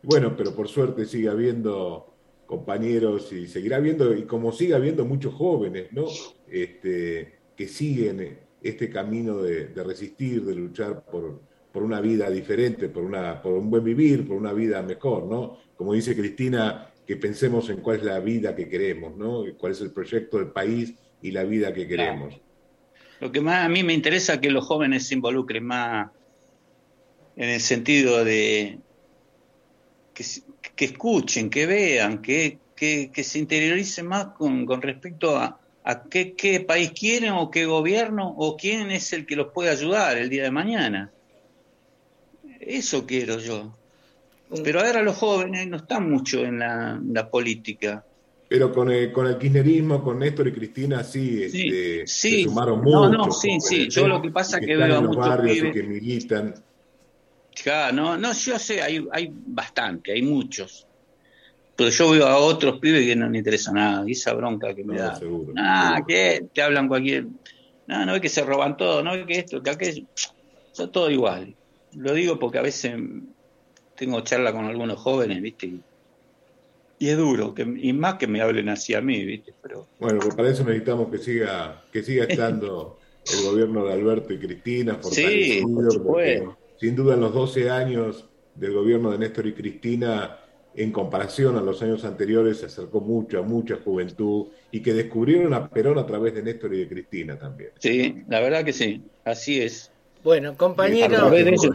Bueno, 0.04 0.36
pero 0.36 0.54
por 0.54 0.68
suerte 0.68 1.06
sigue 1.06 1.30
habiendo 1.30 2.14
compañeros 2.46 3.32
y 3.32 3.48
seguirá 3.48 3.78
habiendo, 3.78 4.14
y 4.14 4.26
como 4.26 4.52
sigue 4.52 4.74
habiendo 4.76 5.06
muchos 5.06 5.34
jóvenes, 5.34 5.92
¿no? 5.92 6.06
Este, 6.48 7.40
que 7.56 7.68
siguen 7.68 8.40
este 8.62 8.90
camino 8.90 9.38
de, 9.42 9.68
de 9.68 9.84
resistir, 9.84 10.44
de 10.46 10.56
luchar 10.56 11.04
por, 11.06 11.42
por 11.78 11.84
una 11.84 12.02
vida 12.02 12.28
diferente, 12.32 12.90
por, 12.90 13.04
una, 13.04 13.40
por 13.40 13.54
un 13.54 13.70
buen 13.70 13.84
vivir, 13.84 14.28
por 14.28 14.36
una 14.36 14.52
vida 14.52 14.82
mejor, 14.82 15.26
¿no? 15.26 15.60
Como 15.76 15.94
dice 15.94 16.16
Cristina, 16.16 16.92
que 17.06 17.18
pensemos 17.18 17.70
en 17.70 17.82
cuál 17.82 17.98
es 17.98 18.04
la 18.04 18.20
vida 18.20 18.56
que 18.56 18.68
queremos, 18.68 19.16
¿no? 19.16 19.44
Cuál 19.60 19.74
es 19.74 19.82
el 19.82 19.92
proyecto 19.92 20.40
del 20.40 20.48
país 20.48 20.96
y 21.22 21.30
la 21.30 21.44
vida 21.44 21.72
que 21.72 21.88
queremos. 21.88 22.34
Lo 23.20 23.32
que 23.32 23.42
más 23.42 23.64
a 23.64 23.70
mí 23.70 23.84
me 23.84 23.94
interesa 23.94 24.34
es 24.34 24.40
que 24.40 24.50
los 24.50 24.66
jóvenes 24.66 25.06
se 25.06 25.14
involucren 25.14 25.66
más 25.66 26.10
en 27.36 27.48
el 27.48 27.62
sentido 27.62 28.26
de 28.26 28.80
que, 30.16 30.24
que 30.76 30.86
escuchen, 30.86 31.52
que 31.52 31.68
vean, 31.68 32.24
que, 32.24 32.58
que, 32.76 33.12
que 33.14 33.24
se 33.24 33.38
interioricen 33.38 34.08
más 34.08 34.30
con, 34.30 34.66
con 34.66 34.82
respecto 34.82 35.38
a, 35.38 35.60
a 35.84 36.04
qué, 36.06 36.34
qué 36.34 36.60
país 36.60 36.92
quieren 37.00 37.34
o 37.34 37.52
qué 37.52 37.68
gobierno 37.68 38.34
o 38.36 38.58
quién 38.58 38.90
es 38.90 39.14
el 39.14 39.28
que 39.28 39.36
los 39.36 39.54
puede 39.54 39.70
ayudar 39.70 40.18
el 40.18 40.28
día 40.28 40.42
de 40.42 40.50
mañana. 40.50 41.12
Eso 42.60 43.06
quiero 43.06 43.40
yo. 43.40 43.78
Pero 44.64 44.80
ahora 44.80 45.02
los 45.02 45.18
jóvenes 45.18 45.68
no 45.68 45.78
están 45.78 46.10
mucho 46.10 46.44
en 46.46 46.60
la, 46.60 47.00
la 47.06 47.30
política. 47.30 48.04
Pero 48.50 48.72
con 48.72 48.90
el, 48.92 49.12
con 49.12 49.28
el 49.28 49.38
kirchnerismo, 49.38 50.02
con 50.02 50.20
Néstor 50.20 50.48
y 50.48 50.54
Cristina, 50.54 51.04
sí, 51.04 51.44
este, 51.44 52.08
sí. 52.08 52.38
se 52.38 52.44
sumaron 52.44 52.82
No, 52.82 53.10
mucho. 53.10 53.18
no, 53.18 53.32
sí, 53.32 53.60
sí. 53.60 53.90
Yo 53.90 54.08
lo 54.08 54.22
que 54.22 54.32
pasa 54.32 54.58
es 54.60 54.66
que 54.66 54.76
veo 54.78 54.98
a 54.98 55.02
muchos 55.02 55.18
barrios 55.18 55.58
pibes- 55.58 55.74
que 55.74 55.84
militan. 55.84 56.54
Claro, 57.64 57.96
no, 57.96 58.18
no, 58.18 58.34
yo 58.34 58.60
sé, 58.60 58.82
hay, 58.82 59.06
hay 59.12 59.30
bastante, 59.32 60.14
hay 60.14 60.22
muchos. 60.22 60.88
Pero 61.76 61.90
yo 61.90 62.12
veo 62.12 62.28
a 62.28 62.38
otros 62.38 62.80
pibes 62.80 63.06
que 63.06 63.16
no 63.16 63.30
me 63.30 63.40
interesa 63.40 63.72
nada, 63.72 64.04
y 64.08 64.14
esa 64.14 64.34
bronca 64.34 64.74
que 64.74 64.84
me 64.84 64.96
No, 64.96 65.04
da. 65.04 65.16
seguro, 65.16 65.54
Ah, 65.58 66.02
que 66.08 66.48
te 66.54 66.62
hablan 66.62 66.88
cualquier. 66.88 67.26
No, 67.88 68.06
no 68.06 68.16
es 68.16 68.22
que 68.22 68.30
se 68.30 68.44
roban 68.44 68.78
todo, 68.78 69.04
no 69.04 69.14
es 69.14 69.26
que 69.26 69.40
esto, 69.40 69.62
que 69.62 69.70
aquello. 69.72 70.04
Son 70.72 70.92
todo 70.92 71.10
igual. 71.12 71.56
Lo 71.96 72.14
digo 72.14 72.38
porque 72.40 72.60
a 72.60 72.62
veces 72.62 72.96
tengo 73.96 74.22
charla 74.22 74.54
con 74.54 74.66
algunos 74.66 75.00
jóvenes, 75.00 75.42
¿viste? 75.42 75.68
Y, 77.00 77.10
es 77.10 77.18
duro, 77.18 77.54
que, 77.54 77.62
y 77.62 77.94
más 77.94 78.16
que 78.16 78.28
me 78.28 78.42
hablen 78.42 78.70
así 78.70 78.94
a 78.96 79.02
mí, 79.02 79.24
¿viste? 79.24 79.54
Pero 79.62 79.88
Bueno, 80.00 80.20
pues 80.20 80.36
para 80.36 80.50
eso 80.50 80.64
necesitamos 80.64 81.10
que 81.10 81.20
siga, 81.20 81.84
que 81.92 82.02
siga 82.04 82.26
estando 82.26 83.00
el 83.34 83.44
gobierno 83.46 83.86
de 83.86 83.94
Alberto 83.94 84.34
y 84.34 84.40
Cristina 84.40 85.00
Sí, 85.02 85.62
por 85.64 86.58
sin 86.80 86.96
duda 86.96 87.16
en 87.16 87.22
los 87.22 87.34
12 87.34 87.70
años 87.70 88.26
del 88.54 88.74
gobierno 88.74 89.12
de 89.12 89.18
Néstor 89.18 89.48
y 89.48 89.54
Cristina, 89.54 90.38
en 90.76 90.92
comparación 90.92 91.58
a 91.58 91.62
los 91.62 91.82
años 91.82 92.06
anteriores, 92.06 92.60
se 92.60 92.68
acercó 92.68 93.02
mucho 93.02 93.40
a 93.40 93.42
mucha 93.42 93.78
juventud 93.84 94.48
y 94.72 94.82
que 94.82 94.94
descubrieron 94.94 95.54
a 95.54 95.70
Perón 95.70 95.98
a 95.98 96.06
través 96.06 96.36
de 96.36 96.44
Néstor 96.44 96.74
y 96.74 96.80
de 96.80 96.88
Cristina 96.88 97.38
también. 97.38 97.72
sí, 97.80 98.24
la 98.28 98.40
verdad 98.42 98.64
que 98.64 98.74
sí, 98.74 99.04
así 99.26 99.60
es. 99.62 99.92
Bueno, 100.24 100.56
eso- 101.54 101.74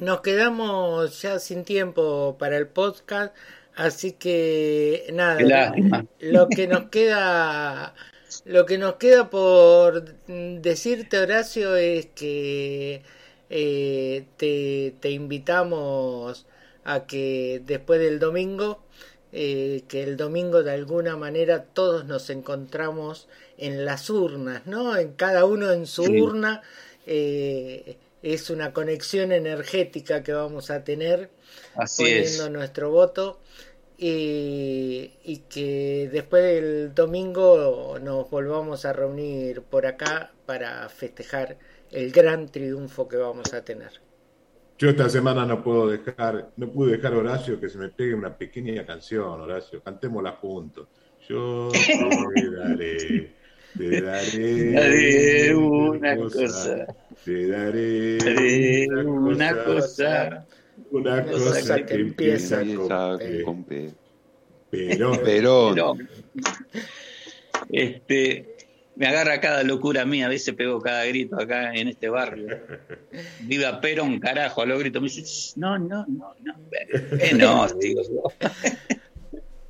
nos 0.00 0.20
quedamos 0.22 1.20
ya 1.22 1.38
sin 1.38 1.64
tiempo 1.64 2.36
para 2.38 2.56
el 2.56 2.66
podcast, 2.66 3.34
así 3.76 4.12
que 4.12 5.06
nada, 5.12 5.40
lástima. 5.40 6.06
lo 6.20 6.48
que 6.48 6.66
nos 6.66 6.84
queda 6.84 7.94
lo 8.46 8.64
que 8.64 8.78
nos 8.78 8.94
queda 8.94 9.28
por 9.28 10.04
decirte 10.26 11.18
Horacio 11.18 11.76
es 11.76 12.06
que 12.06 13.02
eh, 13.50 14.24
te, 14.38 14.94
te 15.00 15.10
invitamos 15.10 16.46
a 16.84 17.06
que 17.06 17.60
después 17.66 18.00
del 18.00 18.18
domingo 18.18 18.82
eh, 19.32 19.82
que 19.88 20.02
el 20.02 20.16
domingo 20.16 20.62
de 20.62 20.72
alguna 20.72 21.16
manera 21.16 21.64
todos 21.64 22.06
nos 22.06 22.30
encontramos 22.30 23.28
en 23.58 23.84
las 23.84 24.08
urnas, 24.10 24.66
¿no? 24.66 24.96
En 24.96 25.12
cada 25.12 25.44
uno 25.44 25.70
en 25.70 25.86
su 25.86 26.02
urna 26.04 26.62
eh, 27.06 27.96
es 28.22 28.50
una 28.50 28.72
conexión 28.72 29.32
energética 29.32 30.22
que 30.22 30.32
vamos 30.32 30.70
a 30.70 30.84
tener 30.84 31.30
poniendo 31.96 32.50
nuestro 32.50 32.90
voto 32.90 33.40
y, 33.98 35.12
y 35.24 35.38
que 35.48 36.08
después 36.12 36.42
del 36.42 36.94
domingo 36.94 37.98
nos 38.00 38.30
volvamos 38.30 38.84
a 38.84 38.92
reunir 38.92 39.62
por 39.62 39.86
acá 39.86 40.32
para 40.46 40.88
festejar 40.88 41.56
el 41.90 42.10
gran 42.10 42.48
triunfo 42.48 43.08
que 43.08 43.16
vamos 43.16 43.52
a 43.54 43.64
tener. 43.64 43.90
Yo 44.78 44.90
esta 44.90 45.08
semana 45.08 45.46
no 45.46 45.62
puedo 45.62 45.88
dejar, 45.88 46.50
no 46.56 46.68
pude 46.68 46.96
dejar 46.96 47.14
Horacio 47.14 47.60
que 47.60 47.68
se 47.68 47.78
me 47.78 47.90
pegue 47.90 48.14
una 48.14 48.36
pequeña 48.36 48.84
canción, 48.84 49.40
Horacio, 49.40 49.80
cantémosla 49.82 50.32
juntos. 50.32 50.88
Yo 51.28 51.68
te 52.34 52.50
daré, 52.50 53.32
te 53.78 54.00
daré, 54.02 55.54
una 55.54 56.16
cosa, 56.16 56.86
te 57.24 57.48
daré, 57.48 58.86
una 59.04 59.64
cosa, 59.64 60.46
una 60.90 61.24
cosa, 61.24 61.86
que, 61.86 61.94
empieza, 61.94 62.62
con, 63.44 63.64
P. 63.64 63.90
Pero, 64.70 65.12
pero, 65.22 65.96
este, 67.70 68.56
me 68.94 69.06
agarra 69.06 69.40
cada 69.40 69.62
locura 69.62 70.04
mía, 70.04 70.26
a 70.26 70.28
veces 70.28 70.54
pego 70.54 70.80
cada 70.80 71.04
grito 71.06 71.40
acá 71.40 71.74
en 71.74 71.88
este 71.88 72.08
barrio. 72.08 72.58
Viva 73.40 73.80
Perón, 73.80 74.20
carajo, 74.20 74.62
a 74.62 74.66
los 74.66 74.78
gritos. 74.78 75.02
Me 75.02 75.08
dice, 75.08 75.52
no, 75.56 75.78
no, 75.78 76.04
no, 76.06 76.34
no. 76.42 76.54
Eh, 77.18 77.34
no, 77.34 77.66
digo. 77.68 78.02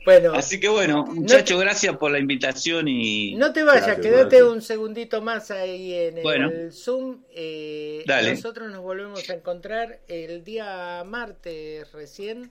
Bueno, 0.05 0.33
así 0.35 0.59
que 0.59 0.69
bueno, 0.69 1.05
muchachos, 1.07 1.61
gracias 1.61 1.97
por 1.97 2.11
la 2.11 2.19
invitación 2.19 2.89
y. 2.89 3.35
No 3.35 3.53
te 3.53 3.63
vayas, 3.63 3.99
quédate 3.99 4.43
un 4.43 4.61
segundito 4.61 5.23
más 5.23 5.51
ahí 5.51 5.95
en 5.95 6.19
el 6.19 6.73
Zoom. 6.73 7.23
Eh, 7.31 8.05
nosotros 8.07 8.71
nos 8.71 8.81
volvemos 8.81 9.29
a 9.31 9.35
encontrar 9.35 10.01
el 10.09 10.43
día 10.45 11.05
martes 11.07 11.91
recién 11.93 12.51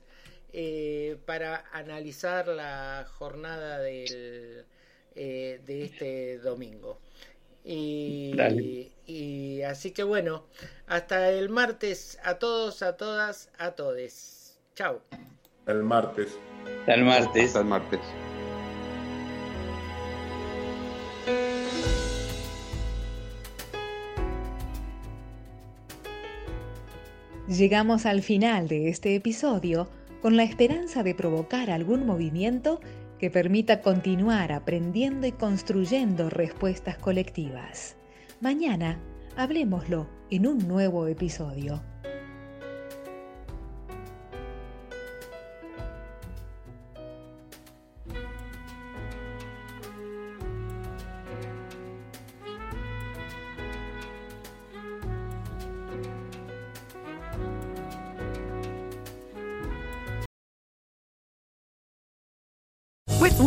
eh, 0.54 1.18
para 1.26 1.66
analizar 1.72 2.48
la 2.48 3.06
jornada 3.18 3.80
del 3.80 4.66
eh, 5.16 5.60
de 5.66 5.84
este 5.84 6.38
domingo. 6.38 7.00
Y, 7.64 8.34
y, 9.06 9.62
así 9.62 9.92
que 9.92 10.04
bueno, 10.04 10.48
hasta 10.88 11.30
el 11.30 11.50
martes 11.50 12.18
a 12.24 12.40
todos, 12.40 12.82
a 12.82 12.98
todas, 12.98 13.50
a 13.58 13.72
todes. 13.72 14.58
Chao. 14.74 15.02
El 15.68 15.84
martes. 15.84 16.38
Hasta 16.80 16.94
el 16.94 17.04
martes. 17.06 17.48
Hasta 17.48 17.60
el 17.60 17.66
martes. 17.66 18.00
Llegamos 27.48 28.06
al 28.06 28.22
final 28.22 28.70
de 28.70 28.88
este 28.88 29.14
episodio 29.14 29.90
con 30.22 30.38
la 30.38 30.44
esperanza 30.44 31.04
de 31.04 31.14
provocar 31.14 31.70
algún 31.70 32.06
movimiento 32.06 32.80
que 33.20 33.30
permita 33.30 33.82
continuar 33.82 34.52
aprendiendo 34.52 35.28
y 35.28 35.32
construyendo 35.32 36.30
respuestas 36.30 36.98
colectivas. 36.98 37.98
Mañana 38.40 39.00
hablemoslo 39.36 40.08
en 40.30 40.48
un 40.48 40.68
nuevo 40.68 41.08
episodio. 41.08 41.91